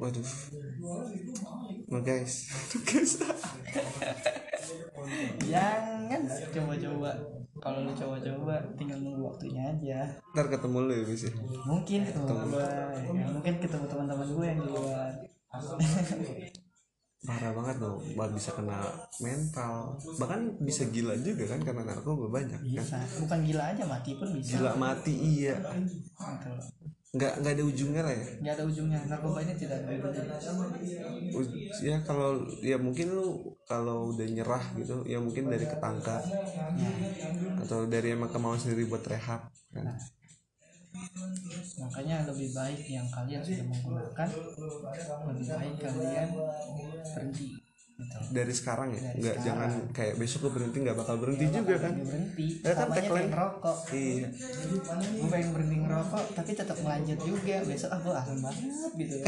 waduh. 0.00 0.30
Nah 1.92 2.00
guys. 2.00 2.48
Tuh, 2.72 2.80
guys 2.84 3.20
jangan 5.44 6.20
coba-coba. 6.54 7.10
Kalau 7.60 7.78
lu 7.84 7.92
coba-coba 7.92 8.54
tinggal 8.80 8.98
nunggu 9.04 9.22
waktunya 9.26 9.62
aja. 9.68 10.08
Ntar 10.32 10.48
ketemu 10.48 10.78
lu 10.88 10.92
ya 10.96 11.04
bisa 11.04 11.28
mungkin 11.68 12.00
ketemu. 12.08 12.44
gua. 12.48 12.64
Ya 12.64 13.04
kan? 13.04 13.28
mungkin 13.36 13.54
ketemu 13.60 13.84
teman-teman 13.84 14.28
gue 14.32 14.46
yang 14.46 14.60
di 14.64 14.70
luar. 14.72 15.12
Parah 17.20 17.52
banget 17.52 17.84
loh 17.84 18.00
Bah, 18.16 18.32
bisa 18.32 18.56
kena 18.56 18.80
mental. 19.20 19.92
Bahkan 20.16 20.64
bisa 20.64 20.88
gila 20.88 21.12
juga 21.20 21.52
kan 21.52 21.60
karena 21.60 21.82
narkoba 21.84 22.32
banyak 22.32 22.56
kan? 22.56 22.80
Bisa. 22.80 22.96
Bukan 23.20 23.38
gila 23.44 23.64
aja 23.76 23.84
mati 23.84 24.16
pun 24.16 24.28
bisa. 24.32 24.56
Gila 24.56 24.72
mati 24.80 25.12
iya. 25.20 25.60
Loh. 25.60 26.64
Nggak 27.10 27.32
nggak 27.42 27.52
ada 27.58 27.64
ujungnya 27.66 28.02
lah 28.06 28.14
ya? 28.14 28.26
Nggak 28.38 28.54
ada 28.54 28.64
ujungnya 28.70 28.98
narkoba 29.10 29.38
ini 29.42 29.54
tidak 29.58 29.76
ada 29.82 29.86
ujungnya. 29.90 30.38
Ya 31.82 31.96
kalau 32.06 32.30
ya 32.62 32.76
mungkin 32.78 33.06
lu 33.16 33.26
kalau 33.66 34.14
udah 34.14 34.26
nyerah 34.30 34.64
gitu 34.78 35.02
ya 35.06 35.18
mungkin 35.18 35.50
dari 35.50 35.66
ketangka. 35.66 36.22
Atau 37.62 37.86
dari 37.86 38.14
emang 38.14 38.30
kemauan 38.30 38.60
sendiri 38.60 38.86
buat 38.86 39.02
rehab 39.06 39.50
kan? 39.74 39.86
Makanya 41.80 42.16
lebih 42.28 42.50
baik 42.54 42.82
yang 42.90 43.06
kalian 43.10 43.42
sudah 43.42 43.64
menggunakan 43.66 44.28
lebih 45.26 45.46
baik 45.48 45.74
kalian 45.80 46.28
berhenti. 47.14 47.69
Dari 48.30 48.54
sekarang 48.54 48.88
ya? 48.94 49.00
Dari 49.00 49.18
nggak 49.20 49.36
sekarang. 49.36 49.46
jangan 49.46 49.70
kayak 49.96 50.14
besok 50.16 50.38
gue 50.46 50.52
berhenti 50.60 50.78
nggak 50.86 50.96
bakal 50.98 51.16
berhenti 51.18 51.44
juga 51.50 51.74
kan? 51.78 51.94
berhenti. 51.98 52.46
Ya 52.62 52.72
kan 52.74 52.88
tagline. 52.94 53.28
ngerokok. 53.30 53.78
Iya. 53.90 54.26
Gue 55.18 55.28
pengen 55.28 55.50
berhenti 55.54 55.76
ngerokok 55.82 56.24
tapi 56.36 56.50
tetap 56.54 56.78
melanjut 56.80 57.18
juga. 57.20 57.56
Besok 57.66 57.90
ah 57.90 57.98
gue 58.00 58.14
asal 58.14 58.36
banget 58.38 58.92
gitu 58.98 59.14
ya. 59.20 59.26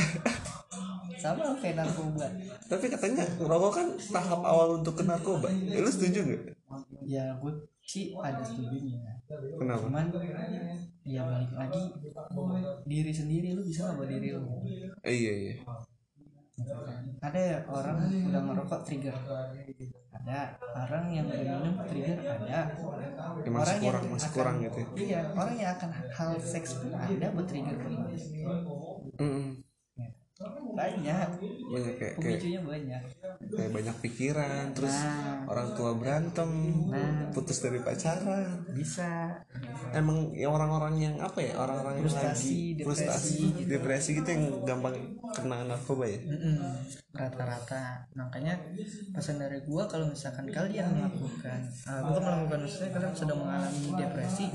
Sama 1.23 1.55
kayak 1.63 1.77
narkoba. 1.79 2.27
Tapi 2.67 2.85
katanya 2.91 3.25
ngerokok 3.39 3.73
kan 3.73 3.87
tahap 4.11 4.41
awal 4.43 4.69
untuk 4.83 4.95
ke 4.99 5.05
narkoba. 5.07 5.49
Ya, 5.51 5.79
lu 5.79 5.91
setuju 5.91 6.19
nggak? 6.27 6.43
Ya 7.07 7.25
gue 7.39 7.53
sih 7.83 8.15
ada 8.15 8.43
setujunya. 8.43 8.99
Kenapa? 9.59 9.87
Cuman 9.87 10.07
ya 11.03 11.27
balik 11.27 11.53
lagi 11.55 11.83
diri 12.87 13.13
sendiri 13.13 13.55
lu 13.55 13.63
bisa 13.67 13.91
nggak 13.91 13.97
buat 13.99 14.11
diri 14.11 14.29
lu? 14.35 14.43
Eh, 15.03 15.15
iya 15.15 15.33
iya 15.35 15.55
ada 17.23 17.45
orang 17.71 17.99
udah 18.29 18.41
ngerokok 18.47 18.81
trigger 18.87 19.17
ada 20.13 20.39
orang 20.75 21.05
yang 21.17 21.27
udah 21.33 21.47
minum 21.47 21.75
trigger 21.89 22.19
ada 22.27 22.61
Ya, 23.43 23.51
masih 23.51 23.77
kurang, 23.83 24.05
masih 24.15 24.31
kurang 24.37 24.57
gitu 24.65 24.79
ya. 24.85 24.89
iya 24.95 25.21
orang 25.35 25.55
yang 25.59 25.71
akan 25.77 25.91
hal 26.17 26.31
seks 26.43 26.79
pun 26.81 26.93
ada 26.95 27.27
buat 27.35 27.47
trigger 27.51 27.79
minum 27.83 28.07
Mm-mm. 29.19 29.52
Banyak. 30.73 31.29
Banyak 31.69 31.95
kayak 32.01 32.15
kayak 32.19 32.63
banyak. 32.65 33.03
kayak 33.53 33.73
banyak 33.75 33.97
pikiran 34.01 34.73
terus 34.73 34.95
Nah. 34.95 35.45
orang 35.45 35.69
tua 35.77 35.93
berantem 35.93 36.49
Nah. 36.89 37.29
putus 37.35 37.61
dari 37.61 37.83
pacaran. 37.83 38.65
Bisa. 38.73 39.37
Emang 39.93 40.33
ya 40.33 40.49
orang-orang 40.49 40.95
yang 40.97 41.17
apa 41.21 41.43
ya 41.45 41.53
orang-orang 41.59 42.01
yang 42.01 42.09
lagi 42.09 42.79
depresi 42.81 42.87
frustasi 42.87 43.41
gitu. 43.53 43.69
depresi 43.69 44.11
gitu 44.17 44.29
yang 44.33 44.45
gampang 44.65 44.97
kena 45.37 45.69
narkoba 45.69 46.09
ya? 46.09 46.21
Rata-rata. 47.13 48.09
Makanya 48.17 48.57
pesan 49.13 49.37
dari 49.37 49.61
gua 49.69 49.85
kalau 49.85 50.09
misalkan 50.09 50.49
kalian 50.49 50.89
melakukan 50.97 51.61
uh, 51.85 52.01
bukan 52.09 52.23
melakukan 52.25 52.59
maksudnya 52.65 52.91
kalian 52.97 53.13
sedang 53.13 53.39
mengalami 53.45 53.89
depresi 54.01 54.47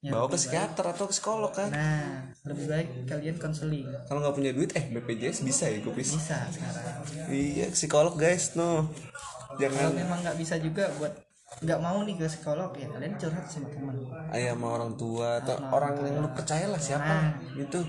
ya 0.00 0.16
bawa 0.16 0.26
ke 0.26 0.32
baik- 0.32 0.40
psikiater 0.40 0.84
atau 0.96 1.04
ke 1.08 1.12
psikolog 1.12 1.52
kan? 1.52 1.68
Nah 1.68 2.32
lebih 2.48 2.66
baik 2.72 2.88
kalian 3.04 3.36
konseling. 3.36 3.84
Kalau 4.08 4.18
nggak 4.24 4.36
punya 4.36 4.50
duit 4.56 4.70
eh 4.72 4.84
BPJS 4.88 5.44
bisa 5.44 5.68
ya 5.68 5.78
gue 5.84 5.92
bisa. 5.92 6.16
Sekarang. 6.16 7.04
Iya 7.28 7.66
psikolog 7.72 8.14
guys 8.16 8.56
no. 8.56 8.88
Kalau 8.88 9.60
jangan 9.60 9.92
memang 9.92 10.18
nggak 10.24 10.36
bisa 10.40 10.56
juga 10.56 10.88
buat 10.96 11.12
nggak 11.60 11.80
mau 11.82 12.00
nih 12.06 12.14
ke 12.16 12.26
psikolog 12.32 12.70
ya 12.78 12.86
kalian 12.88 13.12
curhat 13.20 13.44
sama 13.44 13.68
teman. 13.68 13.94
Ayah 14.32 14.56
sama 14.56 14.66
orang 14.80 14.92
tua 14.96 15.28
atau 15.44 15.56
orang 15.68 15.92
yang 16.00 16.24
lu 16.24 16.30
percaya 16.32 16.64
lah 16.70 16.80
siapa? 16.80 17.04
Nah. 17.04 17.30
gitu. 17.58 17.80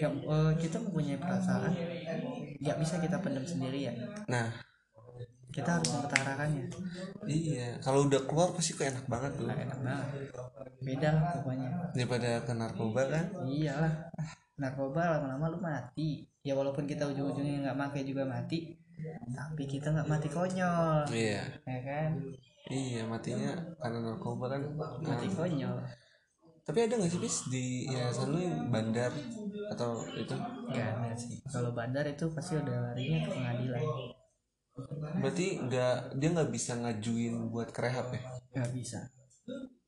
Nggak 0.00 0.12
eh, 0.16 0.52
kita 0.64 0.76
mempunyai 0.80 1.18
perasaan. 1.20 1.72
Nggak 2.56 2.76
bisa 2.80 2.94
kita 3.04 3.16
pendam 3.20 3.44
sendiri 3.44 3.90
ya. 3.90 3.92
Nah 4.32 4.48
kita 5.56 5.80
harus 5.80 5.88
mengutarakannya. 5.88 6.68
Iya 7.24 7.80
kalau 7.80 8.04
udah 8.04 8.20
keluar 8.28 8.52
pasti 8.52 8.76
kok 8.76 8.84
enak 8.84 9.08
banget 9.08 9.32
tuh. 9.40 9.48
Enak 9.48 9.80
banget. 9.80 10.08
Beda 10.84 11.08
lah 11.16 11.24
pokoknya. 11.40 11.68
Daripada 11.96 12.30
ke 12.44 12.52
narkoba 12.52 13.02
kan? 13.08 13.24
Iyalah. 13.48 14.12
Narkoba 14.60 15.16
lama-lama 15.16 15.56
lu 15.56 15.58
mati. 15.64 16.28
Ya 16.44 16.52
walaupun 16.52 16.84
kita 16.84 17.08
ujung-ujungnya 17.08 17.72
nggak 17.72 17.78
pakai 17.88 18.04
juga 18.04 18.28
mati 18.28 18.76
tapi 19.36 19.64
kita 19.64 19.96
nggak 19.96 20.08
mati 20.12 20.28
konyol. 20.28 21.08
Iya. 21.08 21.44
Ya 21.64 21.80
kan? 21.80 22.10
Iya 22.68 23.02
matinya 23.08 23.56
karena 23.80 23.98
narkoba 24.12 24.52
kan. 24.52 24.60
Mati 25.00 25.26
konyol. 25.32 25.80
Tapi 26.68 26.78
ada 26.84 27.00
nggak 27.00 27.12
sih 27.16 27.22
bis 27.22 27.36
di 27.48 27.64
yayasan 27.88 28.28
lu 28.28 28.44
yang 28.44 28.68
bandar 28.68 29.08
atau 29.72 30.04
itu? 30.20 30.36
Nggak 30.68 30.88
ada 31.00 31.16
sih. 31.16 31.40
Kalau 31.48 31.72
bandar 31.72 32.04
itu 32.04 32.28
pasti 32.36 32.60
udah 32.60 32.92
larinya 32.92 33.24
ke 33.24 33.30
pengadilan 33.32 33.86
berarti 35.20 35.46
nggak 35.64 36.20
dia 36.20 36.28
nggak 36.36 36.50
bisa 36.52 36.72
ngajuin 36.76 37.34
buat 37.48 37.72
ke 37.72 37.80
rehab 37.80 38.12
ya? 38.12 38.22
Nggak 38.52 38.70
bisa. 38.76 38.98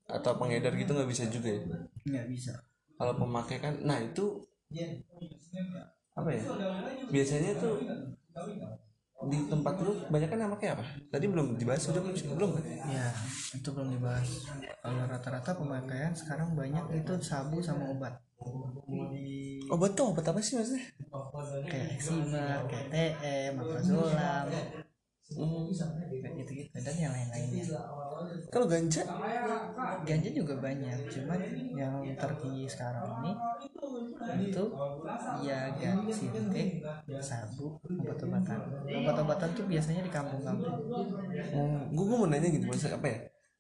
Atau 0.08 0.40
pengedar 0.40 0.72
gitu 0.72 0.96
nggak 0.96 1.10
bisa 1.10 1.28
juga 1.28 1.48
ya? 1.52 1.62
Nggak 2.08 2.26
bisa. 2.32 2.52
Kalau 2.96 3.14
pemakai 3.20 3.60
kan 3.60 3.74
nah 3.84 4.00
itu 4.00 4.40
apa 6.16 6.28
ya? 6.32 6.42
Biasanya 7.12 7.52
tuh 7.60 7.76
di 9.28 9.38
tempat 9.50 9.74
lu 9.82 9.92
banyak 10.08 10.28
kan 10.32 10.48
pakai 10.56 10.68
apa? 10.72 10.84
Tadi 11.12 11.26
belum 11.28 11.60
dibahas 11.60 11.84
udah 11.92 12.00
belum 12.00 12.34
belum 12.38 12.50
kan? 12.56 12.64
Ya 12.88 13.06
itu 13.52 13.68
belum 13.68 13.88
dibahas. 13.92 14.48
Kalau 14.80 15.04
rata-rata 15.04 15.52
pemakaian 15.52 16.16
sekarang 16.16 16.56
banyak 16.56 16.84
itu 16.96 17.12
sabu 17.20 17.60
sama 17.60 17.92
obat. 17.92 18.16
Obat 19.68 19.92
tuh 19.92 20.14
obat 20.14 20.24
apa 20.24 20.40
sih 20.40 20.56
maksudnya 20.56 20.86
kayak 21.68 21.88
eksima 21.96 22.64
kayak 22.68 22.86
TM 22.92 23.52
maprazolam 23.60 24.46
Hmm. 25.36 25.68
kayak 26.22 26.34
gitu-gitu. 26.40 26.76
Dan 26.80 26.96
yang 26.98 27.12
lain-lainnya. 27.14 27.66
Kalau 28.52 28.66
ganja? 28.70 29.02
Ganja 30.06 30.30
juga 30.32 30.54
banyak. 30.58 31.00
Cuman 31.12 31.40
yang 31.74 31.94
tertinggi 32.18 32.66
sekarang 32.70 33.06
ini 33.20 33.32
itu 34.38 34.64
ya 35.46 35.72
ganti 35.78 36.10
sintek 36.12 36.68
sabu 37.20 37.80
obat-obatan. 38.00 38.60
Obat-obatan 38.92 39.50
tuh 39.56 39.64
biasanya 39.68 40.02
di 40.06 40.12
kampung-kampung. 40.12 40.78
Hmm, 41.52 41.92
gue 41.96 42.04
mau 42.06 42.26
nanya 42.28 42.48
gitu 42.52 42.64
maksudnya 42.68 42.98
apa 43.00 43.08
ya? 43.08 43.18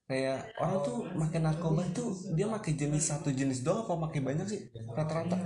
Kayak 0.08 0.38
orang 0.62 0.78
tuh 0.86 0.96
makan 1.12 1.42
narkoba 1.46 1.82
tuh 1.92 2.08
dia 2.32 2.46
pakai 2.48 2.72
jenis 2.80 3.04
satu 3.12 3.28
jenis 3.32 3.60
doang 3.64 3.84
apa 3.86 3.94
pakai 4.08 4.20
banyak 4.24 4.46
sih? 4.48 4.60
Rata-rata 4.96 5.36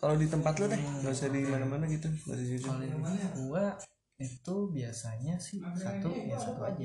kalau 0.00 0.16
di 0.16 0.26
tempat 0.28 0.54
lu 0.60 0.66
deh 0.72 0.80
nggak 1.02 1.12
usah 1.12 1.28
di 1.32 1.40
mana-mana 1.44 1.84
gitu 1.90 2.08
nggak 2.08 2.36
usah 2.36 2.46
jujur 2.50 2.62
kalau 2.66 2.82
ini 2.84 3.14
gua 3.36 3.64
itu 4.16 4.56
biasanya 4.72 5.34
sih 5.36 5.60
satu 5.76 6.08
ya 6.24 6.36
satu 6.40 6.60
aja. 6.64 6.84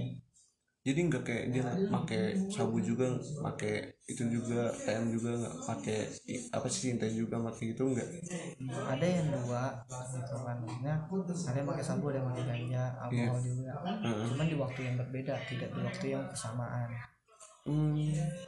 Jadi 0.81 0.99
nggak 1.07 1.23
kayak 1.27 1.45
dia 1.53 1.63
pakai 1.93 2.23
sabu 2.49 2.77
juga 2.81 3.07
pakai 3.45 3.93
itu 4.09 4.23
juga 4.35 4.73
PM 4.83 5.05
juga 5.15 5.29
nggak 5.39 5.55
pakai 5.69 5.99
apa 6.57 6.67
sih 6.73 6.81
cinta 6.89 7.07
juga 7.07 7.37
pakai 7.47 7.65
itu 7.73 7.83
nggak? 7.85 8.09
Ada 8.93 9.05
yang 9.05 9.27
dua 9.35 9.63
gitu 10.17 10.35
kan. 10.45 10.57
Ada 11.47 11.57
yang 11.61 11.69
pakai 11.69 11.85
sabu 11.85 12.03
ada 12.09 12.17
yang 12.21 12.29
pakai 12.33 12.45
ganja 12.49 12.83
alkohol 12.97 13.39
juga. 13.45 13.73
Cuman 14.27 14.45
di 14.49 14.55
waktu 14.57 14.79
yang 14.89 14.95
berbeda 15.01 15.33
tidak 15.49 15.69
di 15.75 15.81
waktu 15.85 16.05
yang 16.13 16.23
bersamaan 16.27 16.89
hmm, 17.67 17.93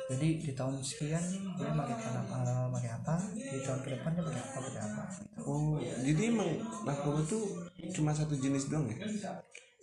jadi 0.09 0.27
di 0.41 0.51
tahun 0.57 0.81
sekian 0.81 1.21
dia 1.59 1.71
pakai 1.73 1.95
apa 2.01 2.69
pakai 2.73 2.91
apa? 2.97 3.15
Di 3.33 3.59
tahun 3.61 3.79
ke 3.85 3.89
depan 3.97 4.09
dia 4.17 4.23
pakai 4.25 4.41
apa 4.41 4.57
pakai 4.57 4.81
apa? 4.81 5.03
Oh 5.45 5.77
jadi 5.79 6.21
emang 6.33 6.49
narkoba 6.85 7.21
tuh 7.25 7.43
cuma 7.93 8.11
satu 8.13 8.33
jenis 8.33 8.69
doang 8.69 8.89
ya? 8.89 8.97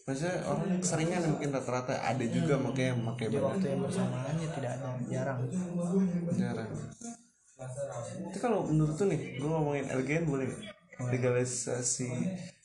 Maksudnya 0.09 0.37
orang 0.49 0.83
seringan 0.83 1.23
mungkin 1.31 1.55
rata-rata 1.55 1.95
ada 2.03 2.25
juga 2.27 2.59
makanya 2.59 2.99
yang 2.99 3.03
pakai 3.15 3.27
di 3.31 3.39
waktu 3.39 3.67
yang 3.71 3.81
bersamaan 3.85 4.35
ya 4.41 4.49
tidak 4.51 4.71
ada 4.81 4.89
jarang. 5.07 5.41
Jarang. 6.35 6.71
Itu 8.33 8.39
kalau 8.43 8.67
menurut 8.67 8.97
tuh 8.97 9.07
nih 9.07 9.39
gue 9.39 9.49
ngomongin 9.49 9.87
LGN 9.93 10.25
boleh 10.27 10.49
legalisasi 10.99 12.11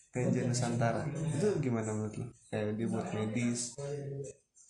ganja 0.09 0.41
Nusantara. 0.47 1.03
Itu 1.11 1.59
gimana 1.61 1.93
menurut 1.93 2.15
lo 2.17 2.25
kayak 2.49 2.79
dia 2.79 2.87
buat 2.87 3.07
medis 3.11 3.75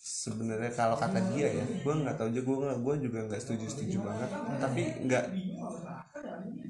sebenarnya 0.06 0.70
kalau 0.70 0.94
kata 0.94 1.18
dia 1.34 1.50
ya 1.50 1.66
gue 1.66 1.94
nggak 2.06 2.14
tahu 2.14 2.30
juga 2.30 2.46
gue 2.46 2.70
gue 2.78 2.94
juga 3.10 3.18
nggak 3.26 3.42
setuju 3.42 3.66
setuju 3.66 3.96
banget. 4.06 4.30
Tapi 4.62 4.82
nggak 5.02 5.24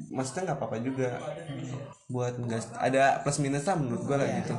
maksudnya 0.08 0.42
nggak 0.48 0.58
apa-apa 0.58 0.76
juga 0.80 1.20
buat 2.08 2.32
nggak 2.40 2.80
ada 2.80 3.20
plus 3.20 3.44
minus 3.44 3.68
lah 3.68 3.76
menurut 3.76 4.02
gue 4.08 4.16
lah 4.16 4.28
gitu. 4.40 4.54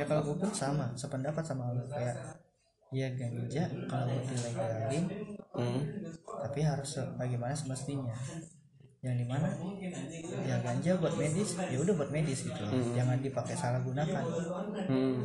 Ya 0.00 0.04
kalau 0.08 0.24
gue 0.24 0.36
pun 0.40 0.48
sama 0.56 0.96
sependapat 0.96 1.44
sama 1.44 1.76
lo 1.76 1.84
kayak 1.84 2.40
ya 2.90 3.06
ganja 3.14 3.70
kalau 3.86 4.10
mau 4.10 4.22
dilegalin 4.26 5.04
hmm. 5.54 5.82
tapi 6.26 6.60
harus 6.66 6.98
bagaimana 7.14 7.54
semestinya 7.54 8.10
yang 9.00 9.16
di 9.16 9.24
mana 9.24 9.48
ya 10.44 10.60
ganja 10.60 10.92
buat 11.00 11.16
medis? 11.16 11.56
Ya 11.56 11.80
udah 11.80 11.94
buat 11.96 12.12
medis 12.12 12.44
gitu 12.44 12.60
jangan 12.92 13.16
dipakai 13.24 13.56
salah 13.56 13.80
gunakan. 13.80 14.24
Hmm. 14.92 15.24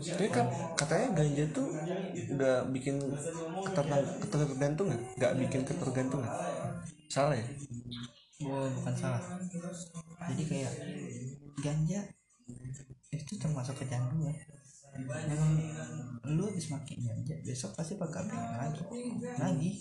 Tapi 0.00 0.28
kan 0.32 0.48
katanya 0.72 1.08
ganja 1.12 1.44
tuh 1.52 1.68
udah 2.32 2.64
bikin 2.72 2.96
ketergantungan, 4.24 4.96
nggak? 5.20 5.32
Bikin 5.44 5.60
ketergantungan. 5.68 6.30
Salah 7.12 7.36
ya? 7.36 7.44
oh 8.48 8.66
bukan 8.80 8.94
salah. 8.96 9.22
Jadi 10.32 10.42
kayak 10.48 10.72
ganja 11.60 12.00
itu 13.12 13.32
termasuk 13.36 13.76
kecanduan. 13.76 14.34
Memang 15.28 15.52
lu 16.32 16.48
habis 16.48 16.72
makin 16.72 16.96
ganja 17.04 17.36
besok 17.44 17.76
pasti 17.76 18.00
bakal 18.00 18.24
pengen 18.24 18.56
lagi. 18.56 18.80
Lagi 19.36 19.72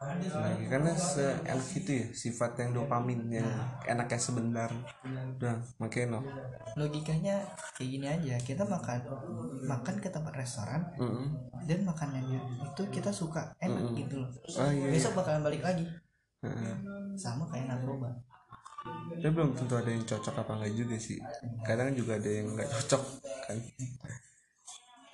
Lagi 0.00 0.64
karena 0.64 0.96
seenak 0.96 1.60
itu 1.76 1.90
ya 1.92 2.06
sifat 2.16 2.56
yang 2.56 2.72
dopamin 2.72 3.20
yang 3.28 3.44
enaknya 3.84 4.16
sebentar. 4.16 4.70
Udah, 5.36 5.60
makanya 5.76 6.16
no. 6.16 6.20
logikanya 6.72 7.44
kayak 7.76 7.88
gini 7.92 8.06
aja 8.08 8.34
kita 8.40 8.62
makan 8.64 8.96
makan 9.66 9.96
ke 10.00 10.08
tempat 10.08 10.32
restoran 10.38 10.80
Mm-mm. 10.96 11.34
dan 11.66 11.82
makanannya 11.84 12.38
itu 12.62 12.82
kita 12.94 13.10
suka 13.10 13.50
enak 13.58 13.90
gitu 13.98 14.22
loh 14.22 14.30
Oh 14.54 14.70
iya. 14.70 14.86
iya. 14.86 14.92
besok 14.94 15.18
bakalan 15.18 15.42
balik 15.42 15.60
lagi 15.66 15.82
Heeh. 16.40 16.74
sama 17.18 17.44
kayak 17.50 17.68
narkoba 17.68 18.14
Tapi 19.20 19.28
belum 19.28 19.52
tentu 19.52 19.74
ada 19.76 19.90
yang 19.92 20.04
cocok 20.08 20.34
apa 20.40 20.52
enggak 20.56 20.72
juga 20.72 20.96
sih. 20.96 21.20
Kadang 21.60 21.92
juga 21.92 22.16
ada 22.16 22.30
yang 22.32 22.56
nggak 22.56 22.70
cocok 22.72 23.02
kan. 23.44 23.56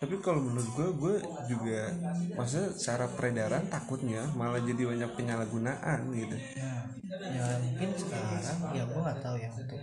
Tapi 0.07 0.23
kalau 0.23 0.39
menurut 0.39 0.71
gue, 0.71 0.89
gue 1.03 1.15
juga 1.51 1.91
maksudnya 2.39 2.71
secara 2.71 3.11
peredaran 3.11 3.67
takutnya 3.67 4.23
malah 4.39 4.63
jadi 4.63 4.87
banyak 4.87 5.11
penyalahgunaan 5.19 5.99
gitu. 6.15 6.37
nah 6.37 6.79
ya 7.27 7.59
mungkin 7.59 7.91
sekarang 7.91 8.59
ya 8.71 8.83
gua 8.87 9.01
nggak 9.03 9.19
tahu 9.19 9.37
ya 9.39 9.51
untuk 9.51 9.79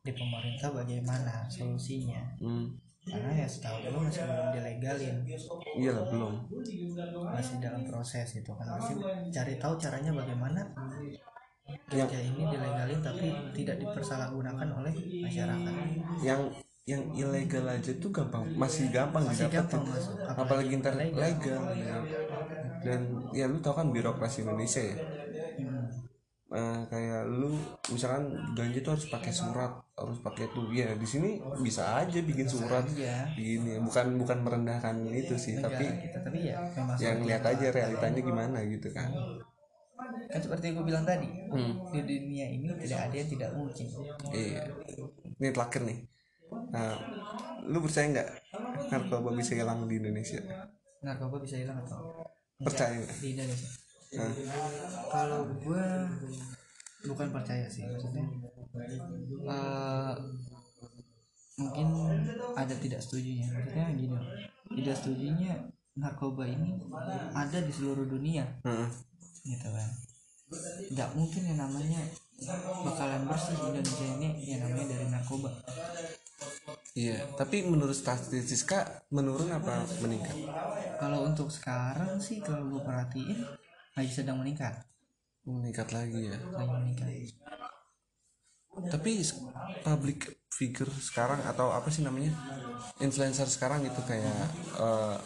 di 0.00 0.12
pemerintah 0.12 0.68
bagaimana 0.72 1.44
solusinya 1.48 2.24
Hmm. 2.40 2.72
karena 3.04 3.32
ya 3.36 3.48
setahu 3.48 3.84
gue 3.84 4.00
masih 4.00 4.24
belum 4.24 4.48
dilegalin 4.52 5.16
Iyalah 5.76 6.04
belum. 6.08 6.34
masih 7.28 7.56
dalam 7.60 7.84
proses 7.84 8.28
itu 8.32 8.48
kan 8.48 8.64
masih 8.64 8.96
cari 9.28 9.54
tahu 9.60 9.76
caranya 9.76 10.12
bagaimana 10.14 10.60
ganja 11.84 12.16
ini 12.16 12.42
dilegalin 12.48 13.00
tapi 13.00 13.26
tidak 13.52 13.76
dipersalahgunakan 13.76 14.68
oleh 14.72 14.92
masyarakat 15.20 15.74
Yang 16.24 16.63
yang 16.84 17.02
ilegal 17.12 17.64
aja 17.66 17.92
tuh 17.96 18.12
gampang, 18.12 18.44
masih 18.54 18.92
gampang 18.92 19.24
masih 19.24 19.48
didapetin. 19.48 19.80
gampang 19.80 19.82
masuk 19.88 20.14
Apalagi 20.36 20.72
ntar 20.78 20.94
legal. 20.96 21.62
ya. 21.74 21.96
Dan 22.84 23.00
ya 23.32 23.44
lu 23.48 23.56
tau 23.58 23.72
kan 23.72 23.88
birokrasi 23.88 24.44
Indonesia 24.44 24.82
ya. 24.82 24.96
Hmm. 25.56 25.86
eh, 26.52 26.80
kayak 26.86 27.26
lu 27.26 27.50
misalkan 27.90 28.24
ganja 28.54 28.78
tuh 28.78 28.92
harus 28.94 29.06
pakai 29.08 29.32
surat 29.32 29.72
harus 29.92 30.18
pakai 30.20 30.46
tuh 30.48 30.70
ya 30.70 30.94
di 30.94 31.02
sini 31.02 31.30
bisa 31.58 31.98
aja 31.98 32.20
bikin 32.20 32.46
surat 32.46 32.86
Iya. 32.86 33.26
gini 33.34 33.80
bukan 33.80 34.14
bukan 34.14 34.38
merendahkan 34.38 34.94
itu 35.10 35.34
sih 35.34 35.58
tapi 35.58 35.82
kita 35.82 36.22
tapi 36.22 36.46
ya 36.46 36.62
yang 37.00 37.26
lihat 37.26 37.42
aja 37.42 37.74
realitanya 37.74 38.20
gimana 38.22 38.58
gitu 38.64 38.86
kan 38.88 39.10
kan 40.30 40.38
seperti 40.38 40.70
yang 40.70 40.76
gue 40.78 40.86
bilang 40.86 41.04
tadi 41.04 41.26
Hmm. 41.50 41.74
di 41.90 42.00
dunia 42.02 42.46
ini 42.46 42.66
tidak 42.78 43.00
ada 43.08 43.14
yang 43.16 43.30
tidak 43.30 43.50
mungkin 43.54 43.86
iya 44.30 44.62
ini 45.34 45.48
terakhir 45.50 45.82
nih 45.82 45.98
nah, 46.70 46.94
lu 47.64 47.78
percaya 47.80 48.06
nggak 48.12 48.30
narkoba 48.90 49.30
bisa 49.34 49.52
hilang 49.56 49.86
di 49.88 49.96
Indonesia? 49.98 50.40
Narkoba 51.00 51.36
bisa 51.40 51.56
hilang 51.60 51.78
atau 51.84 52.24
percaya. 52.60 53.00
nggak 53.00 53.18
di 53.20 53.28
Indonesia? 53.36 53.70
Nah, 54.14 54.30
kalau 55.10 55.42
gue 55.58 55.86
bukan 57.04 57.28
percaya 57.34 57.66
sih 57.68 57.84
maksudnya 57.84 58.24
eh, 59.44 60.14
mungkin 61.58 61.86
ada 62.54 62.74
tidak 62.78 63.00
setujunya. 63.02 63.46
Maksudnya 63.50 63.86
gini 63.94 64.18
tidak 64.74 64.94
setujunya 64.98 65.52
narkoba 65.94 66.48
ini 66.48 66.78
ada 67.34 67.58
di 67.62 67.72
seluruh 67.74 68.06
dunia. 68.06 68.46
Heeh. 68.66 68.90
gitu 69.44 69.68
kan. 69.68 69.90
Nggak 70.94 71.10
mungkin 71.18 71.42
yang 71.44 71.58
namanya 71.60 72.00
bakalan 72.82 73.22
bersih 73.28 73.56
Indonesia 73.60 74.06
ini 74.18 74.28
yang 74.42 74.60
namanya 74.66 74.86
dari 74.96 75.06
narkoba 75.12 75.50
iya 76.94 77.26
tapi 77.34 77.66
menurut 77.66 77.94
statistika 77.94 79.04
menurun 79.10 79.50
apa 79.50 79.82
meningkat? 80.00 80.34
Kalau 80.98 81.26
untuk 81.26 81.50
sekarang 81.50 82.18
sih 82.22 82.38
kalau 82.40 82.70
gue 82.70 82.82
perhatiin 82.82 83.38
lagi 83.94 84.10
sedang 84.10 84.38
meningkat. 84.42 84.86
Meningkat 85.44 85.90
lagi 85.90 86.32
ya? 86.32 86.38
Lagi 86.38 86.72
meningkat. 86.72 87.08
Tapi 88.90 89.22
public 89.86 90.48
figure 90.50 90.90
sekarang 90.98 91.42
atau 91.46 91.70
apa 91.70 91.90
sih 91.90 92.02
namanya? 92.02 92.34
Influencer 93.02 93.46
sekarang 93.46 93.86
itu 93.86 94.00
kayak 94.06 94.46
eh, 94.78 95.18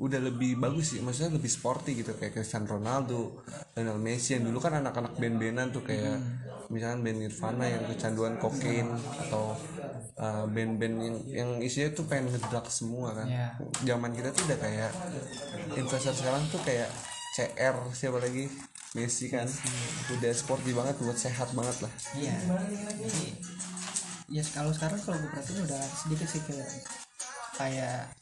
udah 0.00 0.20
lebih 0.20 0.56
bagus 0.56 0.96
sih. 0.96 1.00
Maksudnya 1.04 1.36
lebih 1.36 1.52
sporty 1.52 2.00
gitu 2.00 2.16
kayak 2.16 2.32
Cristiano 2.32 2.80
Ronaldo 2.80 3.44
Lionel 3.76 4.00
Messi 4.00 4.32
yang 4.32 4.48
dulu 4.48 4.58
kan 4.58 4.80
anak-anak 4.80 5.20
band-bandan 5.20 5.68
tuh 5.70 5.84
kayak 5.84 6.16
misalkan 6.72 7.04
band 7.04 7.18
Nirvana 7.20 7.66
yang 7.68 7.84
kecanduan 7.84 8.40
kokain 8.40 8.88
atau 9.26 9.52
eh, 10.16 10.44
band-band 10.48 10.96
yang 11.04 11.16
yang 11.28 11.50
isinya 11.60 11.92
tuh 11.92 12.08
pengen 12.08 12.32
ngedrug 12.32 12.66
semua 12.72 13.12
kan. 13.12 13.28
Ya. 13.28 13.52
zaman 13.84 14.16
kita 14.16 14.32
tuh 14.32 14.48
udah 14.48 14.58
kayak 14.58 14.90
influencer 15.76 16.16
sekarang 16.16 16.42
tuh 16.48 16.62
kayak 16.64 16.88
CR 17.36 17.76
siapa 17.92 18.18
lagi? 18.24 18.48
Messi 18.90 19.30
kan. 19.30 19.46
Udah 20.16 20.32
sporty 20.34 20.74
banget 20.74 20.96
buat 20.98 21.14
sehat 21.14 21.52
banget 21.52 21.76
lah. 21.84 21.92
Iya. 22.16 22.34
Jadi 23.04 23.26
ya 24.30 24.42
kalau 24.54 24.70
sekarang 24.70 24.98
kalau 25.02 25.18
gue 25.18 25.30
perhatiin 25.30 25.66
udah 25.66 25.82
sedikit 25.94 26.26
sih 26.30 26.42
kayak 26.46 26.70
kayak 27.58 28.19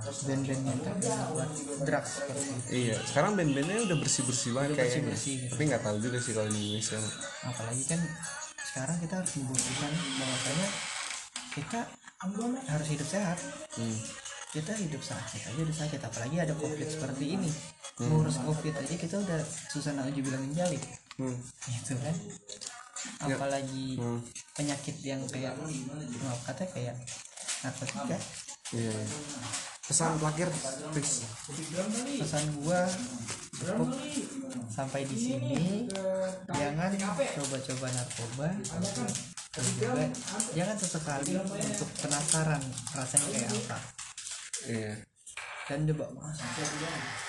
band-band 0.00 0.62
yang 0.64 0.80
terkenal 0.80 1.26
buat 1.30 1.50
drugs 1.82 2.10
seperti 2.16 2.44
itu 2.44 2.62
Iya, 2.70 2.96
sekarang 3.02 3.32
band-bandnya 3.34 3.76
udah 3.86 3.96
bersih-bersih 3.98 4.50
banget 4.52 4.70
kayaknya. 4.72 4.88
bersih-bersih 5.12 5.34
gitu. 5.38 5.52
Tapi 5.52 5.62
nggak 5.66 5.82
tahu 5.82 5.96
juga 5.98 6.18
sih 6.18 6.32
kalau 6.32 6.48
di 6.48 6.60
Indonesia. 6.72 6.98
apalagi 7.42 7.84
kan 7.84 8.00
sekarang 8.62 8.96
kita 8.98 9.14
harus 9.18 9.32
membuktikan 9.34 9.92
bahwasanya 10.16 10.68
kita 11.50 11.80
harus 12.68 12.88
hidup 12.88 13.08
sehat 13.08 13.38
Hmm. 13.74 13.98
kita 14.50 14.72
hidup 14.76 15.00
sakit 15.00 15.40
aja 15.46 15.60
udah 15.60 15.76
sakit 15.76 16.00
apalagi 16.00 16.36
ada 16.38 16.54
covid 16.54 16.84
seperti 16.84 17.34
ini 17.34 17.50
ngurus 17.98 18.38
covid 18.40 18.74
aja 18.76 18.94
kita 18.94 19.16
udah 19.16 19.40
susah 19.68 19.94
nak 19.94 20.10
bilangin 20.12 20.52
jali 20.52 20.78
Hmm. 21.18 21.34
gitu 21.66 21.94
kan 21.98 22.14
apalagi 23.24 23.96
Hmm. 23.96 24.20
penyakit 24.54 24.96
yang 25.02 25.20
kayak 25.26 25.56
maaf 26.20 26.40
kata 26.46 26.64
kayak 26.70 26.94
narkotika 27.62 28.18
Iya. 28.70 28.92
iya. 28.94 29.69
Pesan 29.90 30.14
terakhir, 30.22 30.46
pesan 32.22 32.44
gua 32.62 32.86
cukup. 33.58 33.90
Sampai 34.70 35.02
di 35.02 35.18
sini. 35.18 35.90
Jangan 36.46 36.94
coba-coba 37.10 37.86
narkoba. 37.90 38.48
Dan 39.50 39.64
juga 39.74 40.06
jangan 40.54 40.76
sesekali 40.78 41.34
untuk 41.42 41.90
penasaran 41.98 42.62
rasanya 42.94 43.28
kayak 43.34 43.50
apa. 43.50 43.78
Iya. 44.70 44.92
dan 45.70 45.86
coba 45.86 46.06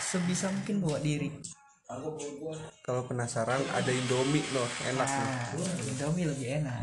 sebisa 0.02 0.50
mungkin 0.50 0.82
bawa 0.82 0.98
diri. 1.02 1.30
Kalau 2.82 3.06
penasaran 3.06 3.62
ada 3.74 3.92
Indomie 3.92 4.42
loh, 4.56 4.70
enak 4.90 5.06
loh. 5.06 5.28
nah 5.66 5.86
Indomie 5.86 6.26
lebih 6.26 6.62
enak. 6.62 6.82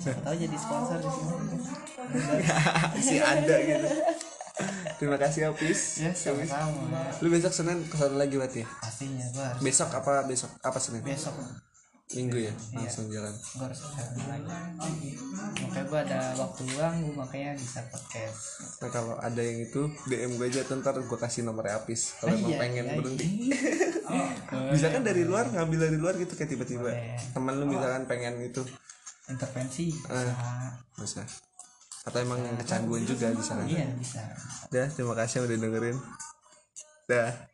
Siapa 0.00 0.20
tahu 0.24 0.34
jadi 0.40 0.56
sponsor 0.56 0.98
di 1.00 1.10
sini. 1.12 1.34
Si 3.08 3.16
ada 3.20 3.56
gitu. 3.60 3.88
Terima 4.96 5.14
kasih 5.14 5.48
Apis. 5.48 6.00
ya 6.00 6.10
sama-sama 6.10 6.98
Lu 7.18 7.28
besok 7.28 7.52
Senin 7.52 7.78
ke 7.82 7.94
sana 7.94 8.16
lagi 8.16 8.34
berarti 8.34 8.60
ya? 8.60 8.68
pastinya 8.78 9.26
gua 9.30 9.44
harus 9.48 9.62
Besok 9.62 9.88
apa 9.92 10.10
besok? 10.24 10.50
Apa 10.60 10.78
Senin? 10.78 11.02
besok 11.02 11.34
Minggu 12.08 12.40
ya? 12.40 12.52
Langsung 12.72 13.06
jalan. 13.06 13.30
gua 13.30 13.68
harus 13.68 13.80
lagi 13.84 15.10
makanya 15.30 15.82
gua 15.84 16.00
ada 16.02 16.18
waktu 16.34 16.60
luang 16.66 16.94
gua 17.04 17.14
makanya 17.22 17.50
bisa 17.54 17.84
podcast 17.86 18.38
Nah 18.78 18.88
kalau 18.88 19.14
ada 19.14 19.38
yang 19.38 19.58
itu 19.60 19.80
DM 20.06 20.34
gue 20.34 20.46
aja 20.48 20.66
ntar 20.72 20.96
gue 20.96 21.18
kasih 21.18 21.42
nomor 21.42 21.68
Apis 21.68 22.16
kalau 22.16 22.32
emang 22.32 22.48
Iya, 22.48 22.58
pengen 22.58 22.84
iya, 22.84 22.94
berhenti. 22.96 23.26
iya. 23.46 23.58
Bisa 24.72 24.88
kan 24.88 25.04
dari 25.04 25.22
luar 25.22 25.46
ngambil 25.46 25.78
dari 25.84 25.96
luar 25.96 26.16
gitu 26.16 26.32
kayak 26.32 26.48
tiba-tiba 26.48 26.88
teman 27.30 27.54
lu 27.54 27.68
misalkan 27.68 28.08
pengen 28.08 28.40
itu 28.40 28.64
intervensi 29.28 29.92
bisa 29.92 30.32
bisa 30.96 31.22
atau 32.04 32.18
emang 32.20 32.38
yang 32.44 32.56
kecanduan 32.60 33.02
juga 33.02 33.32
bisa 33.32 33.56
iya 33.64 33.88
bisa. 33.96 34.20
Dah 34.68 34.86
terima 34.92 35.16
kasih 35.16 35.48
udah 35.48 35.56
dengerin. 35.56 35.96
Dah 37.08 37.47